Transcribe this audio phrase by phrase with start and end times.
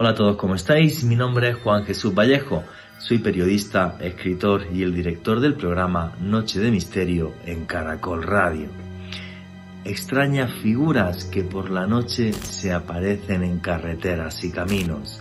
[0.00, 1.02] Hola a todos, ¿cómo estáis?
[1.02, 2.62] Mi nombre es Juan Jesús Vallejo,
[2.98, 8.68] soy periodista, escritor y el director del programa Noche de Misterio en Caracol Radio.
[9.84, 15.20] Extrañas figuras que por la noche se aparecen en carreteras y caminos.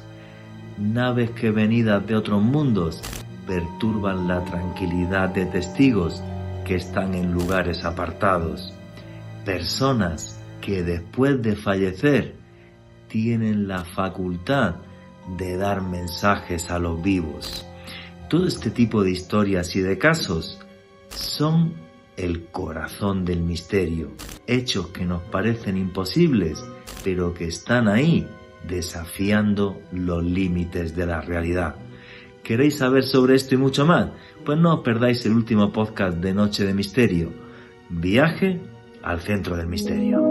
[0.77, 3.01] Naves que venidas de otros mundos
[3.47, 6.21] perturban la tranquilidad de testigos
[6.65, 8.71] que están en lugares apartados.
[9.43, 12.36] Personas que después de fallecer
[13.07, 14.75] tienen la facultad
[15.37, 17.65] de dar mensajes a los vivos.
[18.29, 20.59] Todo este tipo de historias y de casos
[21.09, 21.73] son
[22.17, 24.11] el corazón del misterio,
[24.47, 26.63] hechos que nos parecen imposibles,
[27.03, 28.27] pero que están ahí
[28.67, 31.75] desafiando los límites de la realidad.
[32.43, 34.09] ¿Queréis saber sobre esto y mucho más?
[34.45, 37.31] Pues no os perdáis el último podcast de Noche de Misterio,
[37.89, 38.59] Viaje
[39.03, 40.26] al Centro del Misterio.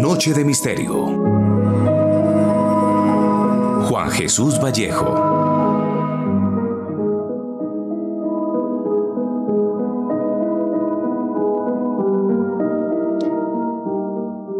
[0.00, 1.06] Noche de Misterio.
[3.88, 5.06] Juan Jesús Vallejo.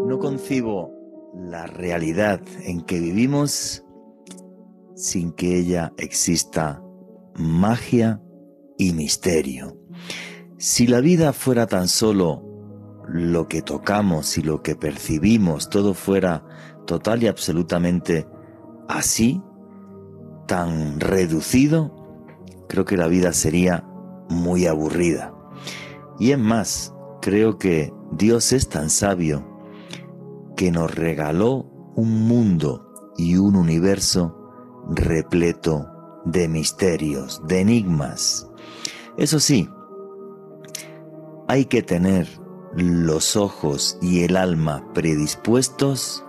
[0.07, 0.91] No concibo
[1.35, 3.83] la realidad en que vivimos
[4.95, 6.81] sin que ella exista
[7.35, 8.19] magia
[8.79, 9.77] y misterio.
[10.57, 12.46] Si la vida fuera tan solo
[13.07, 16.43] lo que tocamos y lo que percibimos, todo fuera
[16.85, 18.27] total y absolutamente
[18.87, 19.41] así,
[20.47, 21.93] tan reducido,
[22.67, 23.83] creo que la vida sería
[24.29, 25.33] muy aburrida.
[26.19, 29.45] Y es más, creo que Dios es tan sabio
[30.55, 34.35] que nos regaló un mundo y un universo
[34.89, 35.87] repleto
[36.25, 38.49] de misterios, de enigmas.
[39.17, 39.69] Eso sí,
[41.47, 42.27] hay que tener
[42.75, 46.23] los ojos y el alma predispuestos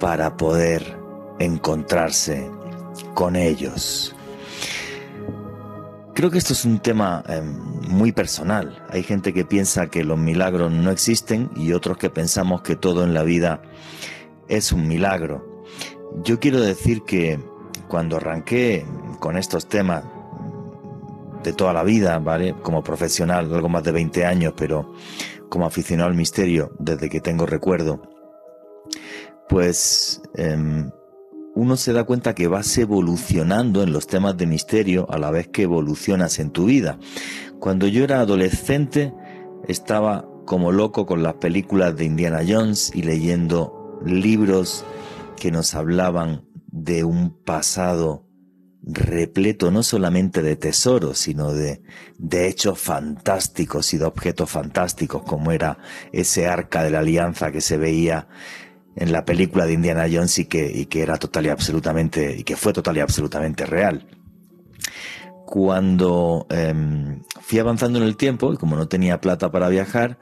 [0.00, 0.98] para poder
[1.38, 2.50] encontrarse
[3.14, 4.14] con ellos.
[6.14, 7.56] Creo que esto es un tema em,
[7.88, 8.84] muy personal.
[8.90, 13.04] Hay gente que piensa que los milagros no existen y otros que pensamos que todo
[13.04, 13.62] en la vida
[14.48, 15.64] es un milagro.
[16.22, 17.40] Yo quiero decir que
[17.88, 18.84] cuando arranqué
[19.20, 20.04] con estos temas
[21.42, 22.54] de toda la vida, ¿vale?
[22.62, 24.92] Como profesional, algo más de 20 años, pero
[25.48, 28.02] como aficionado al misterio desde que tengo recuerdo,
[29.48, 30.90] pues em,
[31.54, 35.48] uno se da cuenta que vas evolucionando en los temas de misterio a la vez
[35.48, 36.98] que evolucionas en tu vida.
[37.60, 39.12] Cuando yo era adolescente
[39.68, 44.84] estaba como loco con las películas de Indiana Jones y leyendo libros
[45.36, 48.26] que nos hablaban de un pasado
[48.84, 51.82] repleto no solamente de tesoros, sino de,
[52.18, 55.78] de hechos fantásticos y de objetos fantásticos, como era
[56.12, 58.28] ese arca de la alianza que se veía
[58.96, 62.44] en la película de Indiana Jones y que, y que era total y absolutamente, y
[62.44, 64.06] que fue total y absolutamente real.
[65.46, 70.18] Cuando em, fui avanzando en el tiempo, y como no tenía plata para viajar,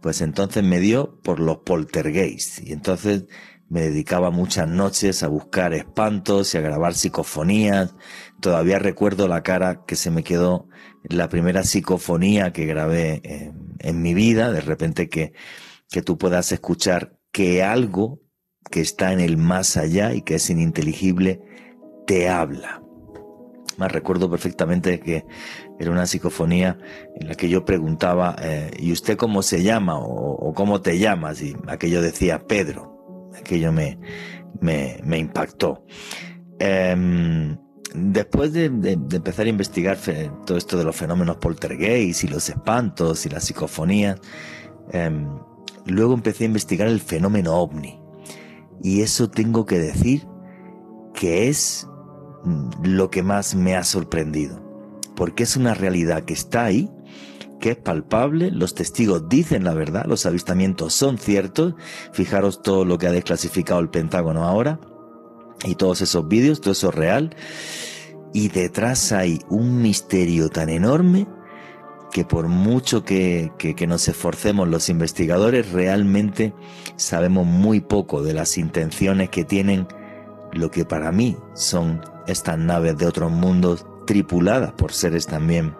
[0.00, 2.60] pues entonces me dio por los poltergeists.
[2.64, 3.24] Y entonces
[3.72, 7.94] me dedicaba muchas noches a buscar espantos y a grabar psicofonías.
[8.38, 10.68] Todavía recuerdo la cara que se me quedó
[11.04, 13.22] la primera psicofonía que grabé
[13.78, 14.52] en, mi vida.
[14.52, 15.32] De repente que,
[15.88, 18.20] que tú puedas escuchar que algo
[18.70, 21.40] que está en el más allá y que es ininteligible
[22.06, 22.82] te habla.
[23.78, 25.24] Me recuerdo perfectamente que
[25.80, 26.76] era una psicofonía
[27.18, 29.98] en la que yo preguntaba, eh, ¿y usted cómo se llama?
[29.98, 31.40] O, o, cómo te llamas?
[31.40, 32.91] Y aquello decía Pedro
[33.38, 33.98] aquello me,
[34.60, 35.84] me, impactó.
[36.58, 37.56] Em,
[37.94, 39.98] después de, empezar a investigar
[40.46, 44.20] todo esto de los fenómenos poltergeist y los espantos y las psicofonías,
[44.92, 45.26] em,
[45.86, 47.98] luego empecé a investigar el fenómeno ovni.
[48.82, 50.26] Y eso tengo que decir
[51.14, 51.88] que es
[52.44, 54.60] mm, lo que más me ha sorprendido.
[55.14, 56.90] Porque es una realidad que está ahí,
[57.62, 61.74] que es palpable, los testigos dicen la verdad, los avistamientos son ciertos,
[62.12, 64.80] fijaros todo lo que ha desclasificado el Pentágono ahora,
[65.64, 67.36] y todos esos vídeos, todo eso es real,
[68.34, 71.28] y detrás hay un misterio tan enorme
[72.10, 76.52] que por mucho que, que, nos esforcemos los investigadores, realmente
[76.96, 79.86] sabemos muy poco de las intenciones que tienen
[80.52, 85.74] lo que para mí son estas naves de otros mundos tripuladas por seres también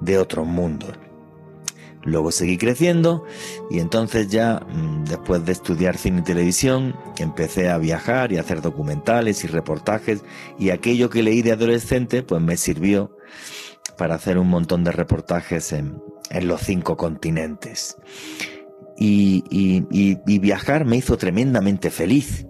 [0.00, 0.86] de otro mundo.
[2.06, 3.24] Luego seguí creciendo
[3.68, 8.62] y entonces ya, mm, después de estudiar cine y televisión, empecé a viajar y hacer
[8.62, 10.22] documentales y reportajes
[10.56, 13.16] y aquello que leí de adolescente pues me sirvió
[13.98, 16.00] para hacer un montón de reportajes en,
[16.30, 17.96] en los cinco continentes.
[18.98, 22.46] y, viajar me hizo tremendamente feliz.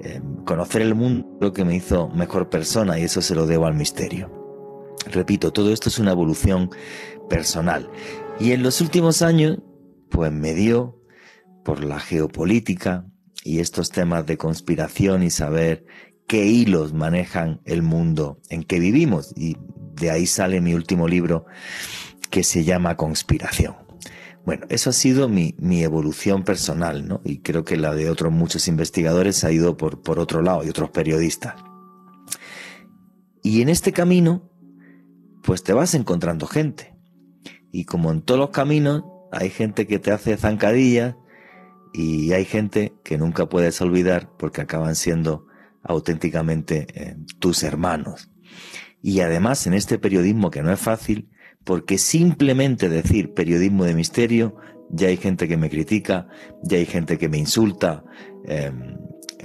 [0.00, 3.66] Eh, conocer el mundo lo que me hizo mejor persona y eso se lo debo
[3.66, 4.43] al misterio.
[5.10, 6.70] Repito, todo esto es una evolución
[7.28, 7.90] personal.
[8.40, 9.58] Y en los últimos años,
[10.10, 11.00] pues me dio
[11.64, 13.06] por la geopolítica
[13.42, 15.84] y estos temas de conspiración y saber
[16.26, 19.32] qué hilos manejan el mundo en que vivimos.
[19.36, 19.56] Y
[19.94, 21.46] de ahí sale mi último libro
[22.30, 23.76] que se llama Conspiración.
[24.44, 27.22] Bueno, eso ha sido mi, evolución personal, ¿no?
[27.24, 30.68] Y creo que la de otros muchos investigadores ha ido por, por otro lado y
[30.68, 31.54] otros periodistas.
[33.42, 34.50] Y en este camino,
[35.44, 36.94] pues te vas encontrando gente.
[37.70, 41.16] Y como en todos los caminos, hay gente que te hace zancadillas
[41.92, 45.46] y hay gente que nunca puedes olvidar porque acaban siendo
[45.82, 48.30] auténticamente eh, tus hermanos.
[49.02, 51.28] Y además en este periodismo que no es fácil,
[51.64, 54.56] porque simplemente decir periodismo de misterio,
[54.90, 56.28] ya hay gente que me critica,
[56.62, 58.04] ya hay gente que me insulta,
[58.44, 58.96] em,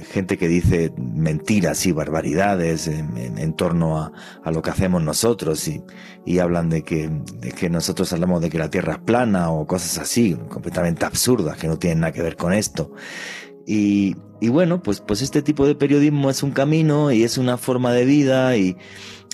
[0.04, 5.84] gente que dice mentiras y barbaridades en, torno a, lo que hacemos nosotros y,
[6.25, 9.68] y hablan de que, de que, nosotros hablamos de que la Tierra es plana o
[9.68, 12.92] cosas así, completamente absurdas, que no tienen nada que ver con esto.
[13.66, 17.57] Y, y bueno, pues, pues este tipo de periodismo es un camino y es una
[17.57, 18.78] forma de vida y,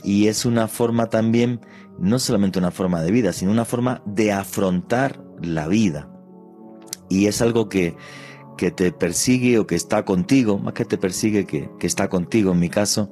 [0.03, 1.61] y es una forma también
[1.97, 6.09] no solamente una forma de vida, sino una forma de afrontar la vida.
[7.09, 7.95] Y es algo que,
[8.57, 12.51] que te persigue o que está contigo, más que te persigue, que, que está contigo
[12.51, 13.11] en mi caso,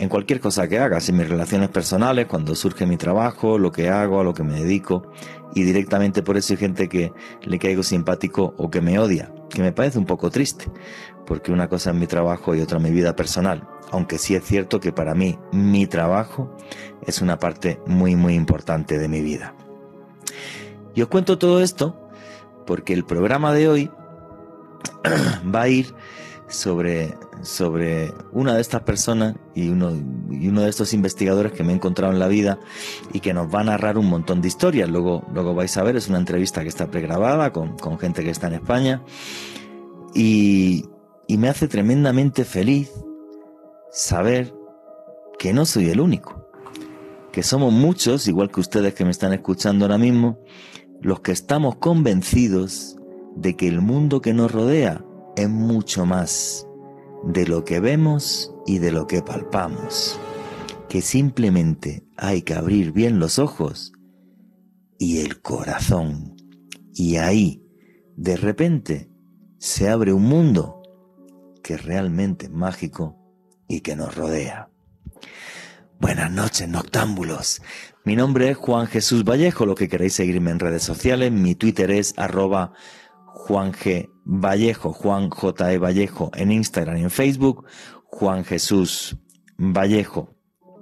[0.00, 3.90] en cualquier cosa que hagas, en mis relaciones personales, cuando surge mi trabajo, lo que
[3.90, 5.12] hago, a lo que me dedico,
[5.54, 7.12] y directamente por eso hay gente que
[7.42, 10.64] le caigo simpático o que me odia, que me parece un poco triste,
[11.26, 14.80] porque una cosa es mi trabajo y otra mi vida personal, aunque sí es cierto
[14.80, 16.56] que para mí mi trabajo
[17.06, 19.54] es una parte muy muy importante de mi vida.
[20.94, 22.08] Y os cuento todo esto
[22.66, 23.90] porque el programa de hoy
[25.54, 25.94] va a ir
[26.50, 29.92] sobre, sobre una de estas personas y uno,
[30.30, 32.58] y uno de estos investigadores que me he encontrado en la vida
[33.12, 34.88] y que nos va a narrar un montón de historias.
[34.88, 38.30] Luego, luego vais a ver, es una entrevista que está pregrabada con, con gente que
[38.30, 39.02] está en España
[40.14, 40.86] y,
[41.28, 42.90] y me hace tremendamente feliz
[43.92, 44.52] saber
[45.38, 46.50] que no soy el único,
[47.32, 50.38] que somos muchos, igual que ustedes que me están escuchando ahora mismo,
[51.00, 52.99] los que estamos convencidos
[53.40, 55.02] de que el mundo que nos rodea
[55.34, 56.66] es mucho más
[57.24, 60.20] de lo que vemos y de lo que palpamos,
[60.90, 63.92] que simplemente hay que abrir bien los ojos
[64.98, 66.36] y el corazón,
[66.94, 67.64] y ahí,
[68.14, 69.08] de repente,
[69.58, 70.82] se abre un mundo
[71.62, 73.16] que realmente es mágico
[73.68, 74.68] y que nos rodea.
[75.98, 77.62] Buenas noches, noctámbulos.
[78.04, 81.30] Mi nombre es Juan Jesús Vallejo, lo que queréis seguirme en redes sociales.
[81.32, 82.72] Mi Twitter es arroba
[83.34, 84.10] Juan G.
[84.24, 85.72] Vallejo, Juan J.
[85.72, 85.78] E.
[85.78, 87.64] Vallejo en Instagram y en Facebook,
[88.04, 89.16] Juan Jesús
[89.58, 90.34] Vallejo.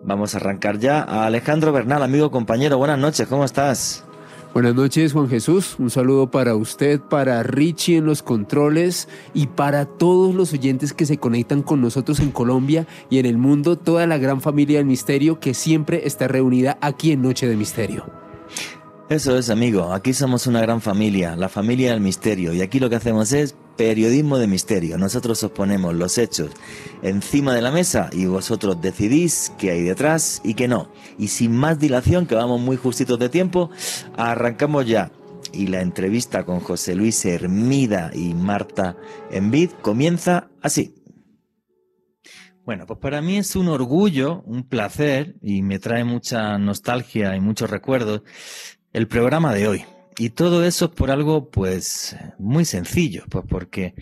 [0.05, 2.79] Vamos a arrancar ya a Alejandro Bernal, amigo compañero.
[2.79, 4.05] Buenas noches, ¿cómo estás?
[4.55, 5.77] Buenas noches, Juan Jesús.
[5.79, 11.07] Un saludo para usted, para Richie en los controles y para todos los oyentes que
[11.07, 14.87] se conectan con nosotros en Colombia y en el mundo, toda la gran familia del
[14.87, 18.28] misterio que siempre está reunida aquí en Noche de Misterio.
[19.11, 19.95] Eso es, amigo.
[19.95, 22.53] Aquí somos una gran familia, la familia del misterio.
[22.53, 24.99] Y aquí lo que hacemos es periodismo de misterio.
[24.99, 26.51] Nosotros os ponemos los hechos
[27.01, 30.93] encima de la mesa y vosotros decidís qué hay detrás y qué no.
[31.17, 33.71] Y sin más dilación, que vamos muy justitos de tiempo,
[34.15, 35.11] arrancamos ya.
[35.55, 38.95] Y la entrevista con José Luis Hermida y Marta
[39.31, 40.95] Envid comienza así.
[42.67, 47.41] Bueno, pues para mí es un orgullo, un placer y me trae mucha nostalgia y
[47.41, 48.21] muchos recuerdos
[48.93, 49.85] el programa de hoy.
[50.17, 53.95] Y todo eso es por algo, pues, muy sencillo, pues porque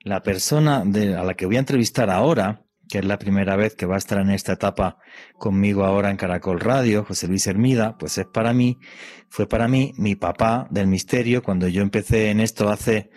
[0.00, 3.74] la persona de, a la que voy a entrevistar ahora, que es la primera vez
[3.74, 4.98] que va a estar en esta etapa
[5.38, 8.78] conmigo ahora en Caracol Radio, José Luis Hermida, pues es para mí,
[9.30, 13.10] fue para mí mi papá del misterio cuando yo empecé en esto hace,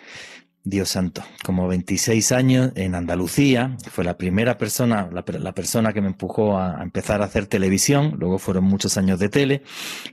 [0.70, 6.02] Dios santo, como 26 años en Andalucía, fue la primera persona, la, la persona que
[6.02, 9.64] me empujó a, a empezar a hacer televisión, luego fueron muchos años de tele,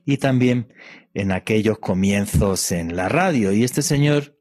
[0.04, 0.72] y también
[1.12, 3.52] en aquellos comienzos en la radio.
[3.52, 4.38] Y este señor,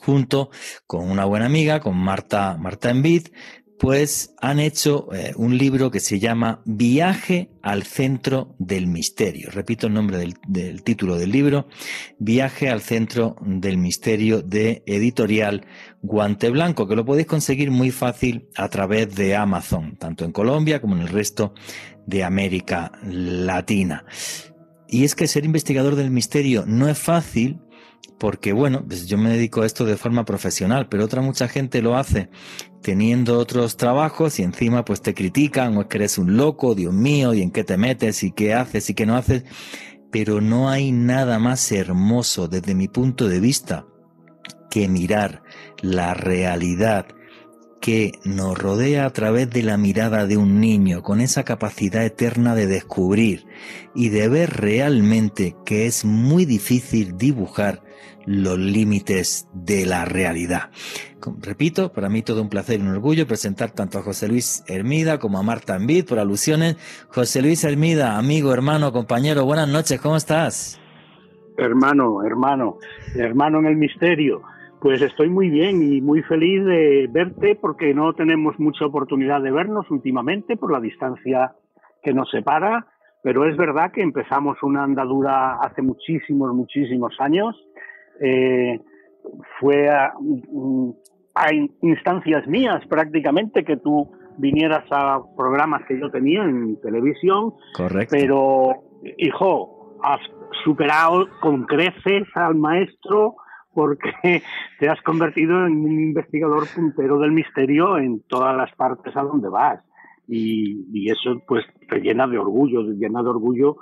[0.00, 0.50] junto
[0.84, 3.28] con una buena amiga, con Marta, Marta Envid,
[3.78, 9.50] pues han hecho eh, un libro que se llama Viaje al centro del misterio.
[9.50, 11.68] Repito el nombre del, del, título del libro,
[12.18, 15.66] Viaje al centro del misterio de editorial
[16.02, 20.80] Guante Blanco, que lo podéis conseguir muy fácil a través de Amazon, tanto en Colombia
[20.80, 21.52] como en el resto
[22.06, 24.04] de América Latina.
[24.88, 27.58] Y es que ser investigador del misterio no es fácil
[28.18, 31.82] porque bueno, pues yo me dedico a esto de forma profesional, pero otra mucha gente
[31.82, 32.30] lo hace
[32.82, 36.94] teniendo otros trabajos y encima pues te critican o es que eres un loco, Dios
[36.94, 39.44] mío, y en qué te metes y qué haces y qué no haces,
[40.12, 43.86] pero no hay nada más hermoso desde mi punto de vista
[44.70, 45.42] que mirar
[45.82, 47.06] la realidad
[47.80, 52.54] que nos rodea a través de la mirada de un niño, con esa capacidad eterna
[52.54, 53.46] de descubrir
[53.94, 57.82] y de ver realmente que es muy difícil dibujar
[58.26, 60.70] los límites de la realidad.
[61.40, 65.18] Repito, para mí todo un placer y un orgullo presentar tanto a José Luis Hermida
[65.18, 66.76] como a Marta Envid por alusiones.
[67.08, 70.80] José Luis Hermida, amigo, hermano, compañero, buenas noches, ¿cómo estás?
[71.56, 72.78] Hermano, hermano,
[73.14, 74.42] hermano en el misterio.
[74.80, 79.50] Pues estoy muy bien y muy feliz de verte porque no tenemos mucha oportunidad de
[79.50, 81.54] vernos últimamente por la distancia
[82.02, 82.86] que nos separa,
[83.22, 87.56] pero es verdad que empezamos una andadura hace muchísimos, muchísimos años.
[88.20, 88.80] Eh,
[89.60, 90.12] fue a,
[91.34, 97.54] a, instancias mías prácticamente que tú vinieras a programas que yo tenía en televisión.
[97.76, 98.14] Correcto.
[98.18, 98.74] Pero,
[99.18, 100.20] hijo, has
[100.64, 103.36] superado con creces al maestro
[103.76, 104.10] porque
[104.80, 109.48] te has convertido en un investigador puntero del misterio en todas las partes a donde
[109.48, 109.80] vas.
[110.28, 113.76] Y, eso pues te llena de orgullo, te llena de orgullo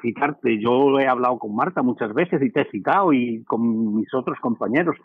[0.00, 0.60] citarte.
[0.60, 4.38] Yo he hablado con Marta muchas veces y te he citado y con mis otros
[4.40, 4.96] compañeros.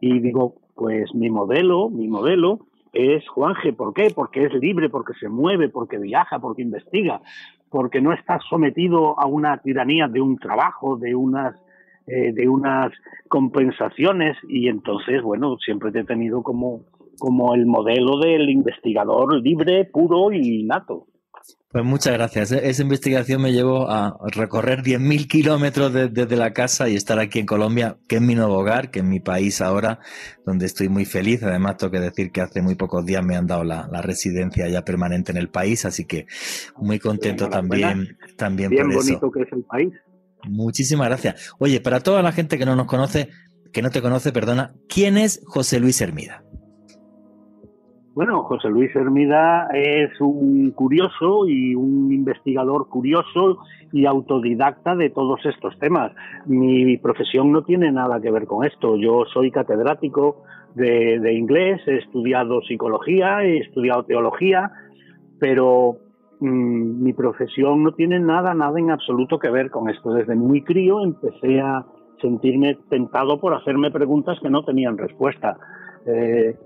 [0.00, 3.72] Y digo, pues mi modelo, mi modelo es Juanje.
[3.72, 4.12] ¿Por qué?
[4.14, 7.20] Porque es libre, porque se mueve, porque viaja, porque investiga,
[7.70, 11.54] porque no está sometido a una tiranía de un trabajo, de unas
[12.08, 12.92] eh, de unas
[13.28, 16.80] compensaciones y entonces, bueno, siempre te he tenido como,
[17.16, 21.06] como el modelo del investigador libre, puro y nato.
[21.72, 22.52] Pues muchas gracias.
[22.52, 27.38] E-, esa investigación me llevó a recorrer 10.000 kilómetros desde la casa y estar aquí
[27.38, 29.98] en Colombia, que es mi nuevo hogar, que es mi país ahora,
[30.44, 31.42] donde estoy muy feliz.
[31.42, 34.84] Además, tengo que decir que hace muy pocos días me han dado la, residencia ya
[34.84, 36.26] permanente en el país, así que
[36.76, 39.92] muy contento también, también Bien bonito que es el país.
[40.44, 41.52] Muchísimas gracias.
[41.58, 43.30] Oye, para toda la gente que no nos conoce,
[43.72, 46.44] que no te conoce, perdona, ¿quién es José Luis Hermida?
[48.14, 53.58] Bueno, José Luis Hermida es un curioso y un investigador curioso
[53.92, 56.12] y autodidacta de todos estos temas.
[56.46, 58.96] Mi profesión no tiene nada que ver con esto.
[58.96, 60.42] Yo soy catedrático
[60.74, 64.70] de, inglés, he estudiado psicología, he estudiado teología,
[65.38, 65.96] pero
[66.42, 70.12] Mm, mi profesión no tiene nada, nada en absoluto que ver con esto.
[70.12, 71.86] Desde muy crío empecé a
[72.20, 75.56] sentirme tentado por hacerme preguntas que no tenían respuesta.
[76.04, 76.56] Eh,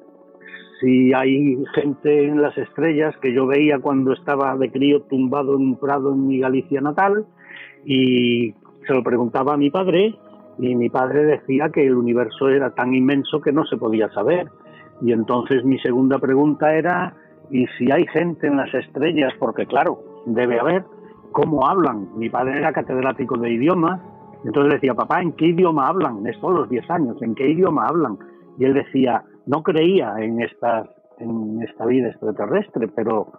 [0.81, 5.63] si hay gente en las estrellas que yo veía cuando estaba de crío tumbado en
[5.63, 7.25] un prado en mi Galicia natal
[7.85, 8.53] y
[8.87, 10.15] se lo preguntaba a mi padre
[10.59, 14.49] y mi padre decía que el universo era tan inmenso que no se podía saber.
[15.03, 17.15] Y entonces mi segunda pregunta era
[17.51, 20.85] y si hay gente en las estrellas, porque claro, debe haber,
[21.33, 22.09] ¿cómo hablan?
[22.17, 24.01] Mi padre era catedrático de idiomas,
[24.45, 26.27] entonces decía, papá, ¿en qué idioma hablan?
[26.27, 28.19] Esto a los 10 años, ¿en qué idioma hablan?
[28.59, 30.89] Y él decía, no creía en, estas,
[31.19, 33.33] en esta vida extraterrestre, pero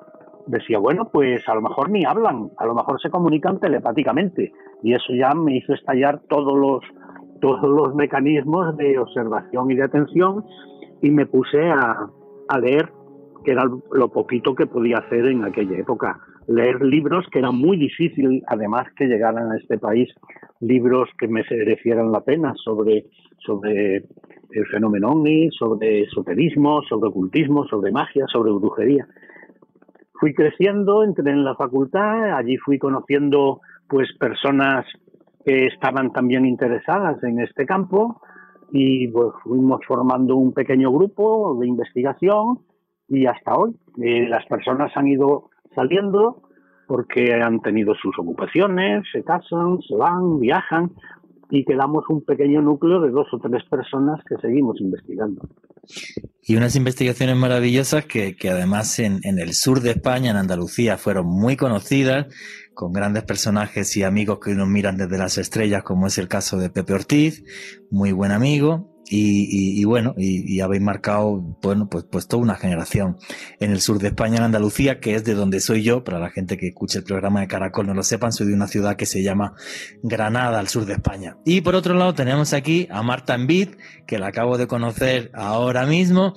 [0.48, 4.52] decía, bueno, pues a lo mejor ni hablan, a lo mejor se comunican telepáticamente.
[4.82, 6.84] Y eso ya me hizo estallar todos los,
[7.42, 10.46] todos los mecanismos de observación y de atención
[11.02, 12.10] y me puse a,
[12.48, 12.90] a leer
[13.44, 16.20] que era lo poquito que podía hacer en aquella época.
[16.48, 20.10] Leer libros que era muy difícil, además que llegaran a este país,
[20.60, 23.06] libros que me merecieran la pena sobre,
[23.40, 24.06] sobre
[24.52, 29.08] el fenómeno OVNI, sobre esoterismo, sobre ocultismo, sobre magia, sobre brujería.
[30.14, 34.86] Fui creciendo, entré en la facultad, allí fui conociendo pues personas
[35.46, 38.22] que estaban también interesadas en este campo
[38.72, 42.60] y pues fuimos formando un pequeño grupo de investigación
[43.08, 43.76] y hasta hoy.
[44.02, 46.42] Eh, las personas han ido saliendo
[46.88, 50.92] porque han tenido sus ocupaciones, se casan, se van, viajan
[51.50, 55.42] y quedamos un pequeño núcleo de dos o tres personas que seguimos investigando.
[56.42, 60.98] Y unas investigaciones maravillosas que, que además en, en, el sur de España, en Andalucía,
[60.98, 62.28] fueron muy conocidas,
[62.74, 66.58] con grandes personajes y amigos que nos miran desde las estrellas, como es el caso
[66.58, 67.44] de Pepe Ortiz,
[67.90, 73.18] muy buen amigo, y, bueno, y, habéis marcado, bueno, pues, pues toda una generación
[73.60, 76.30] en el sur de España, en Andalucía, que es de donde soy yo, para la
[76.30, 79.06] gente que escuche el programa de Caracol no lo sepan, soy de una ciudad que
[79.06, 79.54] se llama
[80.04, 81.38] Granada, al sur de España.
[81.46, 83.70] Y por otro lado tenemos aquí a Marta Envid,
[84.06, 86.34] que la acabo de conocer ahora mismo.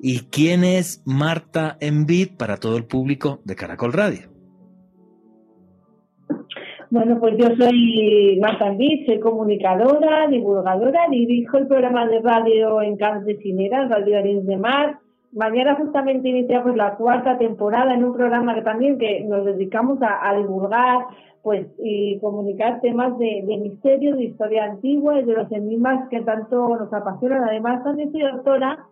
[0.00, 4.31] ¿Y quién es Marta Envid para todo el público de Caracol Radio?
[6.92, 12.98] Bueno, pues yo soy Marta Andiz, soy comunicadora, divulgadora, dirijo el programa de radio en
[12.98, 14.98] Camps de Cineras, Radio Arins de Mar.
[15.32, 20.36] Mañana justamente iniciamos la cuarta temporada en un programa que también que nos dedicamos a,
[20.36, 21.06] divulgar
[21.42, 26.76] pues y comunicar temas de, misterio, de historia antigua y de los enigmas que tanto
[26.76, 27.44] nos apasionan.
[27.44, 28.84] Además, también soy autora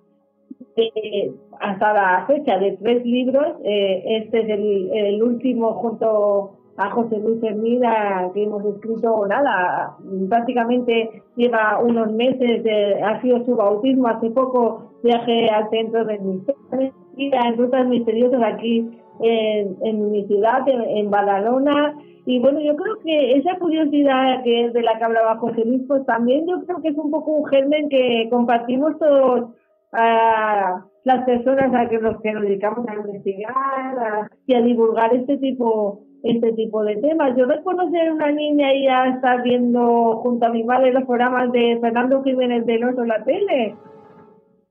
[1.61, 3.59] hasta la fecha de tres libros.
[3.63, 9.97] Eh, este es el último junto a José Luis Hermida, que hemos escrito nada,
[10.31, 12.65] prácticamente lleva unos meses,
[13.05, 18.89] ha sido su bautismo, hace poco viaje al centro del misterio, en rutas misteriosas aquí
[19.21, 21.95] en, mi ciudad, en, Badalona,
[22.25, 25.83] y bueno, yo creo que esa curiosidad que es de la que hablaba José Luis,
[25.87, 29.51] pues también yo creo que es un poco un germen que compartimos todos
[29.93, 36.53] a las personas a que nos dedicamos a investigar y a divulgar este tipo este
[36.53, 37.37] tipo de temas.
[37.37, 41.51] Yo recuerdo ser una niña y ya estar viendo junto a mi madre los programas
[41.53, 43.77] de Fernando Jiménez de Oso en la tele.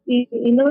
[0.06, 0.66] Y, y no,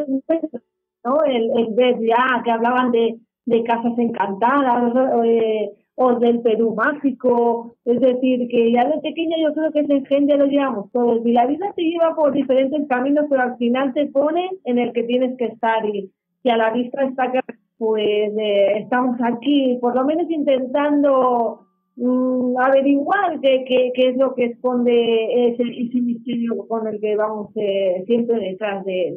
[1.05, 1.25] ¿no?
[1.25, 4.93] El, el, ver ya que hablaban de, de casas encantadas
[5.25, 7.77] eh, o del Perú mágico.
[7.85, 11.25] Es decir, que ya de pequeña yo creo que ese gen ya lo llevamos todos.
[11.25, 14.93] Y la vida te lleva por diferentes caminos, pero al final te pone en el
[14.93, 15.85] que tienes que estar.
[15.87, 16.11] Y,
[16.43, 17.41] y a la vista está que
[17.79, 21.67] pues eh, estamos aquí, por lo menos intentando
[21.97, 28.03] mm, averiguar qué, qué, es lo que esconde ese, misterio con el que vamos eh,
[28.07, 29.17] siempre detrás de,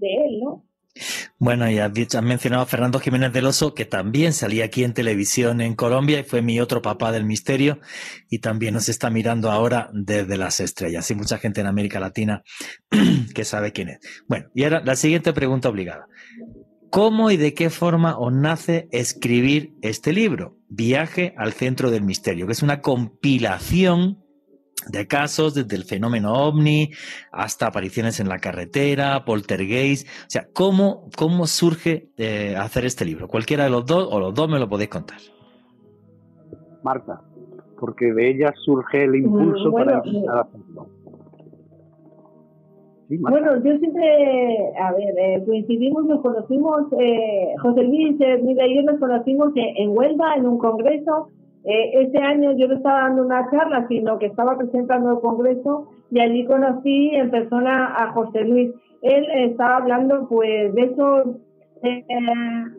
[0.00, 0.64] él, ¿no?
[1.38, 5.60] Bueno, ya has mencionado a Fernando Jiménez del Oso, que también salía aquí en televisión
[5.60, 7.78] en Colombia y fue mi otro papá del misterio
[8.28, 11.08] y también nos está mirando ahora desde las estrellas.
[11.12, 12.42] Y mucha gente en América Latina
[13.34, 14.00] que sabe quién es.
[14.26, 16.08] Bueno, y ahora la siguiente pregunta obligada.
[16.90, 22.46] ¿Cómo y de qué forma os nace escribir este libro, Viaje al Centro del Misterio,
[22.46, 24.24] que es una compilación
[24.88, 26.90] de casos desde el fenómeno ovni
[27.30, 30.08] hasta apariciones en la carretera, poltergeist?
[30.08, 33.28] O sea, ¿cómo, cómo surge eh, hacer este libro?
[33.28, 35.18] Cualquiera de los dos o los dos me lo podéis contar.
[36.82, 37.20] Marta,
[37.78, 40.97] porque de ella surge el impulso para empezar a hacerlo
[43.16, 48.82] bueno, yo siempre, a ver, eh, coincidimos, nos conocimos, eh, José Luis, eh, mira, yo
[48.82, 51.28] nos conocimos en, Huelva, en un congreso.
[51.64, 55.88] Eh, ese año yo no estaba dando una charla, sino que estaba presentando el congreso
[56.10, 58.70] y allí conocí en persona a José Luis.
[59.00, 61.36] Él estaba hablando, pues, de esos
[61.82, 62.04] eh,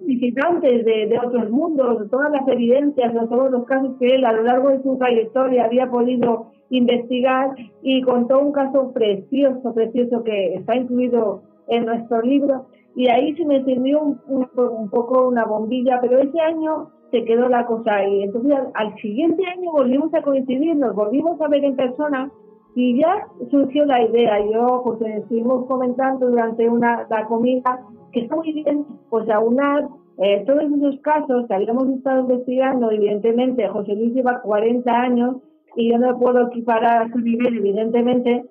[0.06, 4.34] visitantes de, de, otros mundos, todas las evidencias, de todos los casos que él a
[4.34, 10.56] lo largo de su trayectoria había podido investigar y contó un caso precioso, precioso que
[10.56, 16.00] está incluido en nuestro libro y ahí se me encendió un, un, poco una bombilla,
[16.02, 18.24] pero ese año se quedó la cosa ahí.
[18.24, 22.32] Entonces al, siguiente año volvimos a coincidir, nos volvimos a ver en persona
[22.76, 24.40] y ya surgió la idea.
[24.52, 27.80] Yo, pues estuvimos comentando durante una la comida
[28.12, 29.88] que está muy bien, pues aunar
[30.22, 35.38] eh, todos esos casos que habíamos estado investigando, evidentemente José Luis lleva 40 años
[35.76, 38.44] y yo no puedo equiparar a su nivel, evidentemente,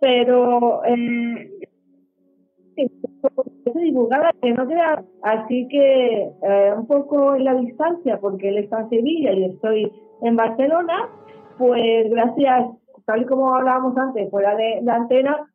[0.00, 1.50] pero eh,
[3.84, 8.80] divulgada que no queda así que eh, un poco en la distancia porque él está
[8.80, 11.08] en Sevilla y estoy en Barcelona
[11.58, 12.66] pues gracias
[13.06, 15.46] tal y como hablábamos antes fuera de la antena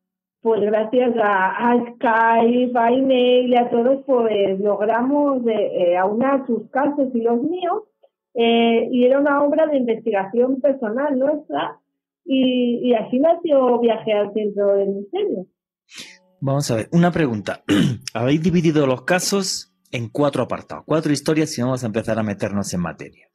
[0.42, 7.10] pues gracias a, Skype a email y a todos pues logramos eh, aunar sus casos
[7.14, 7.84] y los míos
[8.34, 11.80] eh, y era una obra de investigación personal nuestra
[12.32, 15.48] y, así nació Viaje al Centro del Misterio.
[16.40, 17.64] Vamos a ver, una pregunta.
[18.14, 22.72] Habéis dividido los casos en cuatro apartados, cuatro historias y vamos a empezar a meternos
[22.74, 23.30] en materia.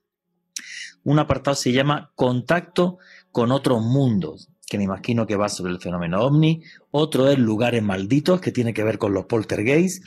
[1.02, 2.98] Un apartado se llama Contacto
[3.32, 6.62] con otros mundos, que me imagino que va sobre el fenómeno ovni.
[6.90, 10.06] Otro es Lugares malditos, que tiene que ver con los poltergeists.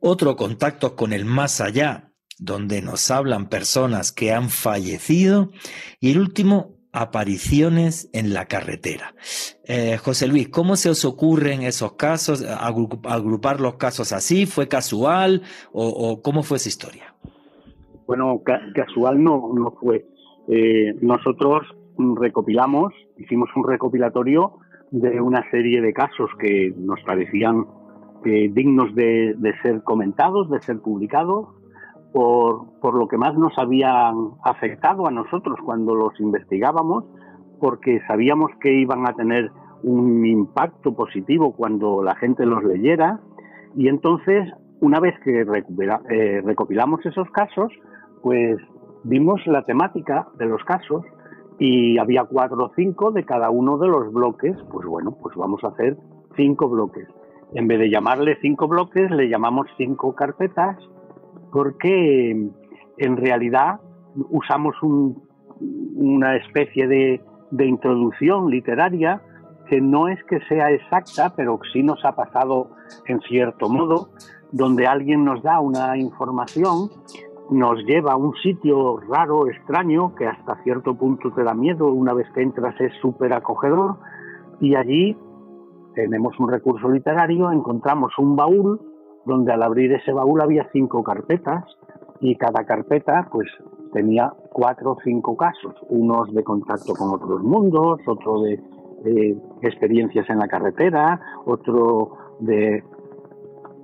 [0.00, 5.50] Otro, Contactos con el más allá, donde nos hablan personas que han fallecido.
[6.00, 9.14] Y el último, apariciones en la carretera.
[9.64, 14.46] Eh, José Luis, ¿cómo se os ocurren esos casos, agrupar los casos así?
[14.46, 15.42] ¿Fue casual
[15.72, 17.14] o, cómo fue esa historia?
[18.06, 18.40] Bueno,
[18.74, 20.06] casual no, no fue.
[20.48, 21.66] Eh, nosotros
[21.98, 24.58] recopilamos, hicimos un recopilatorio
[24.90, 27.66] de una serie de casos que nos parecían
[28.24, 31.48] eh, dignos de, ser comentados, de ser publicados,
[32.12, 37.04] por, lo que más nos habían afectado a nosotros cuando los investigábamos,
[37.60, 39.50] porque sabíamos que iban a tener
[39.82, 43.20] un impacto positivo cuando la gente los leyera.
[43.76, 47.70] Y entonces, una vez que eh, recopilamos esos casos,
[48.22, 48.56] pues
[49.04, 51.04] vimos la temática de los casos
[51.58, 55.62] y había cuatro o cinco de cada uno de los bloques, pues bueno, pues vamos
[55.64, 55.96] a hacer
[56.36, 57.08] cinco bloques.
[57.54, 60.76] En vez de llamarle cinco bloques, le llamamos cinco carpetas,
[61.52, 62.50] porque
[62.98, 63.80] en realidad
[64.30, 69.22] usamos una especie de, de introducción literaria
[69.68, 72.70] que no es que sea exacta, pero sí nos ha pasado
[73.06, 74.10] en cierto modo,
[74.52, 76.90] donde alguien nos da una información
[77.50, 82.12] nos lleva a un sitio raro, extraño, que hasta cierto punto te da miedo, una
[82.12, 83.96] vez que entras es súper acogedor,
[84.60, 85.16] y allí
[85.94, 88.80] tenemos un recurso literario, encontramos un baúl,
[89.24, 91.64] donde al abrir ese baúl había cinco carpetas,
[92.20, 93.48] y cada carpeta pues
[93.92, 98.60] tenía cuatro o cinco casos, unos de contacto con otros mundos, otro de
[99.62, 102.82] experiencias en la carretera, otro de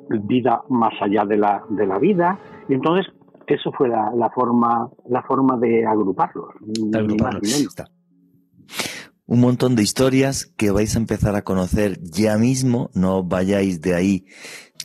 [0.09, 3.07] vida más allá de la, de la vida, y entonces
[3.47, 6.49] eso fue la, forma, la forma de agruparlos.
[9.27, 13.95] Un montón de historias que vais a empezar a conocer ya mismo, no vayáis de
[13.95, 14.25] ahí.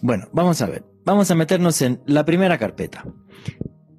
[0.02, 3.04] Bueno, vamos a ver, vamos a meternos en la primera carpeta.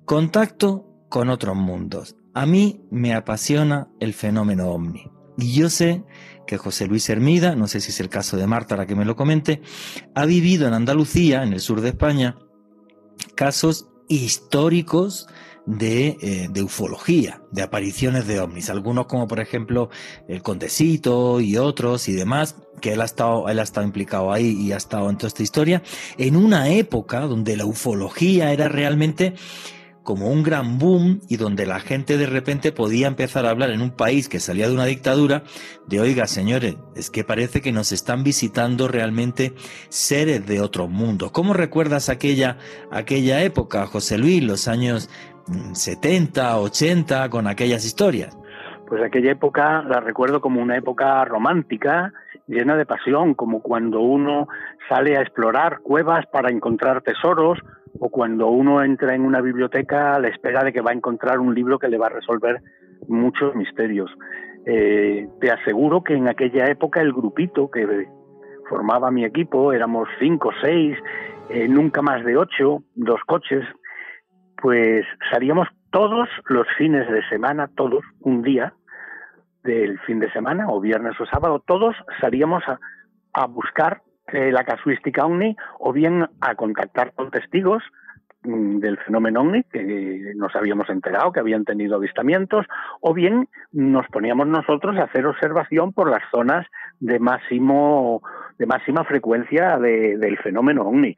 [0.05, 2.17] Contacto con otros mundos.
[2.35, 5.11] A mí me apasiona el fenómeno ovni.
[5.37, 6.05] Y yo sé
[6.47, 9.05] que José Luis Hermida, no sé si es el caso de Marta, la que me
[9.05, 9.61] lo comente,
[10.15, 12.37] ha vivido en Andalucía, en el sur de España,
[13.37, 15.29] casos históricos
[15.81, 18.71] eh, de, ufología, de apariciones de ovnis.
[18.71, 19.91] Algunos como por ejemplo
[20.27, 24.57] el Condecito y otros y demás, que él ha estado, él ha estado implicado ahí
[24.59, 25.83] y ha estado en toda esta historia,
[26.17, 29.35] en una época donde la ufología era realmente
[30.09, 33.83] como un gran boom y donde la gente de repente podía empezar a hablar en
[33.83, 35.43] un país que salía de una dictadura
[35.87, 39.53] de, oiga señores, es que parece que nos están visitando realmente
[39.91, 41.29] seres de otro mundo.
[41.31, 42.57] ¿Cómo recuerdas aquella,
[42.91, 45.11] aquella época, José Luis, los años
[45.75, 48.35] 70, mm, 80, con aquellas historias?
[48.89, 52.15] Pues aquella época la recuerdo como una época romántica,
[52.47, 54.49] llena de pasión, como cuando uno
[54.89, 57.59] sale a explorar cuevas para encontrar tesoros,
[57.99, 61.39] o cuando uno entra en una biblioteca a la espera de que va a encontrar
[61.39, 62.61] un libro que le va a resolver
[63.09, 64.11] muchos misterios.
[64.67, 68.09] Eh, te aseguro que en aquella época el grupito que
[68.69, 70.97] formaba mi equipo, éramos cinco, seis,
[71.49, 73.65] eh, nunca más de ocho, dos coches,
[74.61, 78.75] pues salíamos todos los fines de semana, todos, un día
[79.63, 82.63] del fin de semana, o viernes o sábado, todos salíamos
[83.33, 87.83] a buscar eh, la casuística OVNI o bien a contactar con testigos
[88.43, 92.67] mm, del fenómeno OVNI que nos habíamos enterado que habían tenido avistamientos
[93.01, 96.67] o bien nos poníamos nosotros a hacer observación por las zonas
[97.01, 98.23] de máximo
[98.59, 101.17] de máxima frecuencia del fenómeno OVNI.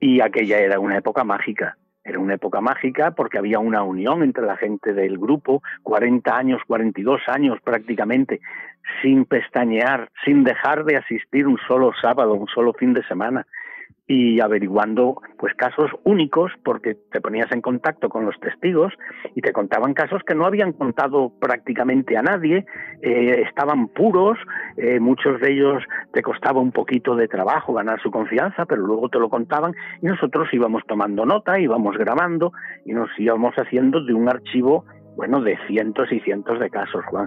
[0.00, 4.44] Y aquella era una época mágica era una época mágica porque había una unión entre
[4.44, 8.40] la gente del grupo, 40 años, 42 años prácticamente,
[9.00, 13.46] sin pestañear, sin dejar de asistir un solo sábado, un solo fin de semana
[14.06, 18.92] y averiguando pues casos únicos porque te ponías en contacto con los testigos
[19.34, 22.66] y te contaban casos que no habían contado prácticamente a nadie,
[23.00, 24.38] eh, estaban puros,
[24.76, 29.08] eh, muchos de ellos te costaba un poquito de trabajo ganar su confianza, pero luego
[29.08, 32.52] te lo contaban y nosotros íbamos tomando nota, íbamos grabando
[32.84, 34.84] y nos íbamos haciendo de un archivo
[35.16, 37.26] bueno, de cientos y cientos de casos, Juan.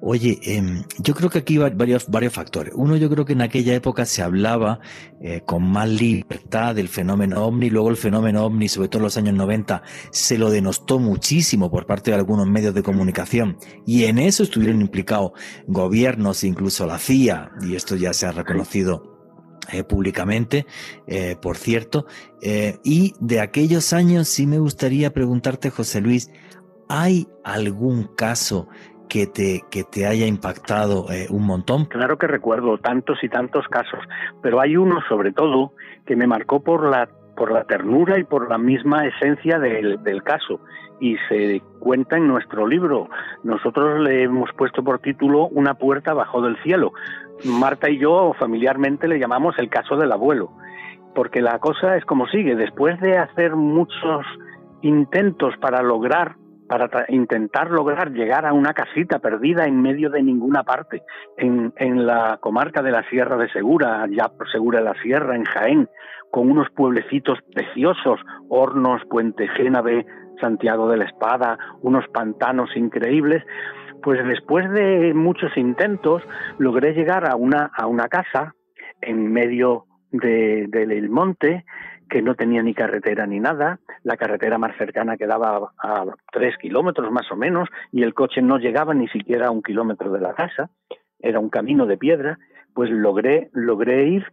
[0.00, 2.72] Oye, em, yo creo que aquí hay varios, varios factores.
[2.74, 4.80] Uno, yo creo que en aquella época se hablaba
[5.20, 9.16] eh, con más libertad del fenómeno ovni, luego el fenómeno ovni, sobre todo en los
[9.16, 14.18] años 90, se lo denostó muchísimo por parte de algunos medios de comunicación y en
[14.18, 15.32] eso estuvieron implicados
[15.66, 19.16] gobiernos, incluso la CIA, y esto ya se ha reconocido.
[19.70, 20.64] Eh, públicamente,
[21.06, 22.06] eh, por cierto,
[22.40, 26.30] y de aquellos años sí me gustaría preguntarte, José Luis,
[26.88, 28.68] ¿Hay algún caso
[29.08, 31.86] que te, que te haya impactado eh, un montón?
[31.86, 34.00] Claro que recuerdo tantos y tantos casos,
[34.42, 35.72] pero hay uno sobre todo
[36.06, 40.22] que me marcó por la, por la ternura y por la misma esencia del, del
[40.22, 40.60] caso
[41.00, 43.08] y se cuenta en nuestro libro.
[43.44, 46.92] Nosotros le hemos puesto por título Una puerta bajo del cielo.
[47.44, 50.50] Marta y yo familiarmente le llamamos el caso del abuelo,
[51.14, 52.56] porque la cosa es como sigue.
[52.56, 54.26] Después de hacer muchos
[54.82, 56.36] intentos para lograr
[56.68, 61.02] para intentar lograr llegar a una casita perdida en medio de ninguna parte,
[61.36, 65.34] en, en la comarca de la Sierra de Segura, ya por Segura de la Sierra,
[65.34, 65.88] en Jaén,
[66.30, 70.06] con unos pueblecitos preciosos, Hornos, Puente Génave,
[70.40, 73.42] Santiago de la Espada, unos pantanos increíbles,
[74.02, 76.22] pues después de muchos intentos
[76.58, 78.54] logré llegar a una, a una casa
[79.00, 81.64] en medio de, del monte
[82.08, 87.10] que no tenía ni carretera ni nada, la carretera más cercana quedaba a tres kilómetros
[87.10, 90.34] más o menos y el coche no llegaba ni siquiera a un kilómetro de la
[90.34, 90.70] casa,
[91.20, 92.38] era un camino de piedra,
[92.74, 94.32] pues logré, logré ir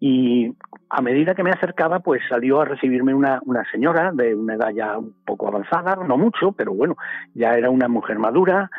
[0.00, 0.54] y
[0.90, 4.70] a medida que me acercaba, pues salió a recibirme una, una señora de una edad
[4.70, 6.96] ya un poco avanzada, no mucho, pero bueno,
[7.34, 8.70] ya era una mujer madura,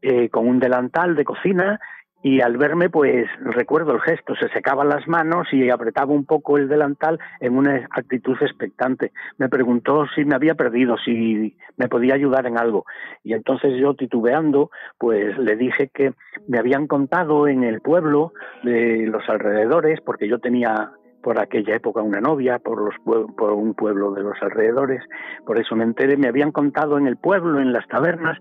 [0.00, 1.80] eh, con un delantal de cocina
[2.24, 6.56] y al verme, pues recuerdo el gesto, se secaban las manos y apretaba un poco
[6.56, 9.12] el delantal en una actitud expectante.
[9.36, 12.86] Me preguntó si me había perdido, si me podía ayudar en algo.
[13.24, 16.14] Y entonces yo, titubeando, pues le dije que
[16.48, 18.32] me habían contado en el pueblo
[18.62, 22.94] de los alrededores, porque yo tenía por aquella época una novia, por, los
[23.36, 25.02] por un pueblo de los alrededores,
[25.44, 28.38] por eso me enteré, me habían contado en el pueblo, en las tabernas,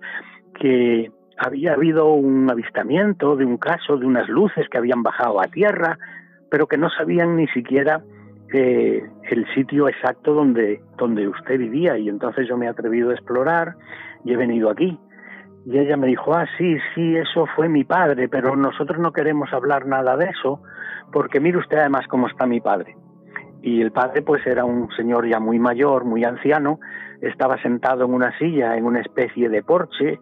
[0.58, 1.12] que
[1.46, 5.98] había habido un avistamiento de un caso de unas luces que habían bajado a tierra,
[6.50, 8.02] pero que no sabían ni siquiera
[8.54, 11.98] eh, el sitio exacto donde, donde usted vivía.
[11.98, 13.76] Y entonces yo me he atrevido a explorar
[14.24, 14.98] y he venido aquí.
[15.66, 19.52] Y ella me dijo, ah, sí, sí, eso fue mi padre, pero nosotros no queremos
[19.54, 20.62] hablar nada de eso,
[21.12, 22.96] porque mire usted además cómo está mi padre.
[23.62, 26.80] Y el padre pues era un señor ya muy mayor, muy anciano,
[27.22, 30.20] estaba sentado en una silla, en una especie de porche,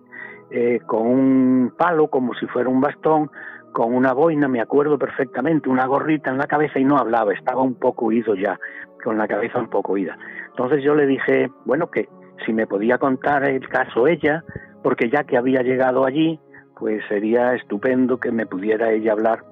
[0.51, 3.31] eh, con un palo como si fuera un bastón,
[3.71, 7.61] con una boina, me acuerdo perfectamente, una gorrita en la cabeza y no hablaba, estaba
[7.61, 8.59] un poco oído ya,
[9.01, 10.17] con la cabeza un poco oída.
[10.49, 12.09] Entonces yo le dije, bueno, que
[12.45, 14.43] si me podía contar el caso ella,
[14.83, 16.39] porque ya que había llegado allí,
[16.77, 19.45] pues sería estupendo que me pudiera ella hablar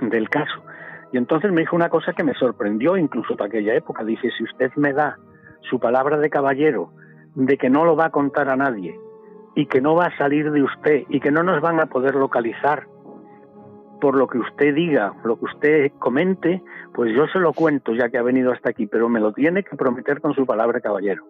[0.00, 0.62] del caso.
[1.12, 4.04] Y entonces me dijo una cosa que me sorprendió incluso para aquella época.
[4.04, 5.18] Dice, si usted me da
[5.70, 6.90] su palabra de caballero
[7.34, 8.96] de que no lo va a contar a nadie
[9.54, 12.14] y que no va a salir de usted y que no nos van a poder
[12.14, 12.86] localizar
[14.00, 16.62] por lo que usted diga, lo que usted comente,
[16.92, 19.62] pues yo se lo cuento ya que ha venido hasta aquí, pero me lo tiene
[19.62, 21.24] que prometer con su palabra caballero.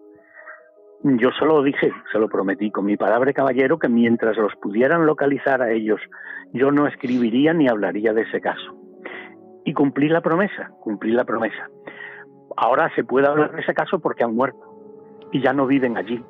[1.05, 5.07] Yo se lo dije, se lo prometí con mi palabra caballero que mientras los pudieran
[5.07, 6.01] localizar a ellos,
[6.53, 8.75] yo no escribiría ni hablaría de ese caso.
[9.65, 11.69] Y cumplí la promesa, cumplí la promesa.
[12.57, 16.25] Ahora se puede hablar de ese caso porque han muerto y ya no viven allí,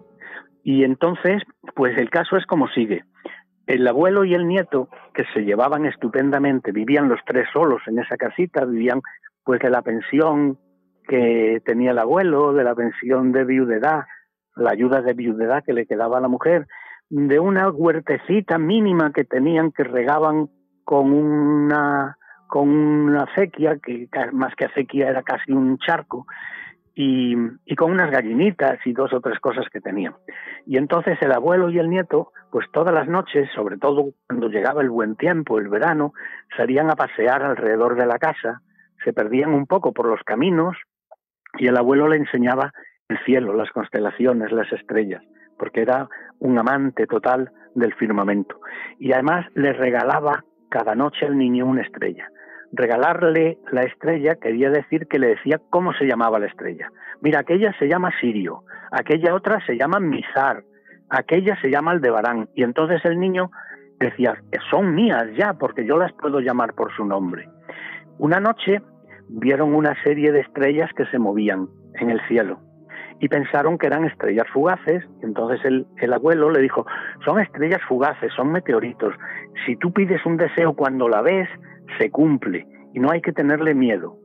[0.65, 1.43] y entonces,
[1.77, 3.05] pues el caso es como sigue.
[3.67, 8.17] El abuelo y el nieto, que se llevaban estupendamente, vivían los tres solos en esa
[8.17, 9.03] casita, vivían
[9.45, 10.59] pues de la pensión
[11.07, 14.05] que tenía el abuelo, de la pensión de viudedad,
[14.57, 16.67] la ayuda de viudedad que le quedaba a la mujer,
[17.11, 20.49] de una huertecita mínima que tenían que regaban
[20.85, 26.27] con una con una acequia, que más que acequia era casi un charco,
[26.95, 27.37] y,
[27.77, 30.15] con unas gallinitas y dos o tres cosas que tenían.
[30.67, 34.81] Y entonces el abuelo y el nieto, pues todas las noches, sobre todo cuando llegaba
[34.83, 36.13] el buen tiempo, el verano,
[36.57, 38.63] salían a pasear alrededor de la casa,
[39.05, 40.77] se perdían un poco por los caminos
[41.59, 42.73] y el abuelo le enseñaba
[43.09, 45.23] el cielo, las constelaciones, las estrellas,
[45.59, 48.61] porque era un amante total del firmamento.
[48.99, 52.29] Y además le regalaba cada noche al niño una estrella
[52.77, 56.91] regalarle la estrella quería decir que le decía cómo se llamaba la estrella.
[57.21, 60.63] Mira, aquella se llama Sirio, aquella otra se llama Mizar,
[61.09, 62.49] aquella se llama Aldebarán.
[62.55, 63.51] Y entonces el niño
[63.99, 64.37] decía,
[64.71, 67.49] son mías ya, porque yo las puedo llamar por su nombre.
[68.19, 68.83] Una noche
[69.29, 72.61] vieron una serie de estrellas que se movían en el cielo
[73.21, 75.05] y pensaron que eran estrellas fugaces.
[75.23, 76.87] Entonces el, el, abuelo le dijo,
[77.25, 79.15] son estrellas fugaces, son meteoritos.
[79.65, 81.49] Si tú pides un deseo cuando la ves,
[81.99, 84.17] se cumple y no hay que tenerle miedo.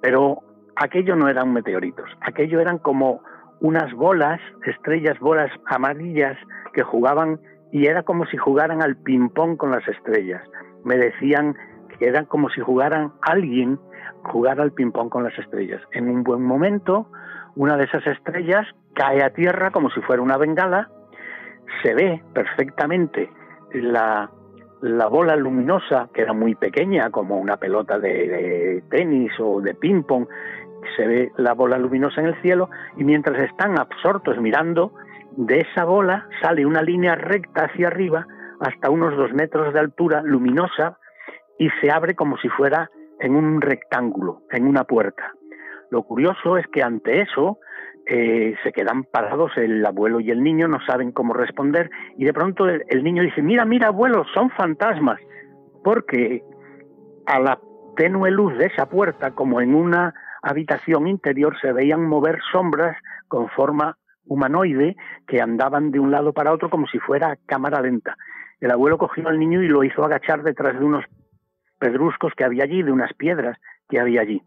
[0.00, 0.42] Pero
[0.76, 3.22] aquello no eran meteoritos, aquello eran como
[3.60, 6.36] unas bolas, estrellas, bolas amarillas
[6.72, 7.40] que jugaban
[7.72, 10.42] y era como si jugaran al ping-pong con las estrellas.
[10.84, 11.56] Me decían
[11.98, 13.78] que eran como si jugaran alguien
[14.24, 15.82] jugar al ping-pong con las estrellas.
[15.92, 17.08] En un buen momento,
[17.56, 20.88] una de esas estrellas cae a tierra como si fuera una bengala,
[21.82, 23.30] se ve perfectamente
[23.72, 24.30] la
[24.84, 30.26] la bola luminosa, que era muy pequeña, como una pelota de, tenis o de ping-pong,
[30.94, 32.68] se ve la bola luminosa en el cielo
[32.98, 34.92] y mientras están absortos mirando,
[35.38, 38.26] de esa bola sale una línea recta hacia arriba
[38.60, 40.98] hasta unos dos metros de altura, luminosa,
[41.58, 45.32] y se abre como si fuera en un rectángulo, en una puerta.
[45.90, 47.58] Lo curioso es que ante eso
[48.06, 52.34] eh, se quedan parados el abuelo y el niño, no saben cómo responder y de
[52.34, 55.18] pronto el, niño dice, mira, mira abuelo, son fantasmas,
[55.82, 56.42] porque
[57.26, 57.58] a la
[57.96, 60.12] tenue luz de esa puerta, como en una
[60.42, 62.96] habitación interior, se veían mover sombras
[63.28, 68.16] con forma humanoide que andaban de un lado para otro como si fuera cámara lenta.
[68.60, 71.04] El abuelo cogió al niño y lo hizo agachar detrás de unos
[71.78, 74.42] pedruscos que había allí, de unas piedras que había allí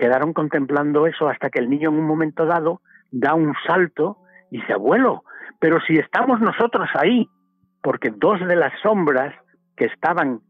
[0.00, 4.16] quedaron contemplando eso hasta que el niño en un momento dado da un salto
[4.50, 5.24] y dice, abuelo,
[5.60, 7.28] pero si estamos nosotros ahí,
[7.82, 9.34] porque dos de las sombras
[9.76, 10.40] que estaban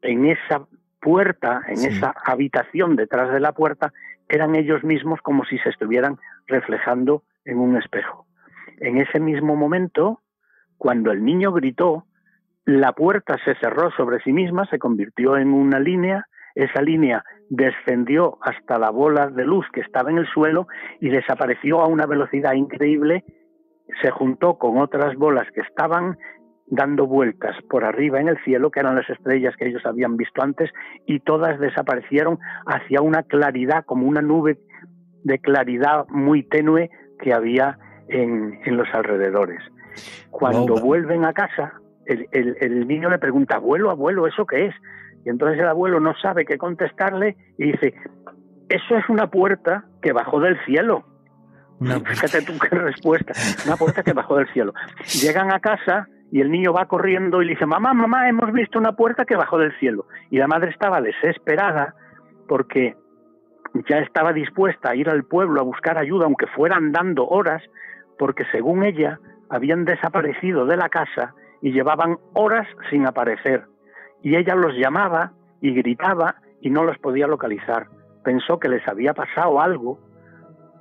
[0.00, 0.66] en esa
[0.98, 3.92] puerta, en esa habitación detrás de la puerta,
[4.30, 8.26] eran ellos mismos como si se estuvieran reflejando en un espejo.
[8.78, 10.22] En ese mismo momento,
[10.78, 12.06] cuando el niño gritó,
[12.64, 16.26] la puerta se cerró sobre sí misma, se convirtió en una línea,
[16.56, 20.66] esa línea descendió hasta la bola de luz que estaba en el suelo
[21.00, 23.24] y desapareció a una velocidad increíble,
[24.02, 26.16] se juntó con otras bolas que estaban
[26.66, 30.42] dando vueltas por arriba en el cielo, que eran las estrellas que ellos habían visto
[30.42, 30.70] antes,
[31.06, 34.58] y todas desaparecieron hacia una claridad, como una nube
[35.22, 36.90] de claridad muy tenue
[37.20, 39.60] que había en, los alrededores.
[40.30, 41.74] Cuando vuelven a casa,
[42.06, 44.74] el, el, niño le pregunta, abuelo, abuelo, ¿eso qué es?
[45.26, 47.94] Y entonces el abuelo no sabe qué contestarle y dice,
[48.68, 51.04] eso es una puerta que bajó del cielo.
[51.80, 53.32] Fíjate tú qué respuesta,
[53.66, 54.72] una puerta que bajó del cielo.
[55.20, 58.78] Llegan a casa y el niño va corriendo y le dice, mamá, mamá, hemos visto
[58.78, 60.06] una puerta que bajó del cielo.
[60.30, 61.96] Y la madre estaba desesperada
[62.46, 62.96] porque
[63.88, 67.64] ya estaba dispuesta a ir al pueblo a buscar ayuda, aunque fueran dando horas,
[68.16, 69.18] porque según ella
[69.50, 73.64] habían desaparecido de la casa y llevaban horas sin aparecer.
[74.26, 77.86] Y ella los llamaba y gritaba y no los podía localizar.
[78.24, 80.00] Pensó que les había pasado algo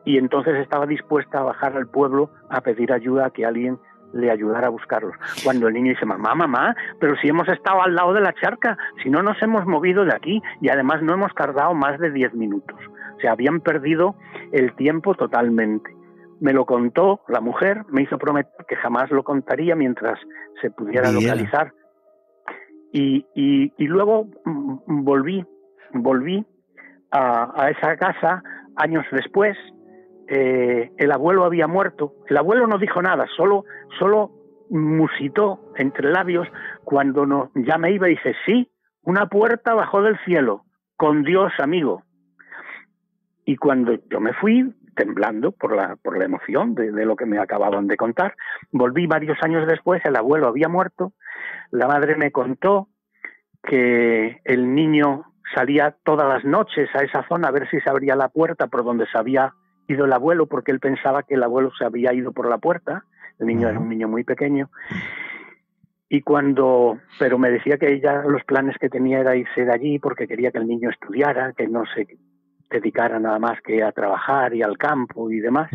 [0.03, 3.77] y entonces estaba dispuesta a bajar al pueblo a pedir ayuda a que alguien
[4.13, 5.13] le ayudara a buscarlos.
[5.43, 8.79] Cuando el niño dice, mamá, mamá, pero si hemos estado al lado de la charca,
[9.03, 12.33] si no nos hemos movido de aquí y además no hemos tardado más de diez
[12.33, 12.79] minutos.
[13.15, 14.15] O sea, habían perdido
[14.53, 15.95] el tiempo totalmente.
[16.39, 20.19] Me lo contó la mujer, me hizo prometer que jamás lo contaría mientras
[20.63, 21.73] se pudiera localizar.
[22.97, 25.45] Y, y, luego mm, volví,
[25.91, 26.45] volví
[27.11, 28.41] a, a esa casa
[28.77, 29.57] años después,
[30.29, 32.13] eh, el abuelo había muerto.
[32.29, 33.65] El abuelo no dijo nada, solo,
[33.99, 34.31] solo
[34.69, 36.47] musitó entre labios
[36.85, 38.71] cuando no, ya me iba y dice, sí,
[39.03, 40.63] una puerta bajó del cielo,
[40.95, 42.03] con Dios amigo.
[43.43, 47.25] Y cuando yo me fui, temblando por la, por la emoción de, de, lo que
[47.25, 48.35] me acababan de contar,
[48.71, 51.13] volví varios años después, el abuelo había muerto,
[51.71, 52.87] la madre me contó
[53.63, 58.15] que el niño salía todas las noches a esa zona a ver si se abría
[58.15, 59.53] la puerta por donde se había
[59.87, 63.03] ido el abuelo porque él pensaba que el abuelo se había ido por la puerta,
[63.39, 64.69] el niño era un niño muy pequeño,
[66.09, 69.99] y cuando, pero me decía que ella los planes que tenía era irse de allí
[69.99, 72.07] porque quería que el niño estudiara, que no se
[72.69, 75.69] dedicara nada más que a trabajar y al campo y demás.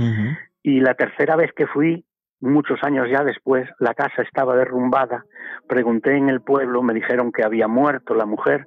[0.62, 2.04] Y la tercera vez que fui,
[2.40, 5.24] muchos años ya después, la casa estaba derrumbada,
[5.68, 8.66] pregunté en el pueblo, me dijeron que había muerto la mujer,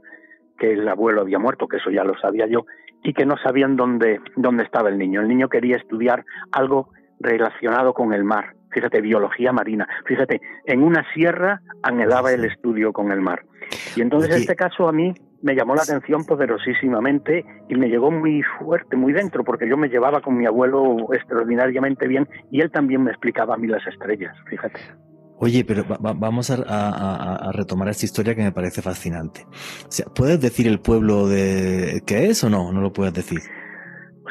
[0.58, 2.66] que el abuelo había muerto, que eso ya lo sabía yo,
[3.04, 5.22] y que no sabían dónde, dónde estaba el niño.
[5.22, 8.56] El niño quería estudiar algo relacionado con el mar.
[8.72, 9.88] Fíjate, biología marina.
[10.06, 13.44] Fíjate, en una sierra anhelaba el estudio con el mar.
[13.96, 18.42] Y entonces este caso a mí me llamó la atención poderosísimamente y me llegó muy
[18.58, 23.04] fuerte, muy dentro, porque yo me llevaba con mi abuelo extraordinariamente bien y él también
[23.04, 24.80] me explicaba a mí las estrellas, fíjate.
[25.38, 29.42] Oye, pero vamos a, retomar esta historia que me parece fascinante.
[29.86, 32.72] O sea, ¿puedes decir el pueblo de qué es o no?
[32.72, 33.40] ¿No lo puedes decir?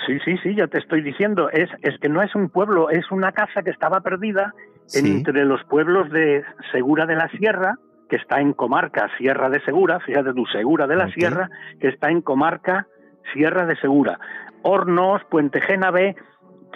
[0.07, 1.51] Sí, sí, sí, ya te estoy diciendo.
[1.51, 4.55] Es, es que no es un pueblo, es una casa que estaba perdida
[4.94, 7.77] entre los pueblos de Segura de la Sierra,
[8.12, 11.48] que está en comarca Sierra de Segura, fíjate tu Segura de la Sierra,
[11.81, 12.87] que está en comarca
[13.33, 14.20] Sierra de Segura.
[14.61, 16.14] Hornos, Puente Génave,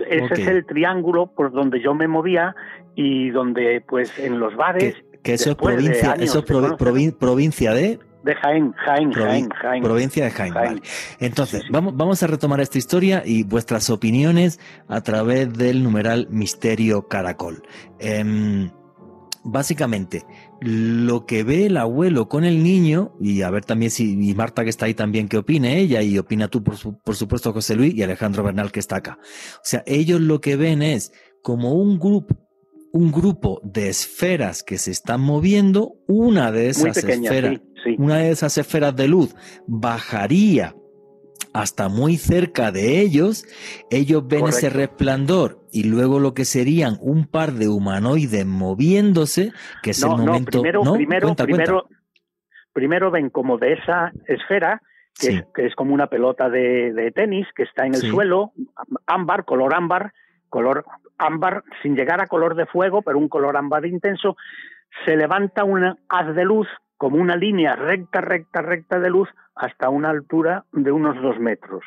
[0.09, 2.57] ese es el triángulo por donde yo me movía
[2.95, 4.97] y donde pues en los bares...
[5.23, 7.99] Que, eso es provincia, eso es provincia de...
[8.25, 9.83] De Jaén, Jaén, Jaén, Jaén.
[9.83, 10.81] Provincia de Jaén.
[11.21, 17.09] Entonces, Vamos, vamos a retomar esta historia y vuestras opiniones a través del numeral Misterio
[17.09, 17.63] Caracol.
[17.99, 18.71] Em,
[19.47, 20.25] básicamente,
[20.61, 24.65] lo que ve el abuelo con el niño, y a ver también si y Marta
[24.65, 27.95] que está ahí también que opine ella, y opina tú por, por supuesto José Luis
[27.95, 29.19] y Alejandro Bernal que está acá.
[29.57, 32.37] O sea, ellos lo que ven es como un grupo,
[32.93, 37.61] un grupo de esferas que se están moviendo, una de esas esferas,
[37.99, 39.35] una de esas esferas de luz
[39.67, 40.75] bajaría
[41.53, 43.47] hasta muy cerca de ellos,
[43.91, 49.53] ellos ven ese resplandor y luego lo que serían un par de humanoides moviéndose,
[49.83, 50.63] que es el momento...
[50.63, 51.89] primero, primero, primero,
[52.73, 54.81] primero ven como de esa esfera,
[55.21, 58.53] que, es, como una pelota de, tenis, que está en el suelo,
[59.07, 60.15] ámbar, color ámbar,
[60.49, 60.87] color
[61.19, 64.35] ámbar sin llegar a color de fuego, pero un color ámbar intenso,
[65.05, 69.91] se levanta una haz de luz como una línea recta, recta, recta de luz hasta
[69.91, 71.85] una altura de unos dos metros.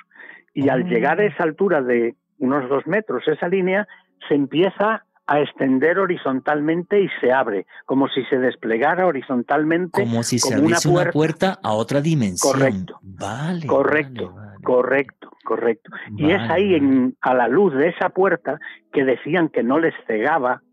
[0.53, 3.87] Y al llegar a esa altura de unos dos metros, esa línea,
[4.27, 10.01] se empieza a extender horizontalmente y se abre, como si se desplegara horizontalmente.
[10.01, 12.53] Como si se abriese una puerta, a otra dimensión.
[12.53, 12.99] Correcto.
[13.03, 13.67] Vale.
[13.67, 15.91] Correcto, correcto, correcto.
[16.17, 18.59] Y es ahí, en, a la luz de esa puerta,
[18.91, 20.63] que decían que no les cegaba,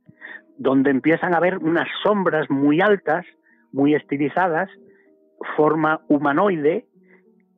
[0.57, 3.27] donde empiezan a ver unas sombras muy altas,
[3.73, 4.71] muy estilizadas,
[5.55, 6.87] forma humanoide,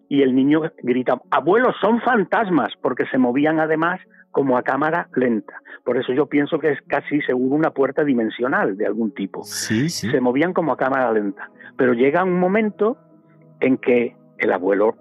[0.09, 4.01] y el niño grita, abuelos, son fantasmas, porque se movían además
[4.31, 5.55] como a cámara lenta.
[5.85, 9.43] Por eso yo pienso que es casi seguro una puerta dimensional de algún tipo.
[9.45, 10.11] Sí, sí.
[10.11, 11.51] Se movían como a cámara lenta.
[11.77, 12.97] Pero llega un momento
[13.61, 14.95] en que el abuelo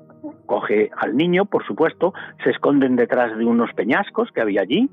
[0.45, 4.89] coge al niño, por supuesto, se esconden detrás de unos peñascos que había allí,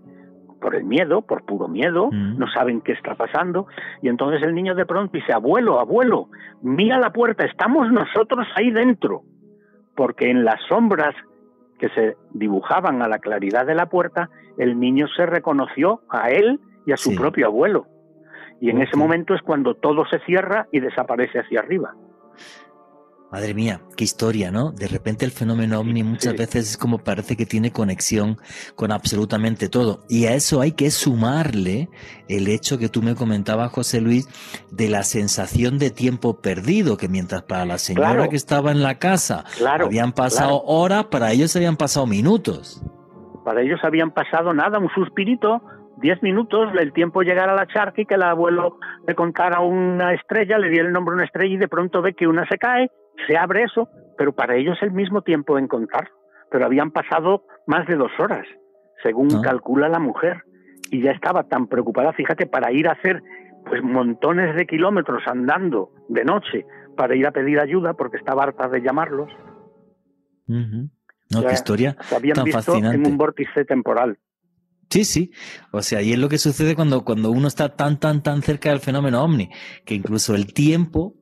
[0.60, 2.38] por el miedo, por puro miedo, Mm.
[2.38, 3.66] no saben qué está pasando,
[4.00, 6.28] y entonces el niño de pronto dice, abuelo, abuelo,
[6.62, 9.22] mira la puerta, estamos nosotros ahí dentro,
[9.96, 11.14] porque en las sombras
[11.78, 16.60] que se dibujaban a la claridad de la puerta, el niño se reconoció a él
[16.86, 17.16] y a su Sí.
[17.18, 17.86] propio abuelo.
[18.60, 21.94] Y en ese momento es cuando todo se cierra y desaparece hacia arriba.
[23.34, 24.70] Madre mía, qué historia, ¿no?
[24.70, 28.36] De repente el fenómeno ovni muchas veces es como parece que tiene conexión
[28.76, 30.04] con absolutamente todo.
[30.08, 31.88] Y a eso hay que sumarle
[32.28, 34.28] el hecho que tú me comentabas, José Luis,
[34.70, 38.30] de la sensación de tiempo perdido, que mientras para la señora Claro.
[38.30, 40.66] que estaba en la casa Claro, habían pasado claro.
[40.66, 42.84] horas, para ellos habían pasado minutos.
[43.44, 45.60] Para ellos habían pasado nada, un suspirito,
[45.96, 48.78] diez minutos, el tiempo llegar a la charca y que el abuelo
[49.08, 52.14] le contara una estrella, le diera el nombre a una estrella y de pronto ve
[52.14, 52.92] que una se cae,
[53.26, 53.88] se abre eso,
[54.18, 56.08] pero para ellos el mismo tiempo en contar.
[56.50, 58.46] Pero habían pasado más de dos horas,
[59.02, 59.40] según Ah.
[59.42, 60.42] calcula la mujer,
[60.90, 63.22] y ya estaba tan preocupada, fíjate, para ir a hacer
[63.66, 68.68] pues montones de kilómetros andando de noche para ir a pedir ayuda porque estaba harta
[68.68, 69.30] de llamarlos.
[70.46, 70.88] No,
[71.30, 72.96] Ya qué historia Se habían tan visto fascinante.
[72.98, 74.18] en un vórtice temporal.
[74.90, 75.30] Sí, sí.
[75.72, 78.68] O sea, y es lo que sucede cuando, cuando uno está tan, tan, tan cerca
[78.68, 79.48] del fenómeno ovni,
[79.86, 81.14] que incluso el tiempo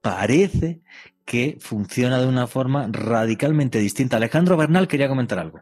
[0.00, 0.80] parece
[1.24, 4.16] que funciona de una forma radicalmente distinta.
[4.16, 5.60] Alejandro Bernal quería comentar algo.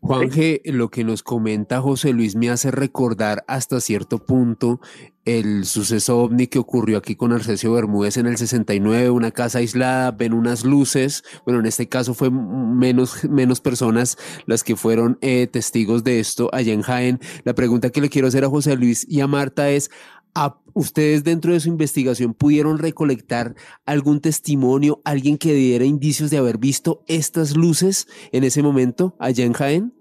[0.00, 4.80] Juanje, lo que nos comenta José Luis me hace recordar hasta cierto punto
[5.24, 10.10] el suceso ovni que ocurrió aquí con Arcesio Bermúdez en el 69, una casa aislada,
[10.10, 15.46] ven unas luces, bueno, en este caso fue menos, menos personas las que fueron eh,
[15.46, 17.20] testigos de esto allá en Jaén.
[17.44, 19.90] La pregunta que le quiero hacer a José Luis y a Marta es,
[20.34, 23.54] ¿a ¿ustedes dentro de su investigación pudieron recolectar
[23.86, 29.44] algún testimonio, alguien que diera indicios de haber visto estas luces en ese momento allá
[29.44, 29.92] en Jaén?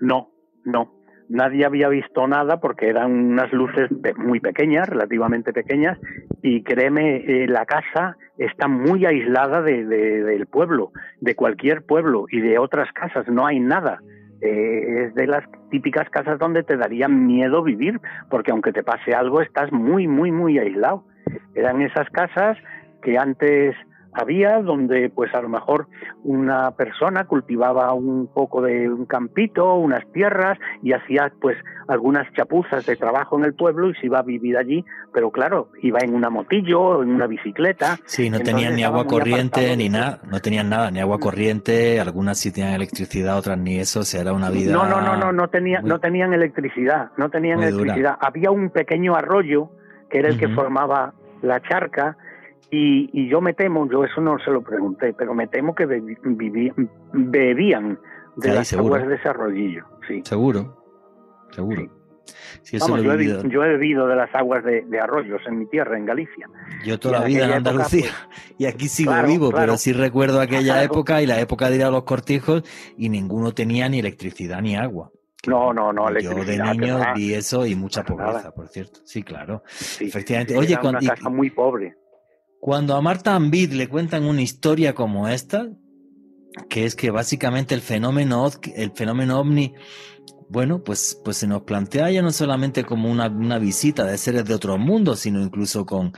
[0.00, 0.30] No,
[0.64, 0.92] no.
[1.28, 5.98] Nadie había visto nada porque eran unas luces muy pequeñas, relativamente pequeñas,
[6.42, 12.26] y créeme, eh, la casa está muy aislada de- de- del pueblo, de cualquier pueblo
[12.30, 14.00] y de otras casas, no hay nada.
[14.44, 19.14] Eh, es de las típicas casas donde te daría miedo vivir, porque aunque te pase
[19.14, 21.02] algo, estás muy, muy, muy aislado.
[21.54, 22.58] Eran esas casas
[23.02, 23.74] que antes
[24.14, 25.88] había donde pues a lo mejor
[26.22, 31.56] una persona cultivaba un poco de un campito, unas tierras y hacía pues
[31.88, 35.68] algunas chapuzas de trabajo en el pueblo y se iba a vivir allí, pero claro,
[35.82, 37.98] iba en una motillo, en una bicicleta.
[38.06, 42.38] Sí, no tenían ni agua corriente ni nada, no tenían nada, ni agua corriente, algunas
[42.38, 44.72] sí tenían electricidad, otras ni eso, o sea, era una vida.
[44.72, 47.68] No, no, no, no, no, tenía, muy- no tenían electricidad, no tenían dura.
[47.68, 48.16] electricidad.
[48.20, 49.70] Había un pequeño arroyo
[50.08, 51.12] que era el que formaba
[51.42, 52.16] la charca
[52.70, 55.86] y, y yo me temo, yo eso no se lo pregunté, pero me temo que
[55.86, 57.98] vivi- bebían
[58.36, 58.94] de las seguro.
[58.96, 60.22] aguas de ese arroyillo, sí.
[60.24, 60.82] Seguro,
[61.50, 61.88] seguro.
[62.62, 65.98] Sí, Vamos, yo, he yo bebido de las aguas de, de arroyos en mi tierra,
[65.98, 66.48] en Galicia.
[66.84, 68.10] Yo toda la vida en época, Andalucía
[68.58, 69.66] y aquí sigo Claro, vivo, claro.
[69.66, 70.86] pero sí recuerdo aquella Claro.
[70.92, 72.62] época y la época de ir a los cortijos
[72.96, 75.10] y ninguno tenía ni electricidad ni agua.
[75.46, 78.50] No, no, no, Yo de niño vi eso y mucha pobreza, nada.
[78.52, 79.00] por cierto.
[79.04, 79.62] Sí, claro.
[79.66, 80.56] Sí, Efectivamente.
[80.56, 81.94] Oye, era cuando, una y- casa muy pobre.
[82.64, 85.68] Cuando a Marta Ambid le cuentan una historia como esta,
[86.70, 89.74] que es que básicamente el fenómeno, el fenómeno ovni,
[90.48, 94.46] bueno, pues, pues se nos plantea ya no solamente como una, una visita de seres
[94.46, 96.14] de otro mundo, sino incluso con,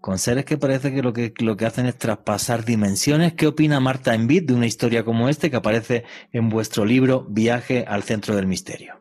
[0.00, 3.34] con seres que parece que lo, que lo que hacen es traspasar dimensiones.
[3.34, 7.84] ¿Qué opina Marta Envid de una historia como este que aparece en vuestro libro Viaje
[7.86, 8.99] al centro del misterio?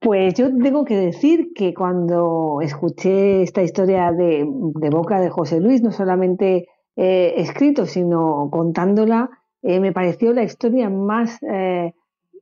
[0.00, 5.82] Pues yo tengo que decir que cuando escuché esta historia de, boca de José Luis,
[5.82, 9.28] no solamente eh, escrito, sino contándola,
[9.62, 11.92] eh, me pareció la historia más eh,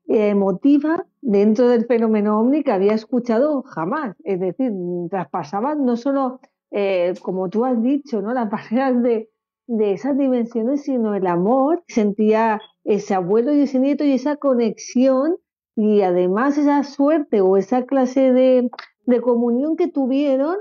[0.07, 4.17] emotiva dentro del fenómeno ovni que había escuchado jamás.
[4.23, 4.73] Es decir,
[5.11, 6.41] traspasaba no solo,
[6.71, 8.33] eh, como tú has dicho, ¿no?
[8.33, 9.31] las barreras de,
[9.67, 11.83] de esas dimensiones, sino el amor.
[11.89, 15.37] Sentía ese abuelo y ese nieto y esa conexión
[15.79, 18.69] y además esa suerte o esa clase de,
[19.07, 20.57] de comunión que tuvieron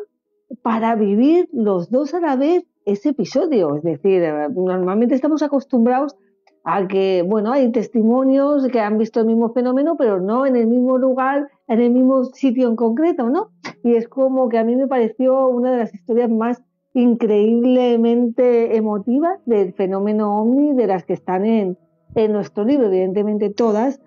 [0.62, 3.78] para vivir los dos a la vez ese episodio.
[3.78, 4.22] Es decir,
[4.54, 6.16] normalmente estamos acostumbrados
[6.64, 10.68] a que, bueno, hay testimonios que han visto el mismo fenómeno, pero no en el
[10.68, 13.50] mismo lugar, en el mismo sitio en concreto, ¿no?
[13.84, 16.62] Y es como que a mí me pareció una de las historias más
[16.94, 21.76] increíblemente emotivas del fenómeno ovni de las que están en,
[22.14, 22.86] en nuestro libro.
[22.86, 24.00] Evidentemente todas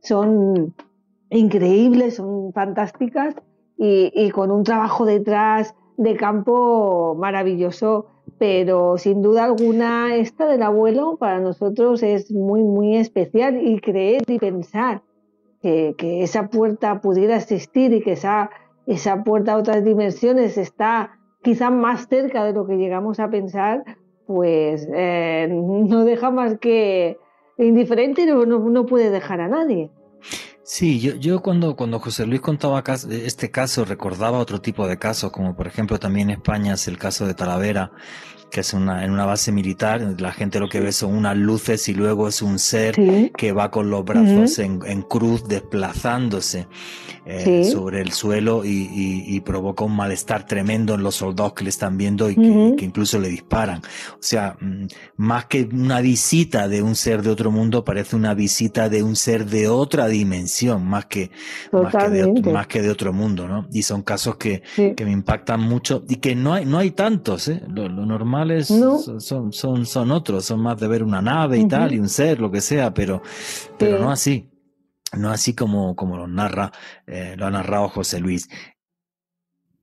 [0.00, 0.74] son
[1.30, 3.34] increíbles, son fantásticas
[3.76, 8.06] y, con un trabajo detrás de campo maravilloso,
[8.38, 14.22] pero sin duda alguna esta del abuelo para nosotros es muy, muy especial y creer
[14.26, 15.02] y pensar
[15.60, 18.50] que, que esa puerta pudiera existir y que esa,
[18.86, 23.84] esa puerta a otras dimensiones está quizá más cerca de lo que llegamos a pensar,
[24.26, 27.18] pues eh, no deja más que
[27.58, 29.90] indiferente, no, no puede dejar a nadie.
[30.62, 35.32] Sí, yo, yo cuando, cuando José Luis contaba este caso recordaba otro tipo de casos,
[35.32, 37.90] como por ejemplo también en España es el caso de Talavera,
[38.50, 41.88] que es una, en una base militar, la gente lo que ve son unas luces
[41.88, 42.96] y luego es un ser
[43.36, 46.66] que va con los brazos en, en, cruz desplazándose
[47.26, 48.88] eh, sobre el suelo y,
[49.26, 53.18] y, provoca un malestar tremendo en los soldados que le están viendo y que, incluso
[53.18, 53.80] le disparan.
[54.14, 54.86] O sea, mm,
[55.16, 59.16] más que una visita de un ser de otro mundo, parece una visita de un
[59.16, 61.30] ser de otra dimensión, más que,
[61.72, 63.68] más que, de, más que de otro mundo, ¿no?
[63.72, 67.48] Y son casos que, que me impactan mucho y que no hay, no hay tantos,
[67.48, 67.62] ¿eh?
[67.68, 68.37] lo normal
[69.20, 72.40] son, son, son otros, son más de ver una nave y tal, y un ser,
[72.40, 73.22] lo que sea, pero,
[73.78, 74.50] pero no así.
[75.16, 76.70] No así como, como lo narra,
[77.06, 78.48] eh, lo ha narrado José Luis.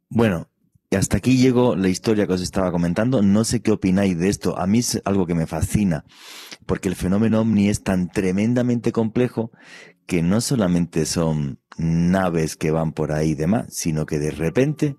[0.07, 0.49] Bueno,
[0.89, 3.21] y hasta aquí llegó la historia que os estaba comentando.
[3.21, 4.57] No sé qué opináis de esto.
[4.57, 6.05] A mí es algo que me fascina,
[6.65, 9.51] porque el fenómeno ovni es tan tremendamente complejo
[10.05, 14.97] que no solamente son naves que van por ahí y demás, sino que de repente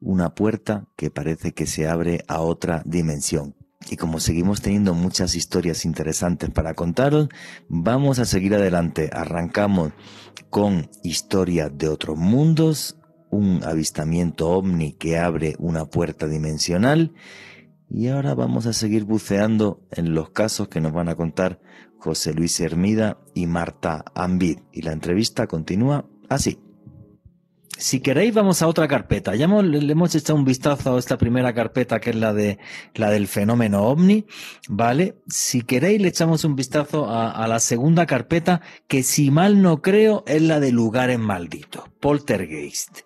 [0.00, 3.54] una puerta que parece que se abre a otra dimensión.
[3.90, 7.28] Y como seguimos teniendo muchas historias interesantes para contaros,
[7.68, 9.10] vamos a seguir adelante.
[9.12, 9.92] Arrancamos
[10.50, 12.96] con historia de otros mundos,
[13.30, 17.12] un avistamiento ovni que abre una puerta dimensional
[17.90, 21.60] y ahora vamos a seguir buceando en los casos que nos van a contar
[21.98, 24.58] José Luis Hermida y Marta Ambid.
[24.72, 26.58] Y la entrevista continúa así.
[27.76, 29.36] Si queréis, vamos a otra carpeta.
[29.36, 32.58] Ya le hemos echado un vistazo a esta primera carpeta, que es la de
[32.94, 34.26] la del fenómeno ovni,
[34.68, 35.16] ¿vale?
[35.28, 40.24] Si queréis, le echamos un vistazo a, la segunda carpeta, que si mal no creo,
[40.26, 43.00] es la de lugares malditos, poltergeist.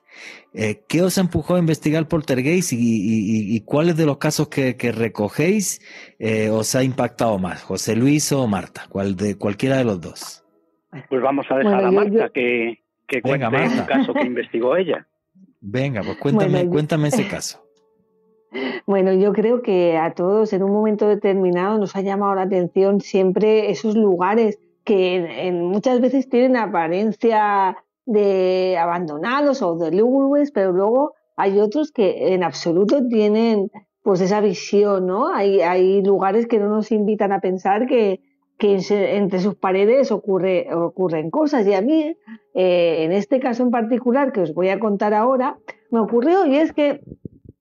[0.54, 5.80] Eh, ¿Qué os empujó a investigar poltergeist y, cuáles de los casos que, recogéis
[6.18, 8.86] eh, os ha impactado más, José Luis o Marta?
[8.88, 10.44] ¿Cuál de cualquiera de los dos?
[11.08, 15.06] Pues vamos a dejar a Marta que que Venga, cuente el caso que investigó ella.
[15.60, 17.62] Venga, pues cuéntame, cuéntame ese caso.
[18.86, 23.00] Bueno, yo creo que a todos en un momento determinado nos ha llamado la atención
[23.00, 30.72] siempre esos lugares que en, muchas veces tienen apariencia de abandonados o de lúgubres, pero
[30.72, 33.70] luego hay otros que en absoluto tienen
[34.02, 35.32] pues esa visión, ¿no?
[35.32, 38.20] Hay, hay lugares que no nos invitan a pensar que,
[38.62, 38.78] que
[39.16, 41.66] entre sus paredes ocurre, ocurren cosas.
[41.66, 42.16] Y a mí,
[42.54, 45.58] eh, en este caso en particular, que os voy a contar ahora,
[45.90, 47.00] me ocurrió y es que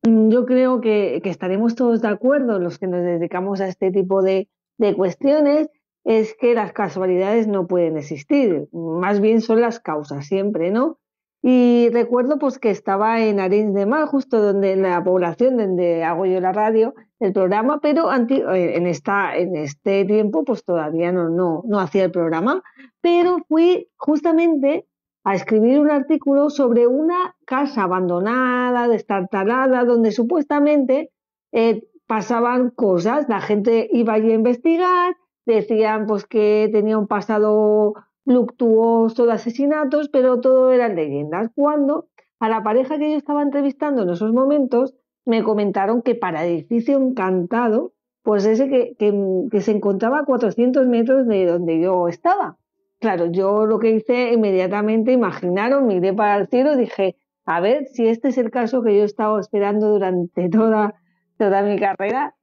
[0.04, 4.22] mm, yo creo que, estaremos todos de acuerdo, los que nos dedicamos a este tipo
[4.22, 4.48] de
[4.96, 5.70] cuestiones,
[6.04, 11.00] es que las casualidades no pueden existir, más bien son las causas siempre, ¿no?
[11.44, 16.04] Y recuerdo pues que estaba en Arenys de Mar, justo donde en la población donde
[16.04, 21.12] hago yo la radio, el programa, pero eh, en, esta, en este tiempo pues todavía
[21.12, 22.62] no, no, no hacía el programa,
[23.02, 24.88] pero fui justamente
[25.24, 31.12] a escribir un artículo sobre una casa abandonada, destartalada, donde supuestamente
[31.52, 35.16] eh, pasaban cosas, la gente iba allí a investigar,
[35.46, 37.94] decían pues que tenía un pasado
[38.32, 41.50] luctuoso de asesinatos, pero todo eran leyendas.
[41.56, 42.08] Cuando
[42.40, 46.98] a la pareja que yo estaba entrevistando en esos momentos me comentaron que para edificio
[46.98, 52.58] encantado, pues ese que, que, se encontraba a 400 metros de donde yo estaba.
[53.00, 57.16] Claro, yo lo que hice inmediatamente, imaginaron, miré para el cielo dije,
[57.46, 60.96] a ver si este es el caso que yo he estado esperando durante toda,
[61.38, 62.36] toda mi carrera.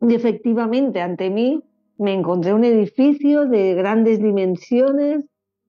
[0.00, 1.62] Y efectivamente, ante mí
[1.98, 5.24] me encontré un edificio de grandes dimensiones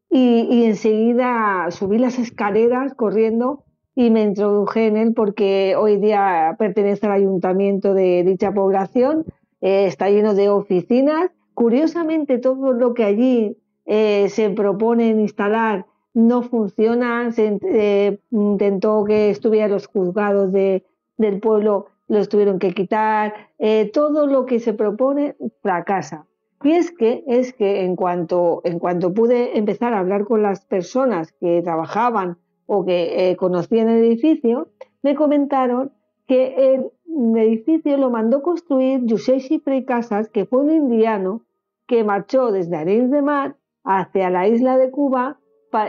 [0.10, 3.64] y, enseguida subí las escaleras corriendo
[3.96, 9.26] y me introduje en él porque hoy día pertenece al ayuntamiento de dicha población,
[9.62, 16.42] eh, está lleno de oficinas, curiosamente todo lo que allí eh, se propone instalar no
[16.42, 17.32] funciona.
[17.32, 20.84] Se eh, intentó que estuvieran los juzgados de,
[21.18, 23.34] del pueblo, los tuvieron que quitar.
[23.60, 26.26] Eh, todo lo que se propone fracasa.
[26.64, 30.66] Y es que, es que en, cuanto, en cuanto pude empezar a hablar con las
[30.66, 34.70] personas que trabajaban o que conocían el edificio,
[35.04, 35.92] me comentaron
[36.28, 36.92] que el
[37.38, 41.42] edificio lo mandó construir José Chifre Casas, que fue un indiano
[41.88, 45.40] que marchó desde Arenys de Mar hacia la isla de Cuba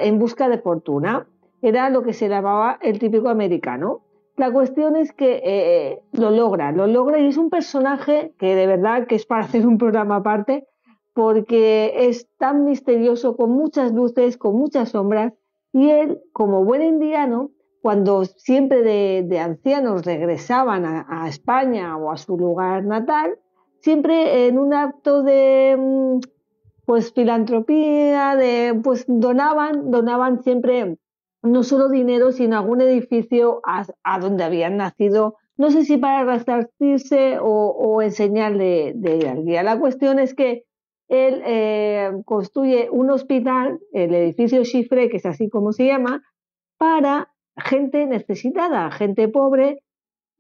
[0.01, 1.27] en busca de fortuna.
[1.61, 4.03] Era lo que se llamaba el típico americano.
[4.39, 8.69] La cuestión es que eh, lo logra, lo logra y es un personaje que de
[8.69, 10.69] verdad que es para hacer un programa aparte
[11.13, 15.33] porque es tan misterioso, con muchas luces, con muchas sombras
[15.73, 17.51] y él, como buen indiano,
[17.83, 23.41] cuando siempre de, ancianos regresaban a, España o a su lugar natal,
[23.81, 26.21] siempre en un acto de mm,
[26.87, 30.97] pues filantropía, de pues donaban, donaban siempre
[31.43, 37.39] no solo dinero, sino algún edificio a, donde habían nacido, no sé si para resarcirse
[37.41, 39.63] o, enseñarle de día.
[39.63, 40.65] La cuestión es que
[41.09, 46.23] él eh, construye un hospital, el edificio Chifre, que es así como se llama,
[46.77, 49.83] para gente necesitada, gente pobre,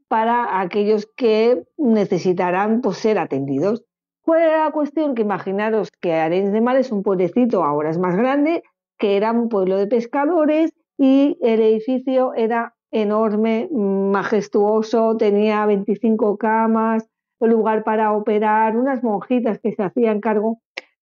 [0.09, 3.85] para aquellos que necesitarán pues, ser atendidos.
[4.23, 8.17] Fue la cuestión que imaginaros que Arenys de Mar es un pueblecito, ahora es más
[8.17, 8.63] grande,
[8.99, 17.09] que era un pueblo de pescadores y el edificio era enorme, majestuoso, tenía 25 camas,
[17.39, 20.61] un lugar para operar, unas monjitas que se hacían cargo.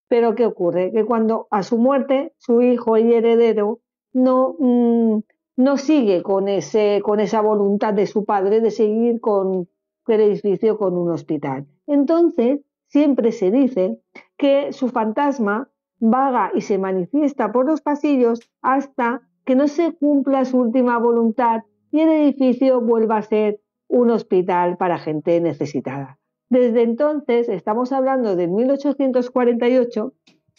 [0.09, 0.93] Pero ¿qué ocurre?
[0.93, 3.81] Que cuando a su muerte, su hijo y heredero
[4.13, 5.19] no, mm,
[5.57, 9.69] no sigue con, ese, con esa voluntad de su padre de seguir con
[10.07, 11.67] el edificio con un hospital.
[11.87, 13.99] Entonces, siempre se dice
[14.37, 20.45] que su fantasma vaga y se manifiesta por los pasillos hasta que no se cumpla
[20.45, 26.19] su última voluntad y el edificio vuelva a ser un hospital para gente necesitada.
[26.51, 30.13] Desde entonces, estamos hablando de 1848,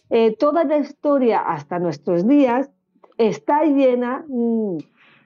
[0.09, 2.71] eh, toda la historia hasta nuestros días
[3.17, 4.77] está llena mm,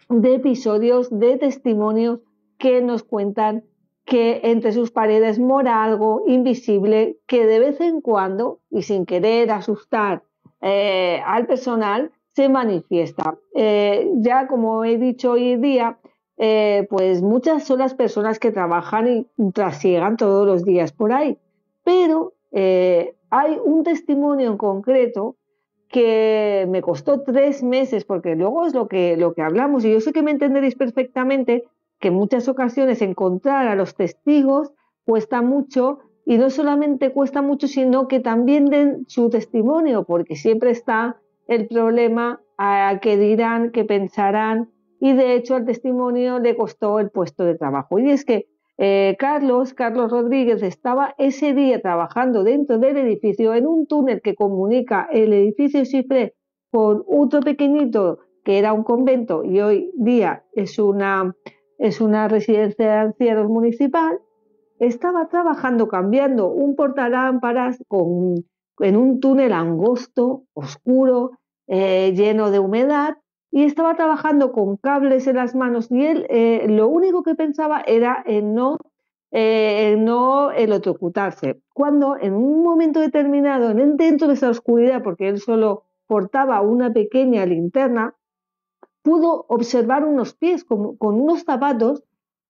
[0.10, 2.20] de episodios, de testimonios
[2.58, 3.64] que nos cuentan
[4.06, 9.52] que entre sus paredes mora algo invisible que de vez en cuando, y sin querer
[9.52, 10.24] asustar
[10.62, 13.38] eh, al personal, se manifiesta.
[13.54, 16.00] Eh, ya como he dicho hoy día,
[16.38, 21.38] eh, pues muchas son las personas que trabajan y trasiegan todos los días por ahí,
[21.84, 22.34] pero
[23.30, 25.36] hay un testimonio en concreto
[25.88, 30.02] que me costó tres meses, porque luego es lo que, lo que hablamos, y yo
[30.02, 31.64] sé que me entenderéis perfectamente
[32.00, 34.72] que en muchas ocasiones encontrar a los testigos
[35.06, 40.72] cuesta mucho, y no solamente cuesta mucho, sino que también den su testimonio, porque siempre
[40.72, 41.21] está
[41.52, 44.70] el problema a que dirán, que pensarán,
[45.02, 48.00] y de hecho al testimonio le costó el puesto de trabajo.
[48.00, 48.48] Y es que
[48.78, 54.34] eh, Carlos, Carlos Rodríguez, estaba ese día trabajando dentro del edificio en un túnel que
[54.34, 56.36] comunica el edificio Cifre
[56.72, 61.36] con otro pequeñito que era un convento y hoy día es una,
[61.80, 64.22] es una residencia de ancianos municipal.
[64.80, 68.36] Estaba trabajando cambiando un portalámparas con,
[68.80, 71.32] en un túnel angosto, oscuro,
[71.68, 73.18] eh, lleno de humedad
[73.52, 77.82] y estaba trabajando con cables en las manos y él eh, lo único que pensaba
[77.86, 78.78] era en no,
[79.32, 81.62] eh, no electrocutarse.
[81.74, 86.92] Cuando en un momento determinado, en dentro de esa oscuridad, porque él solo portaba una
[86.92, 88.16] pequeña linterna,
[89.02, 92.04] pudo observar unos pies con, con unos zapatos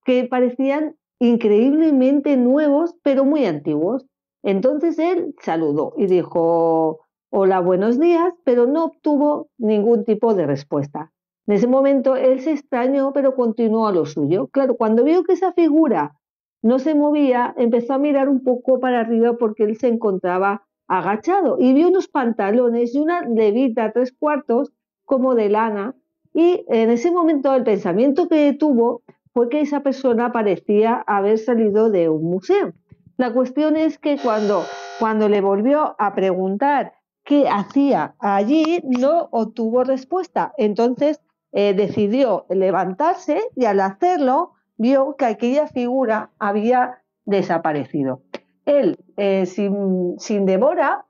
[0.03, 4.05] que parecían increíblemente nuevos, pero muy antiguos.
[4.43, 7.00] Entonces él saludó y dijo,
[7.33, 11.13] hola, buenos días, pero no obtuvo ningún tipo de respuesta.
[11.47, 14.47] En ese momento él se extrañó, pero continuó a lo suyo.
[14.47, 16.19] Claro, cuando vio que esa figura
[16.61, 21.55] no se movía, empezó a mirar un poco para arriba porque él se encontraba agachado
[21.57, 24.73] y vio unos pantalones y una levita tres cuartos
[25.05, 25.95] como de lana
[26.33, 29.03] y en ese momento el pensamiento que tuvo
[29.33, 32.73] fue que esa persona parecía haber salido de un museo.
[33.15, 34.63] La cuestión es que cuando,
[34.99, 36.93] cuando le volvió a preguntar
[37.31, 40.53] qué hacía allí, no obtuvo respuesta.
[40.57, 41.21] Entonces
[41.53, 48.21] eh, decidió levantarse y al hacerlo vio que aquella figura había desaparecido.
[48.65, 51.05] Él, eh, sin, sin demora,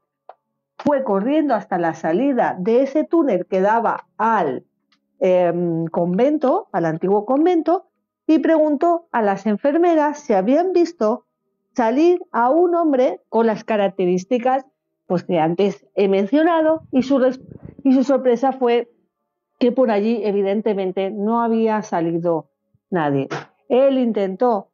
[0.77, 4.63] fue corriendo hasta la salida de ese túnel que daba al
[5.21, 7.87] em, convento, al antiguo convento,
[8.27, 11.25] y preguntó a las enfermeras si habían visto
[11.75, 14.67] salir a un hombre con las características
[15.11, 17.21] pues que antes he mencionado y su,
[17.83, 18.89] y su sorpresa fue
[19.59, 22.47] que por allí evidentemente no había salido
[22.89, 23.27] nadie.
[23.67, 24.69] Él intentó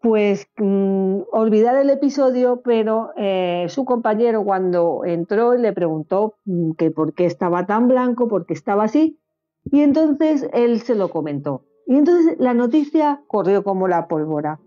[0.00, 6.92] pues mm, olvidar el episodio, pero eh, su compañero cuando entró le preguntó mm, que
[6.92, 9.18] por qué estaba tan blanco, por qué estaba así,
[9.64, 11.64] y entonces él se lo comentó.
[11.84, 14.60] Y entonces la noticia corrió como la pólvora,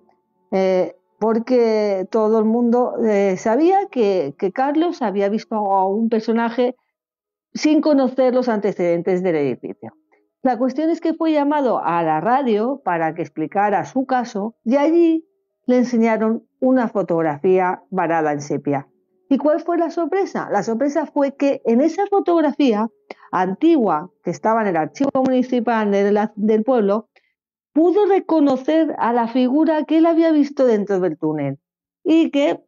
[0.52, 6.76] eh, porque todo el mundo eh, sabía que, que Carlos había visto a un personaje
[7.54, 9.94] sin conocer los antecedentes del edificio.
[10.42, 14.78] La cuestión es que fue llamado a la radio para que explicara su caso y
[14.78, 15.28] allí
[15.68, 18.88] le enseñaron una fotografía varada en sepia.
[19.30, 20.50] ¿Y cuál fue la sorpresa?
[20.52, 22.90] La sorpresa fue que en esa fotografía
[23.32, 25.92] antigua que estaba en el archivo municipal
[26.36, 27.10] del pueblo,
[27.74, 31.60] pudo reconocer a la figura que él había visto dentro del túnel
[32.04, 32.60] y que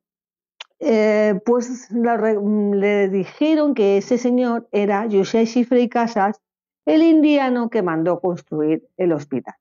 [0.79, 6.41] eh, pues le dijeron que ese señor era José Chifre Casas,
[6.85, 9.55] el indiano que mandó construir el hospital.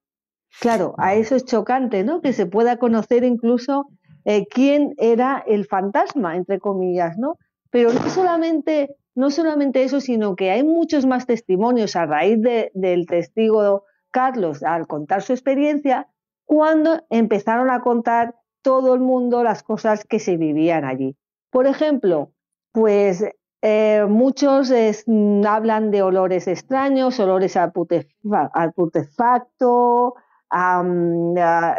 [0.61, 2.21] Claro, a eso es chocante, ¿no?
[2.21, 3.89] Que se pueda conocer incluso
[4.25, 7.39] eh, quién era el fantasma, entre comillas, ¿no?
[7.71, 12.39] Pero no solamente, no solamente eso, sino que hay muchos más testimonios a raíz
[12.75, 16.09] del testigo Carlos al contar su experiencia,
[16.45, 21.17] cuando empezaron a contar todo el mundo las cosas que se vivían allí.
[21.51, 22.33] Por ejemplo,
[22.73, 23.25] pues
[23.63, 24.73] eh, muchos
[25.47, 27.73] hablan de olores extraños, olores al,
[28.75, 30.15] putefacto,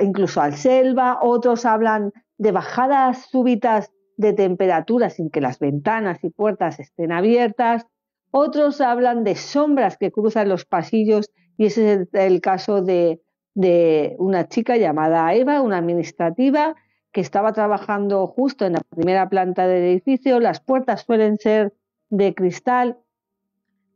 [0.02, 6.30] incluso al selva, otros hablan de bajadas súbitas de temperatura sin que las ventanas y
[6.30, 7.86] puertas estén abiertas,
[8.32, 13.22] otros hablan de sombras que cruzan los pasillos y ese es el, caso de,
[13.54, 16.76] de una chica llamada Eva, una administrativa,
[17.12, 21.74] que estaba trabajando justo en la primera planta del edificio, las puertas suelen ser
[22.10, 22.97] de cristal,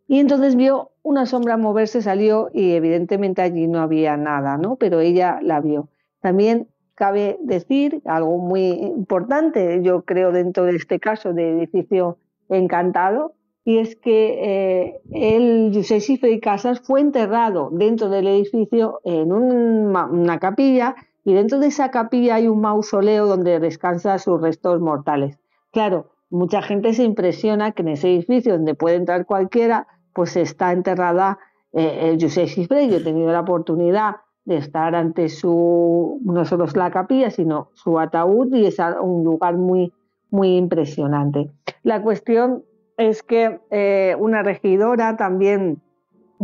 [0.08, 4.78] y entonces vio una sombra moverse, salió y evidentemente allí no había nada, ¿no?
[4.78, 5.90] Pero ella la vio.
[6.22, 12.18] También cabe decir algo muy importante, yo creo, dentro de este caso de edificio
[12.50, 13.36] encantado,
[13.68, 20.40] y es que eh, el José Cifre Casas fue enterrado dentro del edificio en una
[20.40, 20.96] capilla
[21.26, 25.38] y dentro de esa capilla hay un mausoleo donde descansa sus restos mortales.
[25.74, 30.72] Claro, mucha gente se impresiona que en ese edificio donde puede entrar cualquiera, pues está
[30.72, 31.38] enterrada
[31.74, 32.88] eh, el José Cifre.
[32.88, 34.16] Yo he tenido la oportunidad
[34.46, 39.58] de estar ante su, no solo la capilla, sino su ataúd y es un lugar
[39.58, 39.92] muy,
[40.30, 41.52] muy impresionante.
[41.84, 42.64] La cuestión
[42.98, 45.82] es que eh, una regidora también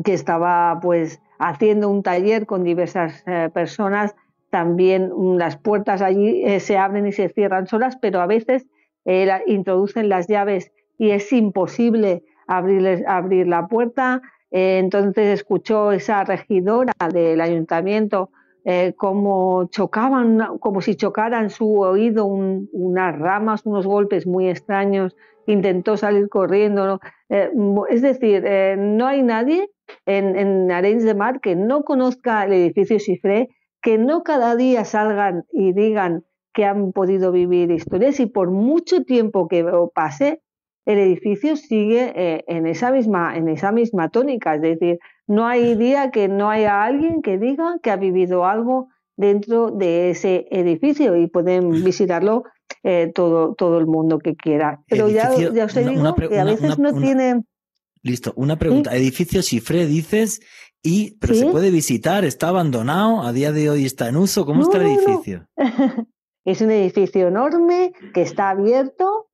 [0.03, 4.15] que estaba pues haciendo un taller con diversas eh, personas
[4.49, 8.67] también las puertas allí eh, se abren y se cierran solas, pero a veces
[9.47, 14.21] introducen las llaves y es imposible abrir, abrir la puerta.
[14.49, 18.29] Entonces escuchó esa regidora del ayuntamiento
[18.95, 25.17] como chocaban, como si chocaran su oído unas ramas, unos golpes muy extraños.
[25.45, 26.99] Intentó salir corriendo.
[27.89, 28.43] es decir,
[28.77, 29.69] no hay nadie
[30.05, 33.49] en, en Arenys de Mar que no conozca el edificio Chifré
[33.83, 36.23] que no cada día salgan y digan
[36.53, 40.41] que han podido vivir historias y por mucho tiempo que pase,
[40.85, 44.55] el edificio sigue eh, en, esa misma, en esa misma tónica.
[44.55, 48.87] Es decir, no hay día que no haya alguien que diga que ha vivido algo
[49.17, 52.43] dentro de ese edificio y pueden visitarlo
[52.83, 54.81] eh, todo, todo el mundo que quiera.
[54.87, 57.41] Pero ya, ya, os digo que a veces no tiene...
[58.01, 58.95] Listo, una pregunta.
[58.95, 60.41] Edificio Cifre, dices,
[60.81, 64.45] y, pero se puede visitar, está abandonado, a día de hoy está en uso.
[64.45, 65.47] ¿Cómo está el edificio?
[66.45, 69.29] es un edificio enorme que está abierto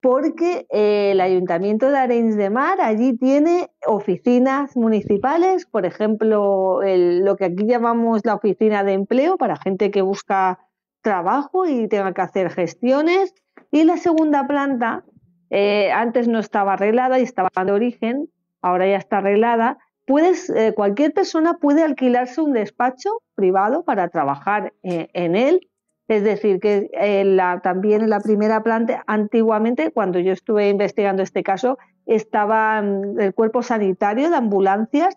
[0.00, 7.36] porque eh, el Ayuntamiento de Arenys de Mar allí tiene oficinas municipales, por ejemplo, lo
[7.36, 10.60] que aquí llamamos la oficina de empleo para gente que busca
[11.06, 13.32] trabajo y tenga que hacer gestiones.
[13.70, 15.04] Y la segunda planta,
[15.50, 18.28] eh, antes no estaba arreglada y estaba de origen,
[18.60, 24.72] ahora ya está arreglada, puedes, eh, cualquier persona puede alquilarse un despacho privado para trabajar
[24.82, 25.68] eh, en él.
[26.08, 31.44] Es decir, que eh, también en la primera planta, antiguamente, cuando yo estuve investigando este
[31.44, 35.16] caso, estaba mm, el cuerpo sanitario de ambulancias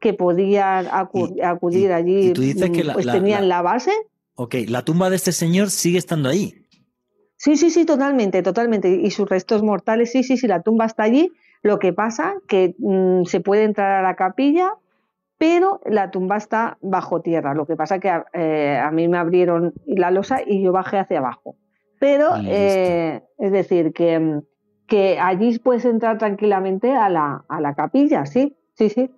[0.00, 2.28] que podían acudir allí.
[2.28, 3.92] Y tú dices que mm, pues tenían la, base.
[4.42, 6.64] Ok, la tumba de este señor sigue estando ahí.
[7.36, 8.88] Sí, sí, sí, totalmente, totalmente.
[8.88, 11.30] Y sus restos mortales, sí, sí, sí, la tumba está allí
[11.60, 14.72] lo que pasa que mm, se puede entrar a la capilla,
[15.36, 17.52] pero la tumba está bajo tierra.
[17.52, 21.18] Lo que pasa que eh, a mí me abrieron la losa y yo bajé hacia
[21.18, 21.56] abajo.
[21.98, 24.40] Pero, eh, es decir, que,
[24.86, 29.10] que allí puedes entrar tranquilamente a la, a la capilla, sí, sí, sí.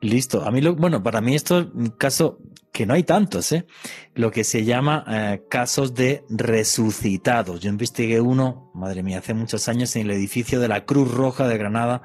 [0.00, 0.42] Listo.
[0.42, 2.38] A mí, lo, bueno, para mí esto es un caso
[2.72, 3.66] que no hay tantos, ¿eh?
[4.14, 7.60] Lo que se llama eh, casos de resucitados.
[7.60, 11.48] Yo investigué uno, madre mía, hace muchos años en el edificio de la Cruz Roja
[11.48, 12.02] de Granada,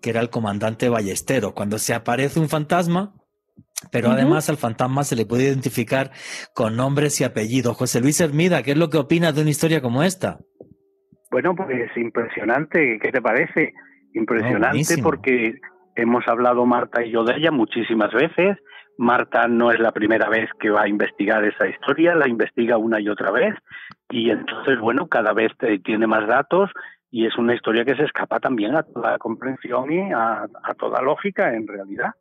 [0.00, 1.52] que era el comandante Ballesteros.
[1.52, 3.12] Cuando se aparece un fantasma,
[3.90, 6.12] pero además al fantasma se le puede identificar
[6.54, 7.76] con nombres y apellidos.
[7.76, 10.38] José Luis Hermida, ¿qué es lo que opinas de una historia como esta?
[11.30, 13.74] Bueno, pues impresionante, ¿qué te parece?
[14.14, 15.54] Impresionante porque
[15.96, 18.58] hemos hablado Marta y yo de ella muchísimas veces.
[18.96, 23.00] Marta no es la primera vez que va a investigar esa historia, la investiga una
[23.00, 23.54] y otra vez
[24.10, 25.50] y entonces, bueno, cada vez
[25.84, 26.70] tiene más datos
[27.10, 30.46] y es una historia que se escapa también a toda comprensión y a
[30.78, 32.12] toda lógica en realidad.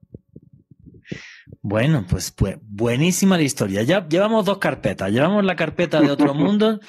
[1.62, 3.84] Bueno, pues, pues buenísima la historia.
[3.84, 5.12] Ya llevamos dos carpetas.
[5.12, 6.80] Llevamos la carpeta de otro mundo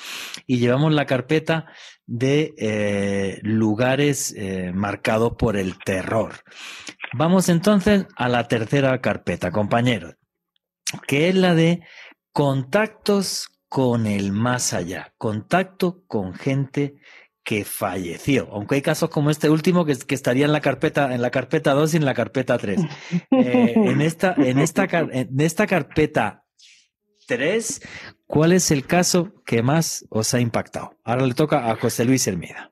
[0.47, 1.67] y llevamos la carpeta
[2.07, 6.35] de eh, lugares eh, marcados por el terror.
[7.13, 10.17] Vamos entonces a la tercera carpeta, compañeros,
[11.07, 11.81] que es la de
[12.33, 16.97] contactos con el más allá, contacto con gente
[17.45, 21.21] que falleció, aunque hay casos como este último que, que estaría en la carpeta en
[21.21, 22.81] la carpeta 2 y en la carpeta 3.
[23.31, 26.44] Eh, en, esta, en, esta, en esta carpeta
[27.27, 30.93] 3, ¿cuál es el caso que más os ha impactado?
[31.05, 32.71] Ahora le toca a José Luis Hermida.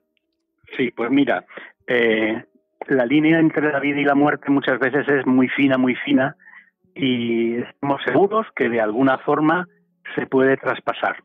[0.77, 1.45] Sí, pues mira,
[1.87, 2.43] eh,
[2.87, 6.35] la línea entre la vida y la muerte muchas veces es muy fina, muy fina,
[6.95, 9.67] y estamos seguros que de alguna forma
[10.15, 11.17] se puede traspasar.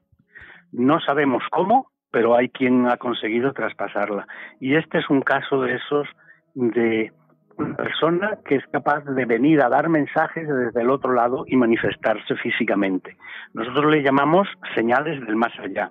[0.73, 4.27] No sabemos cómo, pero hay quien ha conseguido traspasarla.
[4.61, 6.09] Y este es un caso de esos
[6.55, 7.13] de
[7.59, 11.57] una persona que es capaz de venir a dar mensajes desde el otro lado y
[11.57, 13.17] manifestarse físicamente.
[13.53, 15.91] Nosotros le llamamos señales del más allá.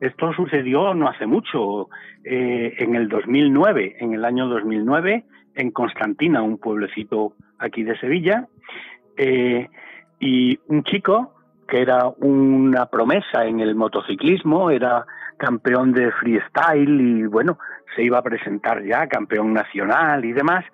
[0.00, 1.88] Esto sucedió no hace mucho,
[2.24, 5.24] eh, en el 2009, en el año 2009,
[5.56, 8.46] en Constantina, un pueblecito aquí de Sevilla,
[9.16, 9.68] eh,
[10.20, 11.34] y un chico
[11.66, 15.04] que era una promesa en el motociclismo, era
[15.36, 17.58] campeón de freestyle y bueno,
[17.94, 20.64] se iba a presentar ya campeón nacional y demás,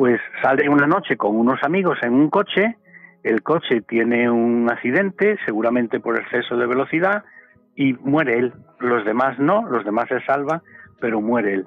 [0.00, 2.78] pues sale una noche con unos amigos en un coche,
[3.22, 7.22] el coche tiene un accidente, seguramente por exceso de velocidad,
[7.76, 8.54] y muere él.
[8.78, 10.62] Los demás no, los demás se salvan,
[11.02, 11.66] pero muere él.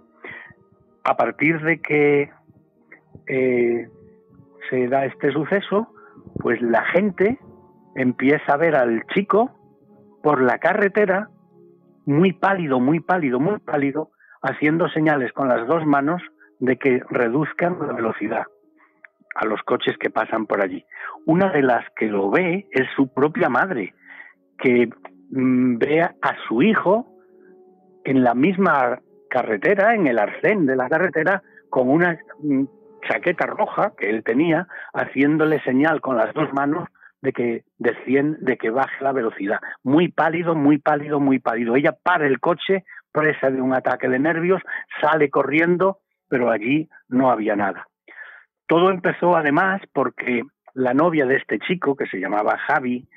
[1.03, 2.31] A partir de que
[3.27, 3.88] eh,
[4.67, 5.93] se da este suceso,
[6.39, 7.38] pues la gente
[7.93, 9.51] empieza a ver al chico
[10.23, 11.29] por la carretera
[12.07, 14.09] muy pálido, muy pálido, muy pálido,
[14.41, 16.23] haciendo señales con las dos manos
[16.64, 18.45] de que reduzcan la velocidad
[19.36, 20.86] a los coches que pasan por allí.
[21.26, 23.93] Una de las que lo ve es su propia madre,
[24.57, 24.88] que
[25.32, 27.05] mm, ve a su hijo
[28.05, 32.64] en la misma carretera, en el arcén de la carretera, con una mm,
[33.09, 36.88] chaqueta roja que él tenía, haciéndole señal con las dos manos
[37.22, 39.59] de que desciende, de que baje la velocidad.
[39.84, 41.76] Muy pálido, muy pálido, muy pálido.
[41.76, 44.61] Ella para el coche, presa de un ataque de nervios,
[45.01, 45.99] sale corriendo,
[46.34, 47.88] pero allí no había nada.
[48.65, 50.41] Todo empezó además porque
[50.73, 53.07] la novia de este chico, que se llamaba Javi,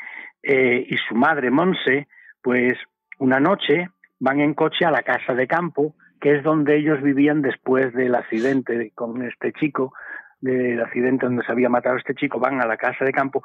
[0.42, 2.08] eh, y su madre Monse,
[2.42, 2.74] pues
[3.18, 3.88] una noche
[4.20, 8.14] van en coche a la casa de campo, que es donde ellos vivían después del
[8.14, 9.94] accidente con este chico,
[10.38, 13.42] del accidente donde se había matado este chico, van a la casa de campo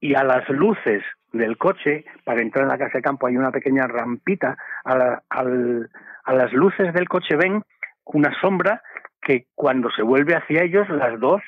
[0.00, 1.02] y a las luces
[1.32, 6.34] del coche, para entrar en la casa de campo hay una pequeña rampita, a, a
[6.34, 7.62] las luces del coche ven
[8.04, 8.82] una sombra
[9.24, 11.42] que cuando se vuelve hacia ellos, las dos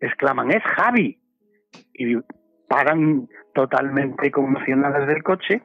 [0.00, 1.18] exclaman, es Javi.
[1.94, 2.16] Y
[2.68, 5.62] paran totalmente conmocionadas del coche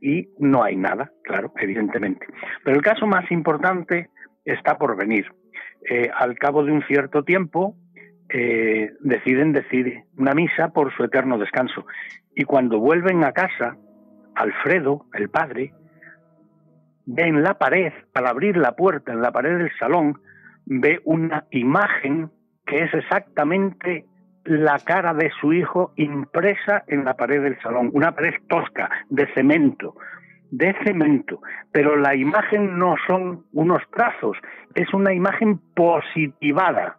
[0.00, 2.26] y no hay nada, claro, evidentemente.
[2.64, 4.08] Pero el caso más importante
[4.44, 5.26] está por venir.
[5.88, 7.76] Eh, al cabo de un cierto tiempo,
[8.28, 11.86] eh, deciden decir una misa por su eterno descanso.
[12.34, 13.76] Y cuando vuelven a casa,
[14.34, 15.72] Alfredo, el padre,
[17.06, 20.20] ve en la pared, al abrir la puerta en la pared del salón,
[20.66, 22.30] ve una imagen
[22.66, 24.06] que es exactamente
[24.44, 29.26] la cara de su hijo impresa en la pared del salón, una pared tosca, de
[29.34, 29.96] cemento,
[30.50, 31.40] de cemento,
[31.72, 34.36] pero la imagen no son unos trazos,
[34.74, 36.98] es una imagen positivada,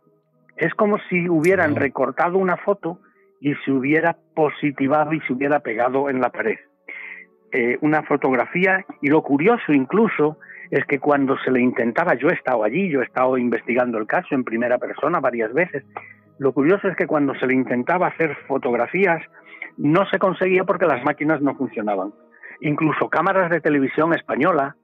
[0.57, 2.99] es como si hubieran recortado una foto
[3.39, 6.59] y se hubiera positivado y se hubiera pegado en la pared.
[7.51, 10.37] Eh, una fotografía y lo curioso incluso
[10.71, 14.07] es que cuando se le intentaba, yo he estado allí, yo he estado investigando el
[14.07, 15.83] caso en primera persona varias veces,
[16.39, 19.21] lo curioso es que cuando se le intentaba hacer fotografías
[19.77, 22.13] no se conseguía porque las máquinas no funcionaban.
[22.61, 24.75] Incluso cámaras de televisión española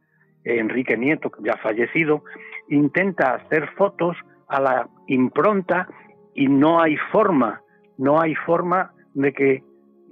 [0.43, 2.23] Enrique Nieto, ya fallecido,
[2.69, 4.15] intenta hacer fotos
[4.47, 5.87] a la impronta
[6.33, 7.61] y no hay forma,
[7.97, 9.63] no hay forma de que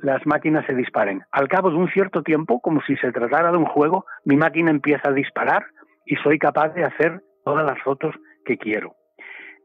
[0.05, 1.23] las máquinas se disparen.
[1.31, 4.69] Al cabo de un cierto tiempo, como si se tratara de un juego, mi máquina
[4.69, 5.65] empieza a disparar
[6.05, 8.13] y soy capaz de hacer todas las fotos
[8.45, 8.93] que quiero.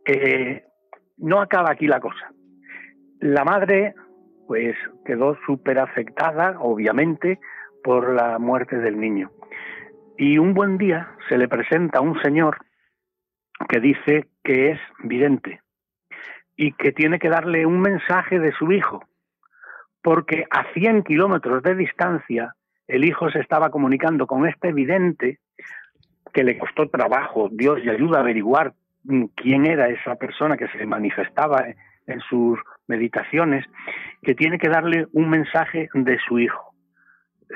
[0.06, 0.64] Eh,
[1.18, 2.32] no acaba aquí la cosa.
[3.20, 3.94] La madre,
[4.48, 4.74] pues,
[5.04, 7.38] quedó súper afectada, obviamente,
[7.84, 9.30] por la muerte del niño.
[10.16, 12.56] Y un buen día se le presenta un señor
[13.68, 15.60] que dice que es vidente
[16.56, 19.04] y que tiene que darle un mensaje de su hijo,
[20.02, 22.54] porque a 100 kilómetros de distancia
[22.86, 25.38] el hijo se estaba comunicando con este vidente
[26.32, 28.72] que le costó trabajo, Dios y ayuda a averiguar
[29.34, 31.66] quién era esa persona que se manifestaba
[32.06, 33.64] en sus meditaciones,
[34.22, 36.74] que tiene que darle un mensaje de su hijo.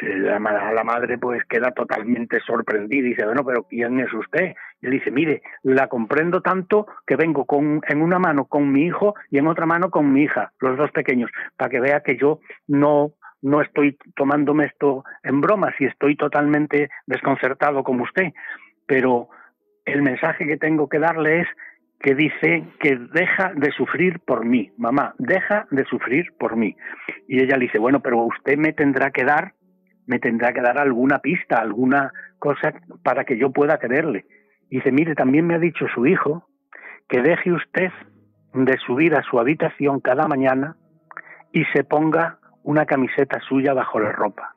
[0.01, 4.55] Eh, la, la, madre pues queda totalmente sorprendida y dice, bueno, pero ¿quién es usted?
[4.85, 9.15] Él dice, mire, la comprendo tanto que vengo con, en una mano con mi hijo
[9.31, 12.41] y en otra mano con mi hija, los dos pequeños, para que vea que yo
[12.69, 18.35] no, no estoy tomándome esto en broma, si estoy totalmente desconcertado como usted.
[18.87, 19.31] Pero
[19.87, 21.49] el mensaje que tengo que darle es
[22.01, 26.77] que dice que deja de sufrir por mí, mamá, deja de sufrir por mí.
[27.27, 29.55] Y ella le dice, bueno, pero usted me tendrá que dar
[30.07, 34.27] me tendrá que dar alguna pista, alguna cosa para que yo pueda creerle.
[34.77, 36.49] Dice, mire, también me ha dicho su hijo
[37.09, 37.91] que deje usted
[38.55, 40.77] de subir a su habitación cada mañana
[41.53, 44.55] y se ponga una camiseta suya bajo la ropa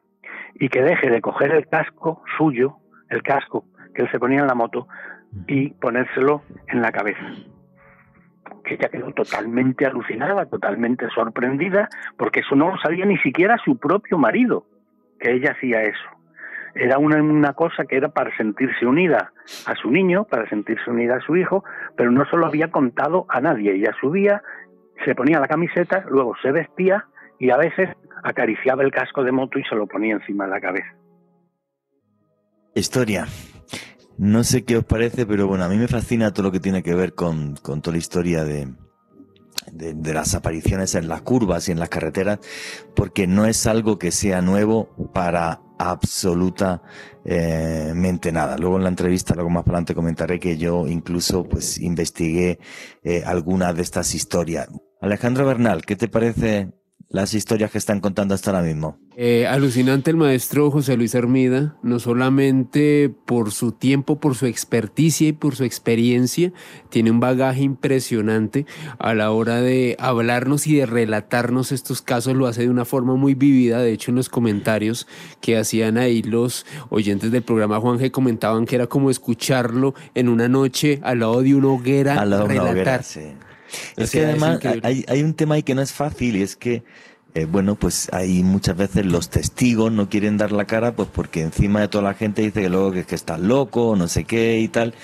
[0.55, 2.77] y que deje de coger el casco suyo,
[3.09, 4.87] el casco que él se ponía en la moto
[5.47, 7.21] y ponérselo en la cabeza.
[8.63, 13.77] Que ella quedó totalmente alucinada, totalmente sorprendida, porque eso no lo sabía ni siquiera su
[13.77, 14.65] propio marido
[15.19, 16.16] que ella hacía eso.
[16.79, 19.33] Era una, una cosa que era para sentirse unida
[19.65, 21.63] a su niño, para sentirse unida a su hijo,
[21.95, 23.75] pero no se lo había contado a nadie.
[23.75, 24.43] Ella subía,
[25.03, 27.05] se ponía la camiseta, luego se vestía
[27.39, 27.89] y a veces
[28.23, 30.95] acariciaba el casco de moto y se lo ponía encima de la cabeza.
[32.75, 33.25] Historia.
[34.17, 36.81] No sé qué os parece, pero bueno, a mí me fascina todo lo que tiene
[36.81, 38.67] que ver con, con toda la historia de,
[39.77, 42.39] de, las apariciones en las curvas y en las carreteras,
[42.95, 48.57] porque no es algo que sea nuevo para absolutamente nada.
[48.57, 52.59] Luego en la entrevista, luego más adelante comentaré que yo incluso pues investigué
[53.03, 54.69] eh, algunas de estas historias.
[55.01, 56.71] Alejandro Bernal, ¿qué te parece
[57.09, 58.97] las historias que están contando hasta ahora mismo?
[59.15, 65.29] Eh, alucinante el maestro José Luis Hermida, no solamente por su tiempo, por su experticia
[65.29, 66.51] y por su experiencia,
[66.89, 68.65] tiene un bagaje impresionante
[68.99, 73.15] a la hora de hablarnos y de relatarnos estos casos, lo hace de una forma
[73.15, 75.07] muy vivida, de hecho en los comentarios
[75.41, 80.29] que hacían ahí los oyentes del programa Juan G comentaban que era como escucharlo en
[80.29, 83.03] una noche al lado de una hoguera al lado relatar.
[83.95, 86.83] Es que además hay, hay un tema ahí que no es fácil y es que
[87.37, 91.41] eh, bueno, pues hay muchas veces los testigos no quieren dar la cara, pues porque
[91.41, 94.59] encima de toda la gente dice que luego que, que estás loco, no sé qué
[94.59, 94.95] y tal,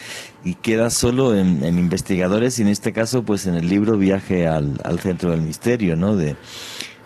[0.44, 4.82] y queda solo en, investigadores y en este caso, pues en el libro Viaje al,
[4.84, 6.16] al centro del misterio, ¿no?
[6.16, 6.36] De,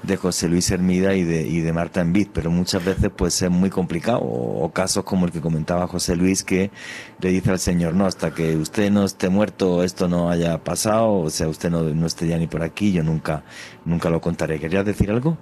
[0.07, 3.51] de José Luis Hermida y de, y de Marta Envid, pero muchas veces pues es
[3.51, 6.71] muy complicado, o, casos como el que comentaba José Luis que
[7.19, 11.11] le dice al Señor, no, hasta que usted no esté muerto, esto no haya pasado,
[11.11, 13.43] o sea, usted no, no esté ya ni por aquí, yo nunca,
[13.85, 14.59] nunca lo contaré.
[14.59, 15.37] ¿Querías decir algo?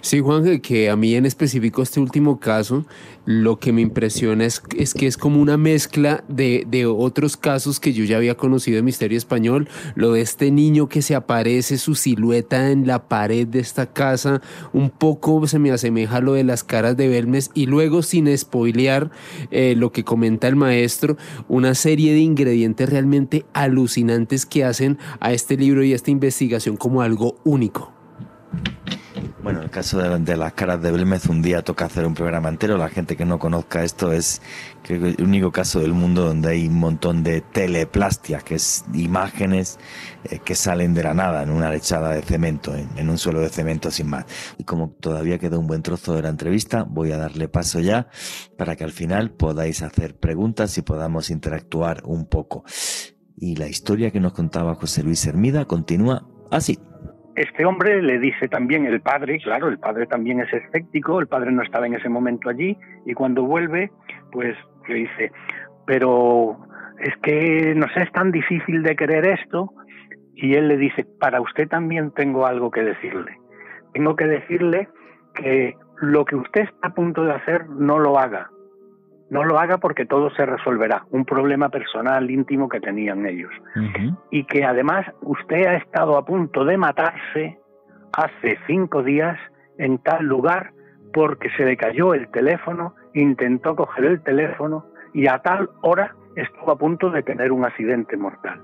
[0.00, 2.86] Sí, Juan, que a mí en específico este último caso,
[3.24, 7.80] lo que me impresiona es, es que es como una mezcla de, de, otros casos
[7.80, 11.76] que yo ya había conocido en Misterio Español, lo de este niño que se aparece
[11.78, 14.40] su silueta en la pared de esta casa,
[14.72, 18.36] un poco se me asemeja a lo de las caras de Belmes y luego sin
[18.36, 19.10] spoilear
[19.50, 21.16] eh, lo que comenta el maestro,
[21.48, 26.76] una serie de ingredientes realmente alucinantes que hacen a este libro y a esta investigación
[26.76, 27.92] como algo único.
[29.46, 32.76] Bueno, el caso de, las caras de Belmez, un día toca hacer un programa entero.
[32.76, 34.42] La gente que no conozca esto es
[34.88, 39.78] el único caso del mundo donde hay un montón de teleplastia, que es imágenes
[40.24, 43.48] eh, que salen de la nada en una lechada de cemento, en, un suelo de
[43.48, 44.24] cemento sin más.
[44.58, 48.08] Y como todavía queda un buen trozo de la entrevista, voy a darle paso ya
[48.58, 52.64] para que al final podáis hacer preguntas y podamos interactuar un poco.
[53.36, 56.80] Y la historia que nos contaba José Luis Hermida continúa así.
[57.36, 61.52] Este hombre le dice también el padre, claro, el padre también es escéptico, el padre
[61.52, 63.90] no estaba en ese momento allí y cuando vuelve,
[64.32, 64.56] pues
[64.88, 65.32] le dice,
[65.86, 66.56] pero
[66.98, 69.70] es que no sé, es tan difícil de creer esto
[70.34, 73.38] y él le dice, para usted también tengo algo que decirle.
[73.92, 74.88] Tengo que decirle
[75.34, 78.48] que lo que usted está a punto de hacer no lo haga,
[79.30, 83.52] no lo haga porque todo se resolverá, un problema personal íntimo que tenían ellos.
[84.30, 87.58] Y que además usted ha estado a punto de matarse
[88.12, 89.38] hace cinco días
[89.78, 90.72] en tal lugar
[91.12, 96.70] porque se le cayó el teléfono, intentó coger el teléfono y a tal hora estuvo
[96.70, 98.60] a punto de tener un accidente mortal.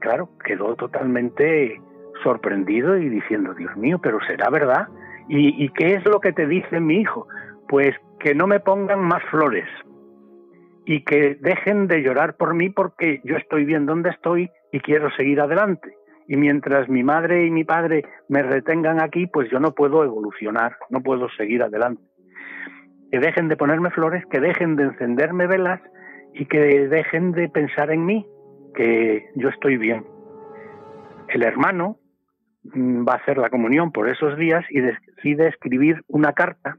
[0.00, 1.80] Claro, quedó totalmente
[2.22, 4.88] sorprendido y diciendo, Dios mío, pero será verdad.
[5.28, 7.28] ¿Y, ¿Y, qué es lo que te dice mi hijo?
[7.70, 9.68] Pues que no me pongan más flores
[10.84, 15.08] y que dejen de llorar por mí porque yo estoy bien donde estoy y quiero
[15.12, 15.94] seguir adelante.
[16.26, 20.78] Y mientras mi madre y mi padre me retengan aquí, pues yo no puedo evolucionar,
[20.90, 22.02] no puedo seguir adelante.
[23.12, 25.80] Que dejen de ponerme flores, que dejen de encenderme velas
[26.34, 28.26] y que dejen de pensar en mí,
[28.74, 30.04] que yo estoy bien.
[31.28, 31.98] El hermano
[32.64, 36.76] mm, va a hacer la comunión por esos días y decide escribir una carta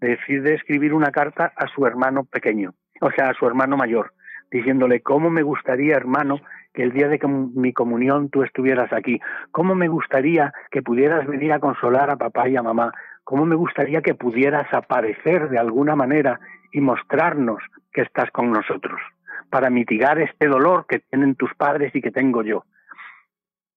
[0.00, 4.12] decide escribir una carta a su hermano pequeño, o sea, a su hermano mayor,
[4.50, 6.40] diciéndole, ¿cómo me gustaría, hermano,
[6.72, 7.20] que el día de
[7.54, 9.20] mi comunión tú estuvieras aquí?
[9.50, 12.92] ¿Cómo me gustaría que pudieras venir a consolar a papá y a mamá?
[13.24, 16.40] ¿Cómo me gustaría que pudieras aparecer de alguna manera
[16.72, 19.00] y mostrarnos que estás con nosotros
[19.50, 22.64] para mitigar este dolor que tienen tus padres y que tengo yo?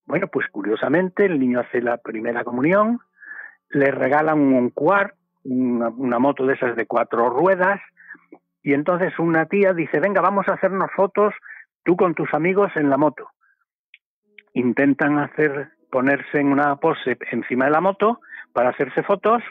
[0.06, 3.00] Bueno, pues curiosamente el niño hace la primera comunión,
[3.70, 7.80] le regalan un cuarto, una, moto de esas de cuatro ruedas,
[8.62, 11.34] y entonces una tía dice, venga, vamos a hacernos fotos
[11.84, 13.28] tú con tus amigos en la moto.
[14.54, 18.20] Intentan hacer, ponerse en una pose encima de la moto
[18.54, 19.44] para hacerse fotos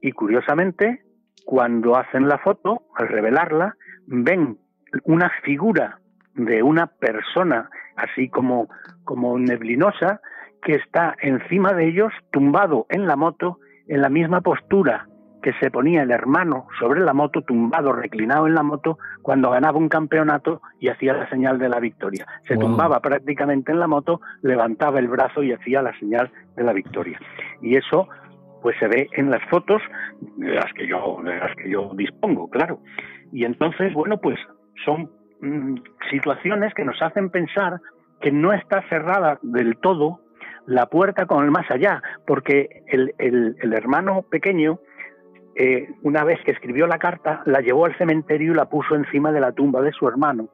[0.00, 1.02] y curiosamente,
[1.44, 3.76] cuando hacen la foto, al revelarla,
[4.06, 4.58] ven
[5.04, 6.00] una figura
[6.34, 8.68] de una persona así como,
[9.04, 10.20] como neblinosa
[10.62, 15.06] que está encima de ellos, tumbado en la moto en la misma postura
[15.42, 19.78] que se ponía el hermano sobre la moto, tumbado, reclinado en la moto, cuando ganaba
[19.78, 22.26] un campeonato y hacía la señal de la victoria.
[22.48, 26.72] Se tumbaba prácticamente en la moto, levantaba el brazo y hacía la señal de la
[26.72, 27.20] victoria.
[27.62, 28.08] Y eso
[28.60, 29.80] pues se ve en las fotos
[30.36, 32.80] de las que yo, de las que yo dispongo, claro.
[33.30, 34.40] Y entonces, bueno, pues
[34.84, 35.76] son mm,
[36.10, 37.80] situaciones que nos hacen pensar
[38.20, 40.25] que no está cerrada del todo
[40.66, 44.80] la puerta con el más allá, porque el, el, hermano pequeño,
[45.54, 49.32] eh, una vez que escribió la carta, la llevó al cementerio y la puso encima
[49.32, 50.48] de la tumba de su hermano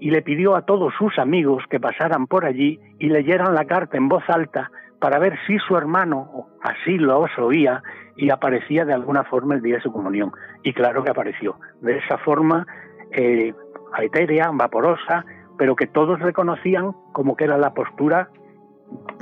[0.00, 3.96] y le pidió a todos sus amigos que pasaran por allí y leyeran la carta
[3.96, 4.70] en voz alta
[5.00, 7.82] para ver si su hermano así lo oía
[8.16, 10.32] y aparecía de alguna forma el día de su comunión.
[10.62, 11.56] Y claro que apareció.
[11.80, 12.66] De esa forma
[13.12, 13.54] eh,
[14.00, 15.24] etérea, vaporosa,
[15.56, 18.28] pero que todos reconocían como que era la postura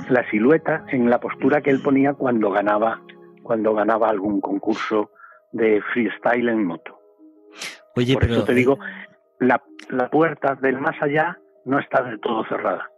[0.09, 3.01] la silueta en la postura que él ponía cuando ganaba,
[3.43, 5.11] cuando ganaba algún concurso
[5.51, 6.99] de freestyle en moto.
[7.95, 8.77] Oye, Por eso te digo,
[9.39, 12.89] la, la puerta del más allá no está del todo cerrada.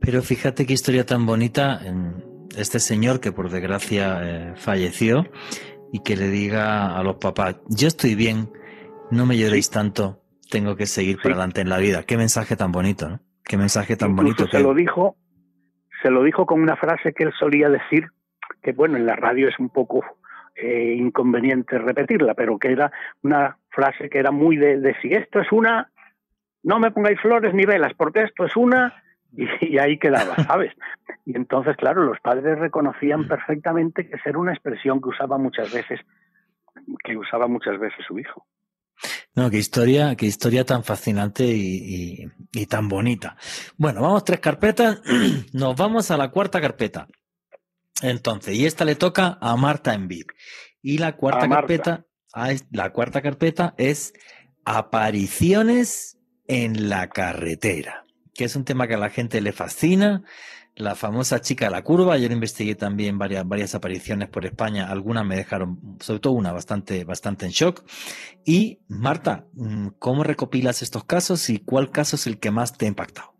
[0.00, 5.26] Pero fíjate qué historia tan bonita en este señor que por desgracia eh, falleció
[5.92, 8.50] y que le diga a los papás, yo estoy bien,
[9.10, 12.02] no me lloréis tanto, tengo que seguir para adelante en la vida.
[12.02, 13.20] Qué mensaje tan bonito, ¿no?
[13.44, 14.46] Qué mensaje tan bonito.
[14.46, 15.16] Se lo dijo
[16.02, 18.08] se lo dijo con una frase que él solía decir,
[18.62, 20.04] que bueno, en la radio es un poco
[20.54, 22.90] eh, inconveniente repetirla, pero que era
[23.22, 25.90] una frase que era muy de, de, si esto es una,
[26.62, 30.72] no me pongáis flores ni velas, porque esto es una, y, ahí quedaba, ¿sabes?
[31.24, 36.00] Y entonces, claro, los padres reconocían perfectamente que era una expresión que usaba muchas veces,
[37.04, 38.46] que usaba muchas veces su hijo.
[39.34, 42.26] No, qué historia, qué historia tan fascinante y,
[42.68, 43.36] tan bonita.
[43.76, 45.00] Bueno, vamos tres carpetas.
[45.52, 47.08] Nos vamos a la cuarta carpeta.
[48.02, 50.26] Entonces, y esta le toca a Marta en Envid.
[50.82, 52.06] Y la cuarta carpeta,
[52.70, 54.12] la cuarta carpeta es
[54.64, 58.04] apariciones en la carretera,
[58.34, 60.24] que es un tema que a la gente le fascina
[60.78, 62.14] la famosa chica de la curva.
[62.14, 64.88] Ayer investigué también varias, varias apariciones por España.
[64.88, 67.82] Algunas me dejaron, sobre todo una, bastante, bastante en shock.
[68.44, 72.86] Y Marta, mm, ¿cómo recopilas estos casos y cuál caso es el que más te
[72.86, 73.32] ha impactado?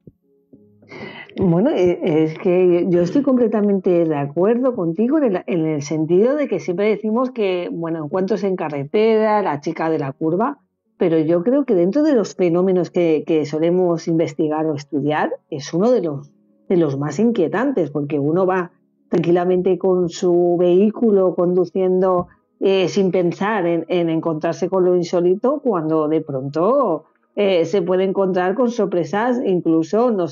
[1.37, 6.59] Bueno, eh, es que yo estoy completamente de acuerdo contigo en el, sentido de que
[6.59, 10.59] siempre decimos que, bueno, encuentros en carretera, la chica de la curva,
[10.97, 15.93] pero yo creo que dentro de los fenómenos que solemos investigar o estudiar, es uno
[15.93, 16.33] de los
[16.69, 18.71] de los más inquietantes, porque uno va
[19.09, 22.29] tranquilamente con su vehículo conduciendo
[22.61, 27.05] eh, sin pensar en, encontrarse con lo insólito, cuando de pronto
[27.37, 30.27] eh, se puede encontrar con sorpresas incluso no,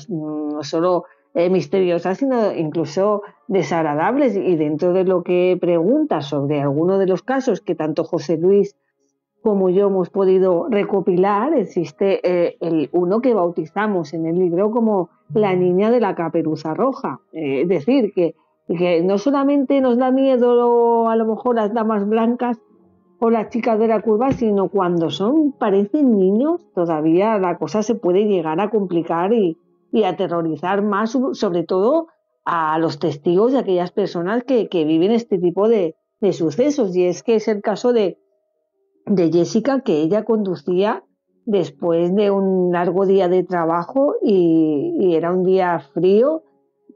[0.61, 4.35] solo eh, misteriosas, sino incluso desagradables.
[4.35, 8.75] Y dentro de lo que pregunta sobre alguno de los casos que tanto José Luis
[9.41, 15.09] como yo hemos podido recopilar, existe eh, el uno que bautizamos en el libro como
[15.33, 17.21] la niña de la caperuza roja.
[17.31, 18.35] Eh, es decir, que,
[18.67, 22.59] que no solamente nos da miedo a lo mejor las damas blancas
[23.19, 27.95] o las chicas de la curva, sino cuando son, parecen niños, todavía la cosa se
[27.95, 29.57] puede llegar a complicar y,
[29.91, 32.07] y aterrorizar más, sobre todo
[32.45, 36.95] a los testigos de aquellas personas que, que viven este tipo de, de, sucesos.
[36.95, 38.19] Y es que es el caso de,
[39.07, 41.03] de Jessica, que ella conducía
[41.45, 46.43] después de un largo día de trabajo y, era un día frío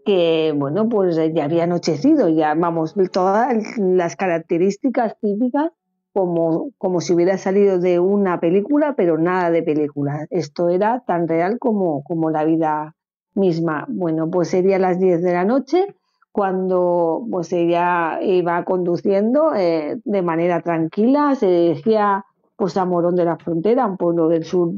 [0.06, 5.72] que, bueno, pues ya había anochecido, ya vamos, todas las características típicas
[6.14, 10.28] como, como si hubiera salido de una película, pero nada de película.
[10.30, 12.96] Esto era tan real como, como la vida
[13.34, 13.86] misma.
[13.88, 15.96] Bueno, pues sería las 10 de la noche
[16.32, 22.26] cuando pues ella iba conduciendo eh, de manera tranquila, se decía
[22.56, 24.72] pues a Morón de la Frontera, un pueblo del sur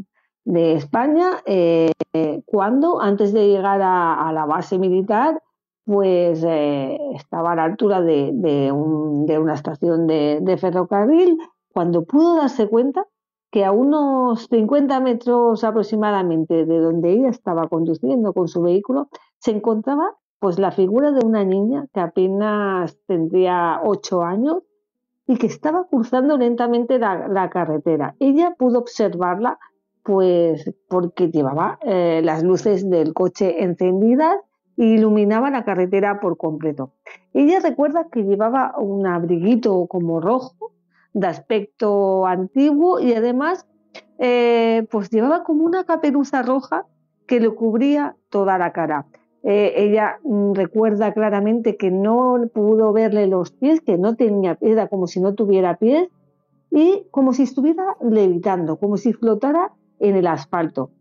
[0.46, 1.92] de España, eh,
[2.46, 5.42] cuando antes de llegar a, la base militar
[5.86, 11.38] pues eh, estaba a la altura de, de, un, de una estación de, de, ferrocarril,
[11.74, 13.06] cuando pudo darse cuenta
[13.52, 19.10] que a unos 50 metros aproximadamente de donde ella estaba conduciendo con su vehículo,
[19.40, 24.58] se encontraba pues la figura de una niña que apenas tendría 8 años
[25.26, 28.16] y que estaba cruzando lentamente la, carretera.
[28.20, 29.58] Ella pudo observarla
[30.04, 34.36] pues porque llevaba eh, las luces del coche encendidas
[34.76, 36.92] iluminaba la carretera por completo.
[37.34, 40.74] Ella recuerda que llevaba un abriguito como rojo,
[41.14, 43.66] de aspecto antiguo y además
[44.20, 46.86] eh, pues llevaba como una caperuza roja
[47.28, 49.06] que le cubría toda la cara.
[49.44, 54.88] Eh, ella mm, recuerda claramente que no pudo verle los pies, que no tenía, era
[54.88, 56.08] como si no tuviera pies
[56.72, 60.92] y como si estuviera levitando, como si flotara en el asfalto.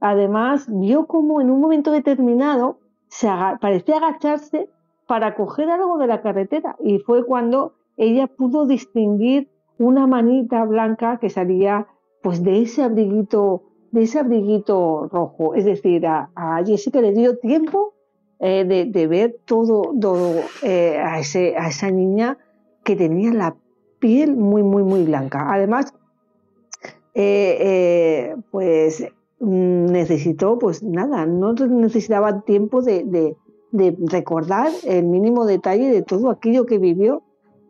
[0.00, 2.78] Además, vio como en un momento determinado
[3.08, 3.28] se
[3.60, 4.70] parecía agacharse
[5.06, 11.18] para coger algo de la carretera y fue cuando ella pudo distinguir una manita blanca
[11.18, 11.86] que salía
[12.22, 16.28] pues de ese abriguito de ese abriguito rojo es decir a,
[16.66, 17.94] Jessica le dio tiempo
[18.40, 19.94] eh, de, ver todo,
[20.62, 22.38] eh, a, esa niña
[22.84, 23.54] que tenía la
[24.00, 25.94] piel muy muy muy blanca además
[27.14, 29.06] eh, pues
[29.42, 33.34] Mm, necesitó, pues nada, no necesitaba tiempo de,
[33.72, 37.24] recordar el mínimo detalle de todo aquello que vivió,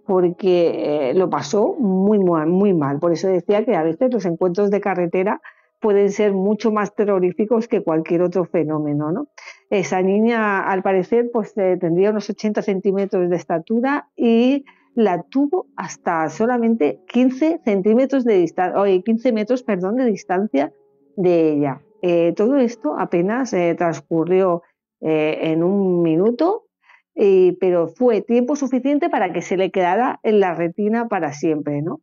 [0.07, 2.99] porque lo pasó muy, muy, muy mal.
[2.99, 5.41] Por eso decía que a veces los encuentros de carretera
[5.83, 9.13] pueden ser mucho más terroríficos que cualquier otro fenómeno.
[9.13, 9.27] ¿no?
[9.69, 14.65] Esa niña, al parecer, pues eh, tendría unos 80 centímetros de estatura y
[14.95, 20.73] la tuvo hasta solamente 15 centímetros de distancia, 15 metros, perdón, de distancia
[21.17, 21.83] de ella.
[22.01, 24.63] Eh, todo esto apenas eh, transcurrió
[25.05, 26.67] en un minuto,
[27.13, 31.83] pero fue tiempo suficiente para que se le quedara en la retina para siempre.
[31.83, 32.03] ¿no?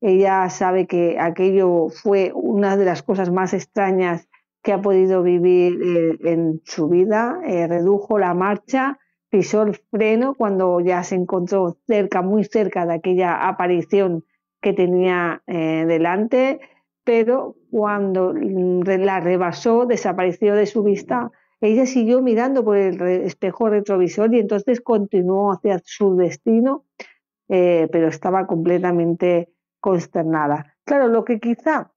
[0.00, 4.28] Ella sabe que aquello fue una de las cosas más extrañas
[4.62, 7.40] que ha podido vivir en su vida.
[7.44, 8.98] redujo la marcha,
[9.28, 14.24] pisó el freno cuando ya se encontró cerca, muy cerca de aquella aparición
[14.60, 16.60] que tenía delante
[17.08, 24.34] pero cuando la rebasó, desapareció de su vista, ella siguió mirando por el espejo retrovisor
[24.34, 26.84] y entonces continuó hacia su destino,
[27.48, 29.48] eh, pero estaba completamente
[29.80, 30.74] consternada.
[30.84, 31.92] Claro, lo que quizá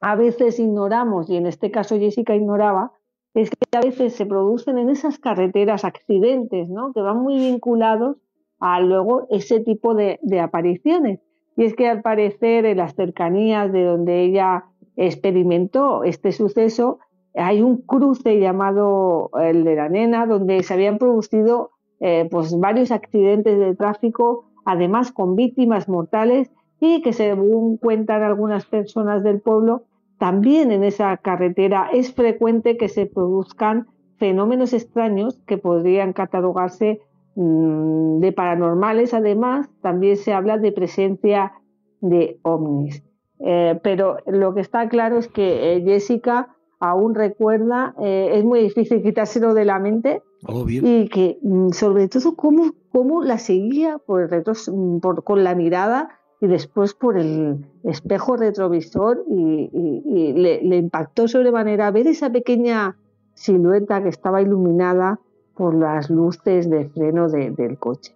[0.00, 2.92] a veces ignoramos, y en este caso Jessica ignoraba,
[3.34, 6.92] es que a veces se producen en esas carreteras accidentes, ¿no?
[6.92, 8.16] Que van muy vinculados
[8.60, 11.20] a luego ese tipo de, apariciones.
[11.56, 17.00] Y es que al parecer en las cercanías de donde ella experimentó este suceso,
[17.34, 21.70] hay un cruce llamado el de la nena, donde se habían producido
[22.00, 28.66] eh, pues varios accidentes de tráfico, además con víctimas mortales, y que según cuentan algunas
[28.66, 29.84] personas del pueblo,
[30.18, 37.00] también en esa carretera es frecuente que se produzcan fenómenos extraños que podrían catalogarse
[37.36, 41.52] Mm, de paranormales, además, también se habla de presencia
[42.00, 43.02] de ovnis.
[43.40, 48.60] Eh, pero lo que está claro es que eh, Jessica aún recuerda, eh, es muy
[48.60, 50.22] difícil quitárselo de la mente,
[50.68, 56.10] y que mm, sobre todo cómo, cómo la seguía por mm, por, con la mirada
[56.40, 62.96] y después por el espejo retrovisor y, y, le, le impactó sobremanera ver esa pequeña
[63.34, 65.20] silueta que estaba iluminada
[65.54, 68.14] por las luces de freno de, del coche.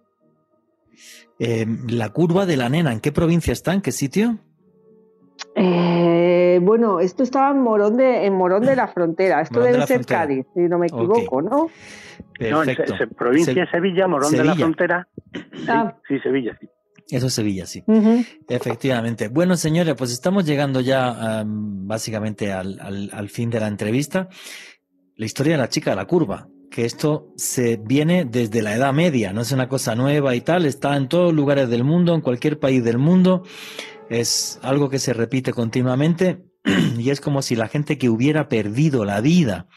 [1.39, 3.73] Eh, la curva de la nena, ¿en qué provincia está?
[3.73, 4.37] ¿En qué sitio?
[5.55, 9.41] Eh, bueno, esto estaba en Morón de, en Morón de la Frontera.
[9.41, 11.69] Esto debe ser Cádiz, si no me equivoco, ¿no?
[12.37, 12.93] Perfecto.
[12.97, 15.07] No, provincia de Sevilla, Morón de la Frontera.
[15.67, 15.95] Ah.
[16.07, 16.67] Sí, Sevilla, sí.
[17.09, 17.83] Eso es Sevilla, sí.
[18.47, 19.29] Efectivamente.
[19.29, 24.29] Bueno, señores, pues estamos llegando ya básicamente al, al, fin de la entrevista.
[25.15, 28.93] La historia de la chica de la curva, que esto se viene desde la Edad
[28.93, 32.21] Media, no es una cosa nueva y tal, está en todos lugares del mundo, en
[32.21, 33.43] cualquier país del mundo,
[34.09, 36.43] es algo que se repite continuamente
[36.97, 39.67] y es como si la gente que hubiera perdido la vida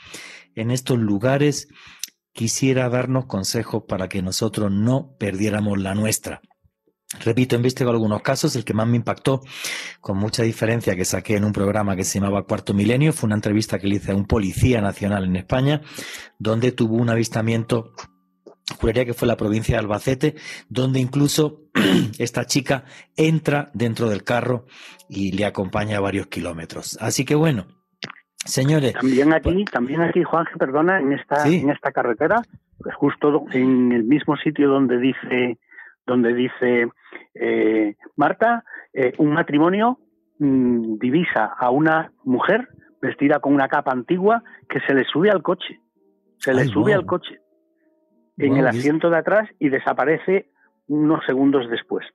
[0.54, 1.68] en estos lugares
[2.32, 6.40] quisiera darnos consejos para que nosotros no perdiéramos la nuestra.
[7.20, 8.56] Repito, he investigado algunos casos.
[8.56, 9.42] El que más me impactó,
[10.00, 13.36] con mucha diferencia, que saqué en un programa que se llamaba Cuarto Milenio, fue una
[13.36, 15.82] entrevista que le hice a un policía nacional en España,
[16.38, 17.92] donde tuvo un avistamiento,
[18.78, 20.34] juraría que fue la provincia de Albacete,
[20.68, 21.60] donde incluso
[22.18, 22.84] esta chica
[23.16, 24.66] entra dentro del carro
[25.08, 26.96] y le acompaña a varios kilómetros.
[27.00, 27.66] Así que bueno,
[28.44, 28.94] señores.
[28.94, 32.42] También aquí, pues también aquí, Juanje, perdona, en esta, en esta carretera,
[32.78, 35.58] pues justo en el mismo sitio donde dice
[36.06, 36.88] donde dice
[37.34, 39.98] eh, Marta, eh, un matrimonio
[40.38, 42.68] mm, divisa a una mujer
[43.00, 45.80] vestida con una capa antigua que se le sube al coche,
[46.38, 47.40] se le sube al coche
[48.38, 50.50] en el asiento de atrás y desaparece
[50.88, 52.06] unos segundos después.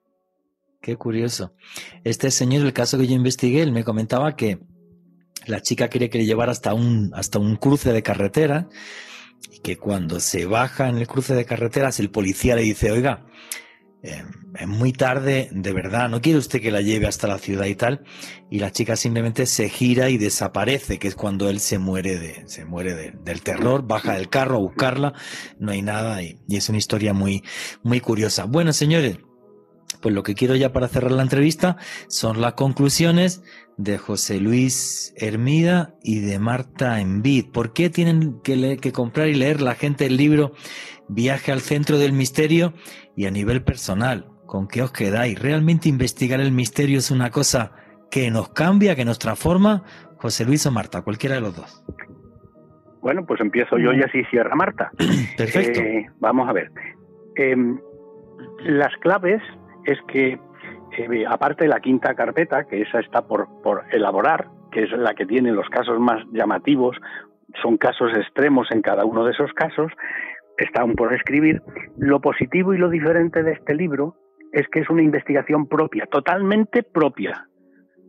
[0.81, 1.53] Qué curioso.
[2.03, 4.59] Este señor, el caso que yo investigué, él me comentaba que
[5.47, 8.67] la chica quería que le llevara hasta un, hasta un cruce de carretera
[9.51, 13.25] y que cuando se baja en el cruce de carreteras el policía le dice, oiga,
[14.03, 14.23] eh,
[14.59, 17.75] es muy tarde, de verdad, no quiere usted que la lleve hasta la ciudad y
[17.75, 18.03] tal,
[18.49, 22.43] y la chica simplemente se gira y desaparece, que es cuando él se muere de,
[22.47, 25.13] se muere del terror, baja del carro a buscarla,
[25.59, 27.43] no hay nada, y, es una historia muy,
[27.83, 28.45] muy curiosa.
[28.45, 29.17] Bueno, señores,
[30.01, 33.41] pues lo que quiero ya para cerrar la entrevista son las conclusiones
[33.77, 37.51] de José Luis Hermida y de Marta Envid.
[37.51, 40.53] ¿Por qué tienen que, que comprar y leer la gente el libro
[41.09, 42.73] Viaje al centro del misterio
[43.17, 44.27] y a nivel personal?
[44.45, 45.41] ¿Con qué os quedáis?
[45.41, 47.73] ¿Realmente investigar el misterio es una cosa
[48.09, 49.83] que nos cambia, que nos transforma?
[50.17, 51.83] José Luis o Marta, cualquiera de los dos.
[53.01, 54.91] Bueno, pues empiezo yo y así cierra Marta.
[55.37, 55.81] Perfecto.
[55.81, 56.71] Eh, vamos a ver.
[57.35, 57.79] Em,
[58.59, 59.41] las claves
[59.85, 60.39] es que,
[60.97, 65.15] eh, aparte de la quinta carpeta, que esa está por, por elaborar, que es la
[65.15, 66.95] que tiene los casos más llamativos,
[67.63, 69.91] son casos extremos en cada uno de esos casos,
[70.57, 71.61] está aún por escribir.
[71.97, 74.15] Lo positivo y lo diferente de este libro
[74.51, 77.47] es que es una investigación propia, totalmente propia.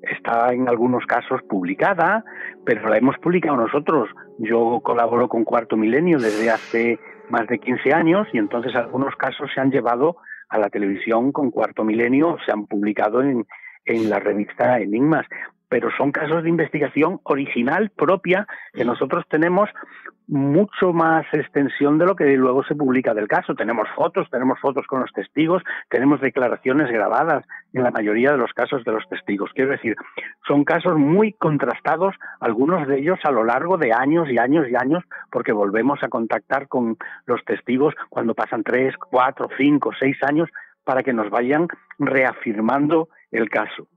[0.02, 2.24] Está en algunos casos publicada,
[2.64, 4.08] pero la hemos publicado nosotros.
[4.38, 6.98] Yo colaboro con Cuarto Milenio desde hace
[7.30, 10.16] más de 15 años y entonces algunos casos se han llevado
[10.48, 13.44] a la televisión con Cuarto Milenio, se han publicado en,
[13.84, 15.26] en la revista Enigmas,
[15.68, 19.68] pero son casos de investigación original propia que nosotros tenemos
[20.28, 23.54] mucho más extensión de lo que luego se publica del caso.
[23.54, 28.52] Tenemos fotos, tenemos fotos con los testigos, tenemos declaraciones grabadas en la mayoría de los
[28.52, 29.50] casos de los testigos.
[29.54, 29.96] Quiero decir,
[30.46, 34.76] son casos muy contrastados, algunos de ellos a lo largo de años y años y
[34.76, 40.50] años, porque volvemos a contactar con los testigos cuando pasan tres, cuatro, cinco, seis años
[40.84, 41.68] para que nos vayan
[41.98, 43.88] reafirmando el caso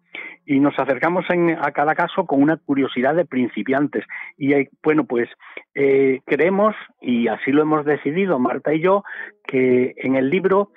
[0.45, 1.25] y nos acercamos
[1.61, 4.05] a cada caso con una curiosidad de principiantes.
[4.37, 5.29] Y eh, bueno, pues
[5.75, 9.03] eh, creemos, y así lo hemos decidido Marta y yo,
[9.45, 10.71] que en el libro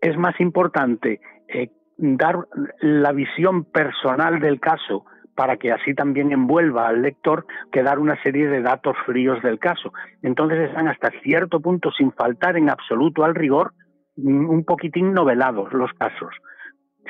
[0.00, 2.36] es más importante eh, dar
[2.80, 5.04] la visión personal del caso
[5.34, 9.58] para que así también envuelva al lector que dar una serie de datos fríos del
[9.58, 9.92] caso.
[10.22, 13.72] Entonces están hasta cierto punto, sin faltar en absoluto al rigor,
[14.16, 16.34] un poquitín novelados los casos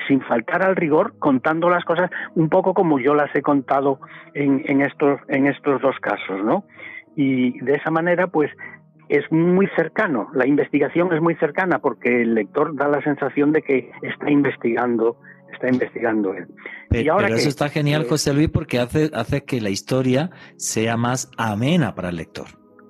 [0.09, 4.01] sin faltar al rigor, contando las cosas un poco como yo las he contado
[4.35, 6.65] en, en, estos, en estos dos casos, ¿no?
[7.17, 8.51] Y de esa manera, pues,
[9.11, 13.63] es muy cercano, la investigación es muy cercana porque el lector da la sensación de
[13.63, 15.17] que está investigando,
[15.53, 16.47] está investigando él.
[16.89, 21.97] Pero, eso está genial, José Luis, porque hace, hace que la historia sea más amena
[21.97, 22.47] para el lector.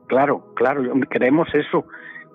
[0.08, 1.86] Claro, claro, queremos eso,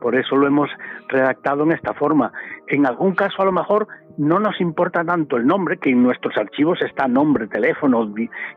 [0.02, 0.70] por eso lo hemos
[1.10, 2.32] redactado en esta forma.
[2.68, 3.88] En algún caso, a lo mejor,
[4.18, 8.12] no nos importa tanto el nombre, que en nuestros archivos está nombre, teléfono,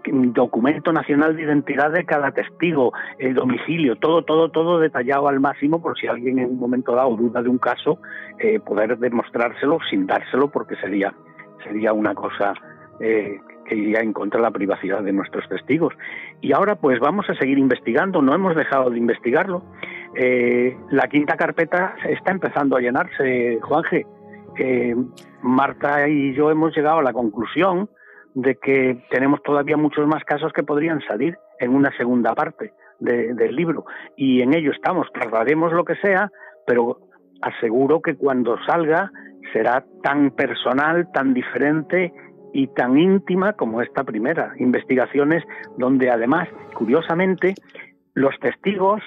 [0.05, 5.83] documento nacional de identidad de cada testigo, el domicilio, todo, todo, todo detallado al máximo
[5.83, 7.99] por si alguien en un momento dado duda de un caso,
[8.39, 11.13] eh, poder demostrárselo sin dárselo porque sería,
[11.65, 12.55] sería una cosa
[13.01, 13.41] eh,
[13.77, 15.95] iría en contra de la privacidad de nuestros testigos.
[16.41, 19.63] Y ahora pues vamos a seguir investigando, no hemos dejado de investigarlo.
[20.15, 24.07] Eh, la quinta carpeta está empezando a llenarse, Juanje.
[25.43, 27.89] Marta y yo hemos llegado a la conclusión
[28.35, 33.55] de que tenemos todavía muchos más casos que podrían salir en una segunda parte del
[33.55, 33.85] libro.
[34.17, 36.31] Y en ello estamos, tardaremos lo que sea,
[36.67, 36.99] pero
[37.41, 39.11] aseguro que cuando salga
[39.53, 42.13] será tan personal, tan diferente
[42.53, 44.53] y tan íntima como esta primera.
[44.59, 45.45] Investigaciones
[45.77, 47.55] donde además, curiosamente,
[48.15, 49.03] los testigos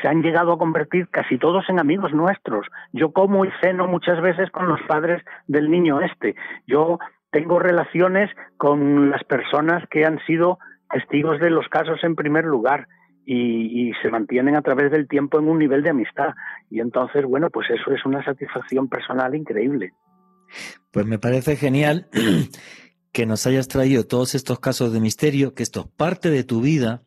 [0.00, 2.66] se han llegado a convertir casi todos en amigos nuestros.
[2.92, 6.34] Yo como y ceno muchas veces con los padres del niño este.
[6.66, 6.98] Yo
[7.30, 10.58] tengo relaciones con las personas que han sido
[10.90, 12.86] testigos de los casos en primer lugar
[13.26, 16.34] y, se mantienen a través del tiempo en un nivel de amistad.
[16.70, 19.92] Y entonces, bueno, pues eso es una satisfacción personal increíble.
[20.92, 22.06] Pues me parece genial
[23.14, 26.60] que nos hayas traído todos estos casos de misterio, que esto es parte de tu
[26.60, 27.04] vida.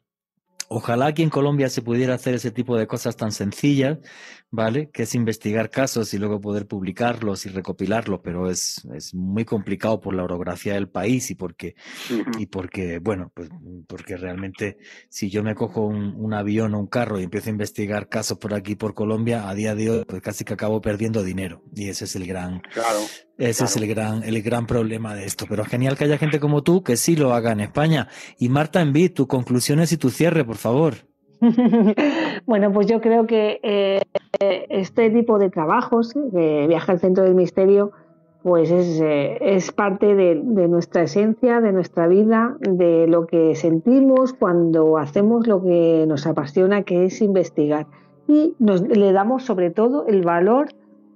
[0.70, 3.98] Ojalá aquí en Colombia se pudiera hacer ese tipo de cosas tan sencillas,
[4.49, 4.90] ¿vale?
[4.91, 9.99] Que es investigar casos y luego poder publicarlos y recopilarlos, pero es, es muy complicado
[9.99, 11.76] por la orografía del país y porque,
[12.40, 13.49] y porque, bueno, pues
[13.88, 14.78] porque realmente
[15.10, 18.38] si yo me cojo un, un, avión o un carro y empiezo a investigar casos
[18.38, 21.64] por aquí, por Colombia, a día de hoy, pues casi que acabo perdiendo dinero.
[21.76, 22.99] Y ese es el gran, claro,
[23.38, 25.45] ese es el gran, el gran problema de esto.
[25.49, 28.07] Pero genial que haya gente como tú que sí lo haga en España.
[28.40, 31.07] Y Marta Envid, tus conclusiones y tu cierre, por favor.
[32.46, 34.02] bueno, pues yo creo que eh,
[34.70, 37.92] este tipo de trabajos, de Viaje al Centro del Misterio,
[38.44, 44.98] pues es, eh, parte de, nuestra esencia, de nuestra vida, de lo que sentimos cuando
[44.98, 47.88] hacemos lo que nos apasiona, que es investigar.
[48.28, 50.70] Y nos, le damos sobre todo el valor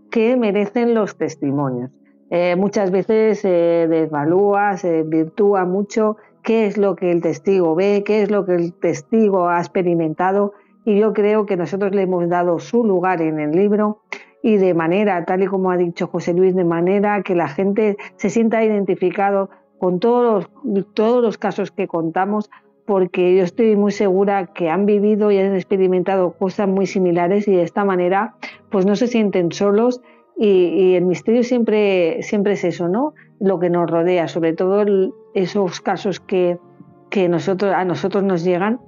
[0.09, 1.91] que merecen los testimonios.
[2.29, 8.03] Eh, muchas veces se desvalúa, se virtúa mucho qué es lo que el testigo ve,
[8.05, 10.53] qué es lo que el testigo ha experimentado
[10.85, 14.01] y yo creo que nosotros le hemos dado su lugar en el libro
[14.43, 17.97] y de manera, tal y como ha dicho José Luis, de manera que la gente
[18.15, 22.49] se sienta identificado con todos los, todos los casos que contamos,
[22.85, 27.55] porque yo estoy muy segura que han vivido y han experimentado cosas muy similares y
[27.55, 28.35] de esta manera
[28.69, 30.01] pues no se sienten solos
[30.37, 33.13] y, el misterio siempre, siempre es eso, ¿no?
[33.39, 34.83] Lo que nos rodea, sobre todo
[35.33, 36.57] esos casos que,
[37.09, 38.79] que nosotros, a nosotros nos llegan,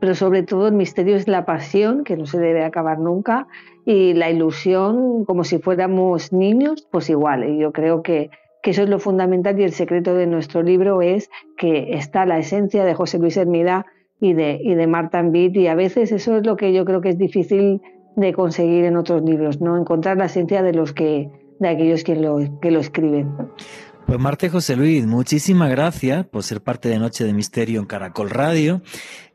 [0.00, 3.48] pero sobre todo el misterio es la pasión, que no se debe acabar nunca,
[3.84, 7.48] y la ilusión, como si fuéramos niños, pues igual.
[7.48, 8.30] Y yo creo que,
[8.62, 12.38] que eso es lo fundamental y el secreto de nuestro libro es que está la
[12.38, 13.86] esencia de José Luis Hermida
[14.20, 17.00] y de, y de Marta Ambit, y a veces eso es lo que yo creo
[17.00, 17.80] que es difícil
[18.16, 19.78] de conseguir en otros libros, ¿no?
[19.78, 21.30] Encontrar la esencia de los que,
[21.60, 23.28] de aquellos que lo, que lo escriben.
[24.08, 28.30] Pues Marte José Luis, muchísimas gracias por ser parte de Noche de Misterio en Caracol
[28.30, 28.80] Radio.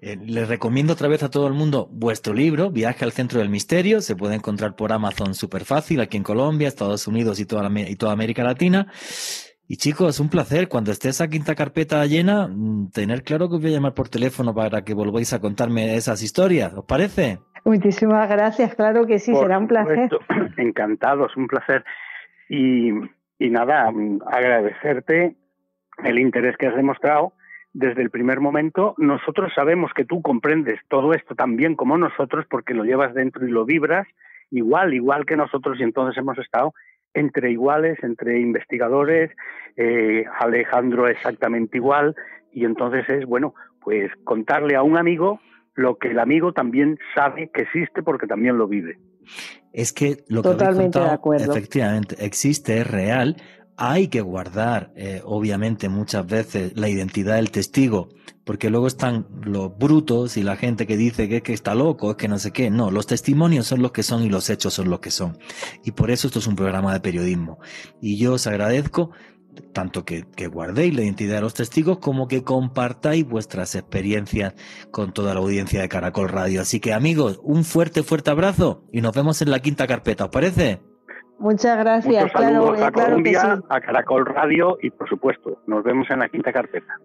[0.01, 3.49] Eh, les recomiendo otra vez a todo el mundo vuestro libro, Viaje al Centro del
[3.49, 4.01] Misterio.
[4.01, 7.95] Se puede encontrar por Amazon súper fácil aquí en Colombia, Estados Unidos y toda, y
[7.97, 8.87] toda América Latina.
[9.67, 10.67] Y chicos, un placer.
[10.69, 14.09] Cuando esté esa quinta carpeta llena, mm, tener claro que os voy a llamar por
[14.09, 16.73] teléfono para que volváis a contarme esas historias.
[16.73, 17.37] ¿Os parece?
[17.63, 18.73] Muchísimas gracias.
[18.73, 20.09] Claro que sí, será un placer.
[20.57, 21.85] Encantados, un placer.
[22.49, 22.89] Y
[23.39, 23.91] y nada,
[24.27, 25.35] agradecerte
[26.03, 27.33] el interés que has demostrado
[27.73, 28.93] desde el primer momento.
[28.97, 33.45] Nosotros sabemos que tú comprendes todo esto tan bien como nosotros porque lo llevas dentro
[33.45, 34.07] y lo vibras
[34.51, 36.73] igual, igual que nosotros y entonces hemos estado
[37.15, 39.31] entre iguales, entre investigadores,
[39.77, 42.15] eh, Alejandro exactamente igual
[42.51, 45.39] y entonces es, bueno, pues contarle a un amigo
[45.75, 48.97] lo que el amigo también sabe que existe porque también lo vive.
[49.71, 51.51] Es que lo que Totalmente de acuerdo.
[51.51, 53.37] efectivamente existe, es real.
[53.75, 58.09] Hay que guardar, eh, obviamente, muchas veces la identidad del testigo,
[58.43, 62.17] porque luego están los brutos y la gente que dice que, que está loco, es
[62.17, 62.69] que no sé qué.
[62.69, 65.39] No, los testimonios son los que son y los hechos son los que son.
[65.83, 67.57] Y por eso esto es un programa de periodismo.
[67.99, 69.09] Y yo os agradezco
[69.73, 74.53] tanto que, guardéis la identidad de los testigos como que compartáis vuestras experiencias
[74.91, 76.61] con toda la audiencia de Caracol Radio.
[76.61, 80.31] Así que amigos, un fuerte, fuerte abrazo y nos vemos en la quinta carpeta, ¿os
[80.31, 80.81] parece?
[81.39, 82.31] Muchas gracias.
[82.31, 86.99] claro, a Colombia, a Caracol Radio y por supuesto, nos vemos en la quinta carpeta.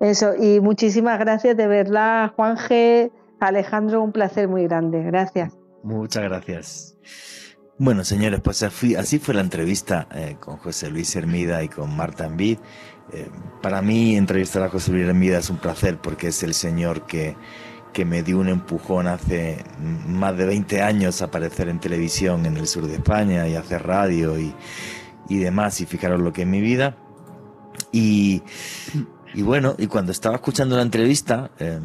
[0.00, 3.12] Eso, y muchísimas gracias de verdad, Juan G.
[3.38, 5.02] Alejandro, un placer muy grande.
[5.02, 5.56] Gracias.
[5.82, 6.98] Muchas gracias.
[7.78, 12.26] Bueno, señores, pues así fue la entrevista eh, con José Luis Hermida y con Marta
[12.26, 12.58] Envid.
[13.12, 13.30] Eh,
[13.62, 17.34] para mí entrevistar a José Luis Hermida es un placer porque es el señor que,
[17.94, 19.64] que me dio un empujón hace
[20.06, 23.86] más de 20 años a aparecer en televisión en el sur de España y hacer
[23.86, 24.54] radio y,
[25.30, 25.80] y demás.
[25.80, 26.98] Y fijaros lo que es mi vida.
[27.90, 28.42] Y,
[29.32, 31.82] y bueno, y cuando estaba escuchando la entrevista, em,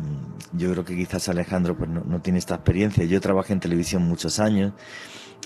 [0.52, 3.06] yo creo que quizás Alejandro pues no, no tiene esta experiencia.
[3.06, 4.74] Yo trabajé en televisión muchos años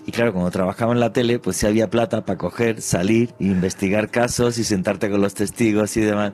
[0.05, 4.09] Y claro, cuando trabajaba en la tele, pues sí había plata para coger, salir, investigar
[4.09, 6.33] casos y sentarte con los testigos y demás.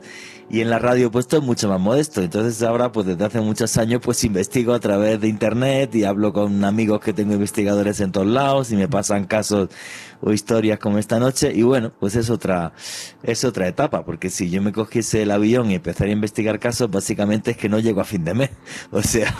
[0.50, 2.22] Y en la radio, pues todo es mucho más modesto.
[2.22, 6.32] Entonces ahora, pues desde hace muchos años, pues investigo a través de internet y hablo
[6.32, 9.68] con amigos que tengo investigadores en todos lados y me pasan casos
[10.22, 11.52] o historias como esta noche.
[11.54, 12.72] Y bueno, pues es otra,
[13.24, 16.90] es otra etapa, porque si yo me cogiese el avión y empezara a investigar casos,
[16.90, 18.52] básicamente es que no llego a fin de mes.
[18.92, 19.36] O sea,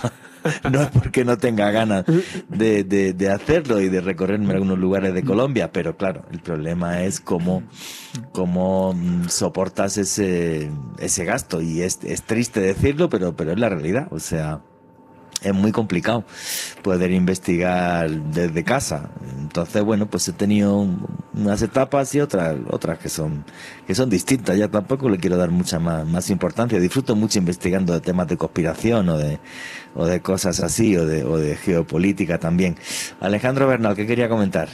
[0.72, 2.06] no es porque no tenga ganas
[2.50, 7.20] de, de, hacerlo y de recorrerme algunos lugares de Colombia, pero claro, el problema es
[7.20, 7.64] cómo,
[8.32, 10.70] cómo mm, soportas ese,
[11.00, 11.62] ese gasto.
[11.62, 14.08] Y es, es triste decirlo, pero, pero es la realidad.
[14.12, 14.62] O sea,
[15.42, 16.24] es muy complicado
[16.82, 19.10] poder investigar desde casa.
[19.40, 20.88] Entonces, bueno, pues he tenido
[21.34, 23.46] unas etapas y otras, otras que son,
[23.86, 24.58] que son distintas.
[24.58, 26.80] Ya tampoco le quiero dar mucha más, más importancia.
[26.80, 29.40] Disfruto mucho investigando de temas de conspiración o de,
[29.96, 32.76] o de cosas así, o de, o de geopolítica también.
[33.20, 34.70] Alejandro Bernal, ¿qué quería comentar?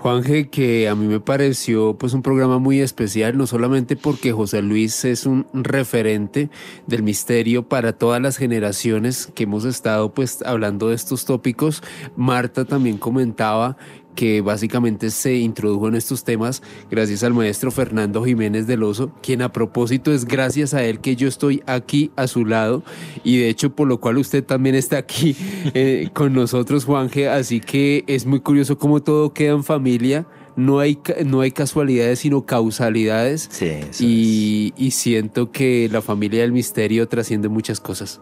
[0.00, 4.62] Juanje, que a mí me pareció pues un programa muy especial, no solamente porque José
[4.62, 6.48] Luis es un referente
[6.86, 11.82] del misterio para todas las generaciones que hemos estado pues hablando de estos tópicos,
[12.16, 13.76] Marta también comentaba
[14.14, 19.42] que básicamente se introdujo en estos temas gracias al maestro Fernando Jiménez del Oso, quien
[19.42, 22.82] a propósito es gracias a él que yo estoy aquí a su lado
[23.24, 25.36] y de hecho por lo cual usted también está aquí
[25.74, 30.26] eh, con nosotros, Juanje, así que es muy curioso cómo todo queda en familia.
[30.56, 33.48] No hay, no hay casualidades, sino causalidades.
[33.50, 38.20] Sí, y, y siento que la familia del misterio trasciende muchas cosas.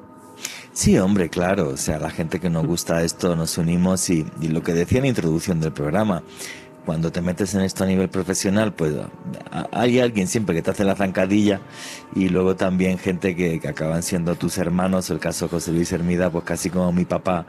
[0.79, 1.71] Sí, hombre, claro.
[1.71, 5.03] O sea, la gente que nos gusta esto nos unimos y, lo que decía en
[5.03, 6.23] la introducción del programa,
[6.87, 8.95] cuando te metes en esto a nivel profesional, pues
[9.73, 11.61] hay alguien siempre que te hace la zancadilla
[12.15, 15.11] y luego también gente que, que acaban siendo tus hermanos.
[15.11, 17.47] El caso de José Luis Hermida, pues casi como mi papá,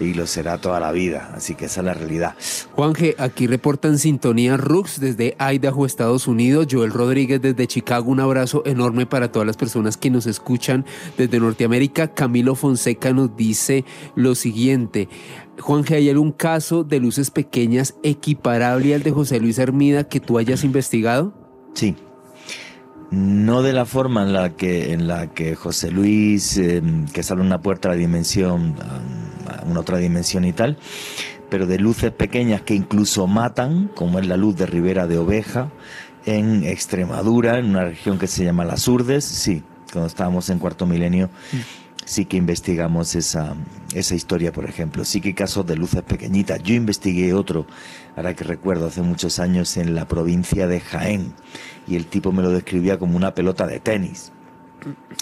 [0.00, 1.32] y lo será toda la vida.
[1.34, 2.34] Así que esa es la realidad.
[2.72, 6.66] Juanje, aquí reportan sintonía Rux desde Idaho, Estados Unidos.
[6.70, 8.10] Joel Rodríguez desde Chicago.
[8.10, 10.84] Un abrazo enorme para todas las personas que nos escuchan
[11.16, 12.14] desde Norteamérica.
[12.14, 13.84] Camilo Fonseca nos dice
[14.14, 15.08] lo siguiente.
[15.60, 20.38] Juanje, ¿hay algún caso de luces pequeñas equiparable al de José Luis Hermida que tú
[20.38, 21.34] hayas investigado?
[21.74, 21.96] Sí,
[23.10, 27.40] no de la forma en la que en la que José Luis em, que sale
[27.40, 28.74] una puerta a la dimensión
[29.66, 30.78] una otra dimensión y tal,
[31.50, 35.70] pero de luces pequeñas que incluso matan, como es la luz de Ribera de Oveja,
[36.26, 39.62] en Extremadura, en una región que se llama Las Urdes, sí,
[39.92, 41.30] cuando estábamos en cuarto milenio,
[42.04, 43.54] sí que investigamos esa,
[43.94, 45.04] esa historia, por ejemplo.
[45.04, 46.62] Sí que hay casos de luces pequeñitas.
[46.62, 47.66] Yo investigué otro,
[48.16, 51.32] ahora que recuerdo, hace muchos años en la provincia de Jaén,
[51.88, 54.32] y el tipo me lo describía como una pelota de tenis.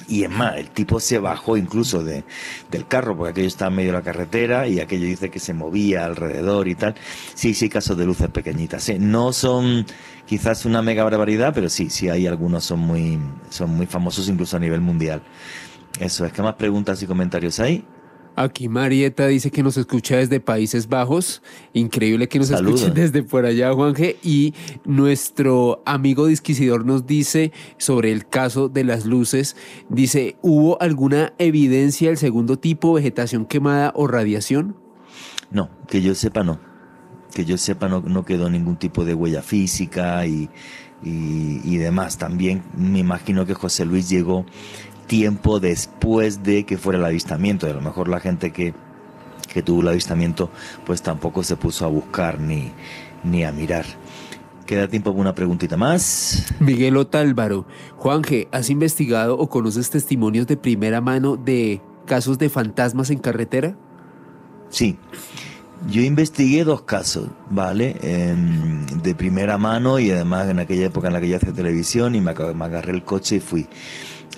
[0.06, 2.24] Y es más, el tipo se bajó incluso de,
[2.70, 5.54] del carro, porque aquello estaba en medio de la carretera y aquello dice que se
[5.54, 6.94] movía alrededor y tal.
[7.34, 8.90] Sí, sí, casos de luces pequeñitas.
[8.98, 9.86] No son
[10.26, 13.18] quizás una mega barbaridad, pero sí, sí hay algunos son muy,
[13.48, 15.22] son muy famosos incluso a nivel mundial.
[15.98, 16.32] Eso es.
[16.32, 17.84] ¿Qué más preguntas y comentarios hay?
[18.38, 21.42] Aquí Marieta dice que nos escucha desde Países Bajos.
[21.72, 24.18] Increíble que nos escuchen desde por allá, Juanje.
[24.22, 24.52] Y
[24.84, 29.56] nuestro amigo disquisidor nos dice sobre el caso de las luces.
[29.88, 34.76] Dice, ¿hubo alguna evidencia del segundo tipo, vegetación quemada o radiación?
[35.50, 36.60] No, que yo sepa no.
[37.32, 40.50] Que yo sepa no, no quedó ningún tipo de huella física y,
[41.02, 42.18] y demás.
[42.18, 44.44] También me imagino que José Luis llegó
[45.06, 47.66] tiempo después de que fuera el avistamiento.
[47.66, 48.74] Y a lo mejor la gente que,
[49.52, 50.50] que tuvo el avistamiento
[50.84, 52.72] pues tampoco se puso a buscar ni,
[53.24, 53.84] ni a mirar.
[54.66, 56.44] Queda tiempo para una preguntita más.
[56.60, 57.66] Miguel Otálvaro,
[57.96, 63.76] Juanje, ¿has investigado o conoces testimonios de primera mano de casos de fantasmas en carretera?
[64.70, 64.98] Sí.
[65.88, 67.96] Yo investigué dos casos, ¿vale?
[68.00, 72.14] Em, de primera mano y además en aquella época en la que yo hacía televisión
[72.14, 73.68] y me, me agarré el coche y fui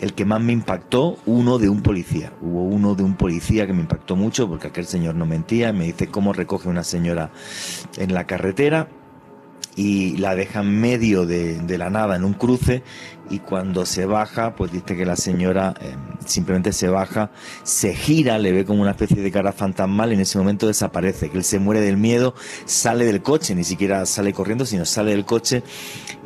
[0.00, 2.32] el que más me impactó, uno de un policía.
[2.40, 5.72] Hubo uno de un policía que me impactó mucho porque aquel señor no mentía.
[5.72, 7.30] Me dice cómo recoge una señora
[7.96, 8.88] en la carretera
[9.78, 12.82] y la deja en medio de, la nada en un cruce
[13.30, 15.94] y cuando se baja, pues dice que la señora eh,
[16.26, 17.30] simplemente se baja,
[17.62, 21.30] se gira, le ve como una especie de cara fantasmal y en ese momento desaparece,
[21.30, 22.34] que él se muere del miedo,
[22.64, 25.62] sale del coche, ni siquiera sale corriendo, sino sale del coche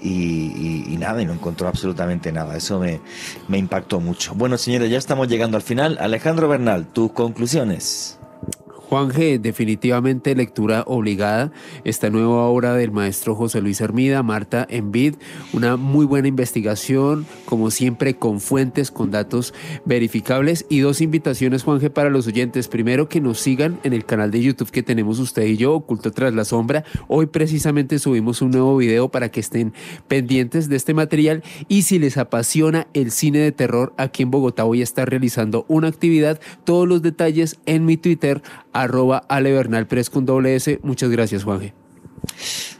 [0.00, 2.56] y, nada, y no encontró absolutamente nada.
[2.56, 3.00] Eso me,
[3.48, 4.32] me impactó mucho.
[4.34, 5.98] Bueno, señores, ya estamos llegando al final.
[6.00, 8.18] Alejandro Bernal, tus conclusiones.
[8.92, 11.50] Juanje, definitivamente lectura obligada.
[11.82, 15.14] Esta nueva obra del maestro José Luis Hermida, Marta Envid,
[15.54, 19.54] una muy buena investigación, como siempre, con fuentes, con datos
[19.86, 20.66] verificables.
[20.68, 22.68] Y dos invitaciones, Juanje, para los oyentes.
[22.68, 26.10] Primero, que nos sigan en el canal de YouTube que tenemos usted y yo, Oculto
[26.10, 26.84] tras la sombra.
[27.08, 29.72] Hoy precisamente subimos un nuevo video para que estén
[30.06, 31.42] pendientes de este material.
[31.66, 35.64] Y si les apasiona el cine de terror, aquí en Bogotá voy a estar realizando
[35.68, 36.38] una actividad.
[36.64, 38.42] Todos los detalles en mi Twitter,
[38.82, 40.58] arroba alebernalpres con doble.
[40.82, 41.74] Muchas gracias, Juanje.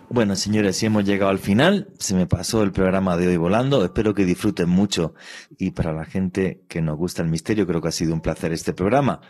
[0.08, 3.82] Bueno, señores, si hemos llegado al final, se me pasó el programa de hoy volando.
[3.82, 5.14] Espero que disfruten mucho.
[5.56, 8.52] Y para la gente que nos gusta el misterio, creo que ha sido un placer
[8.52, 9.22] este programa.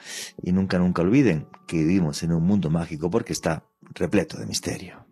[0.43, 5.07] Y nunca, nunca olviden que vivimos en un mundo mágico porque está repleto de misterio.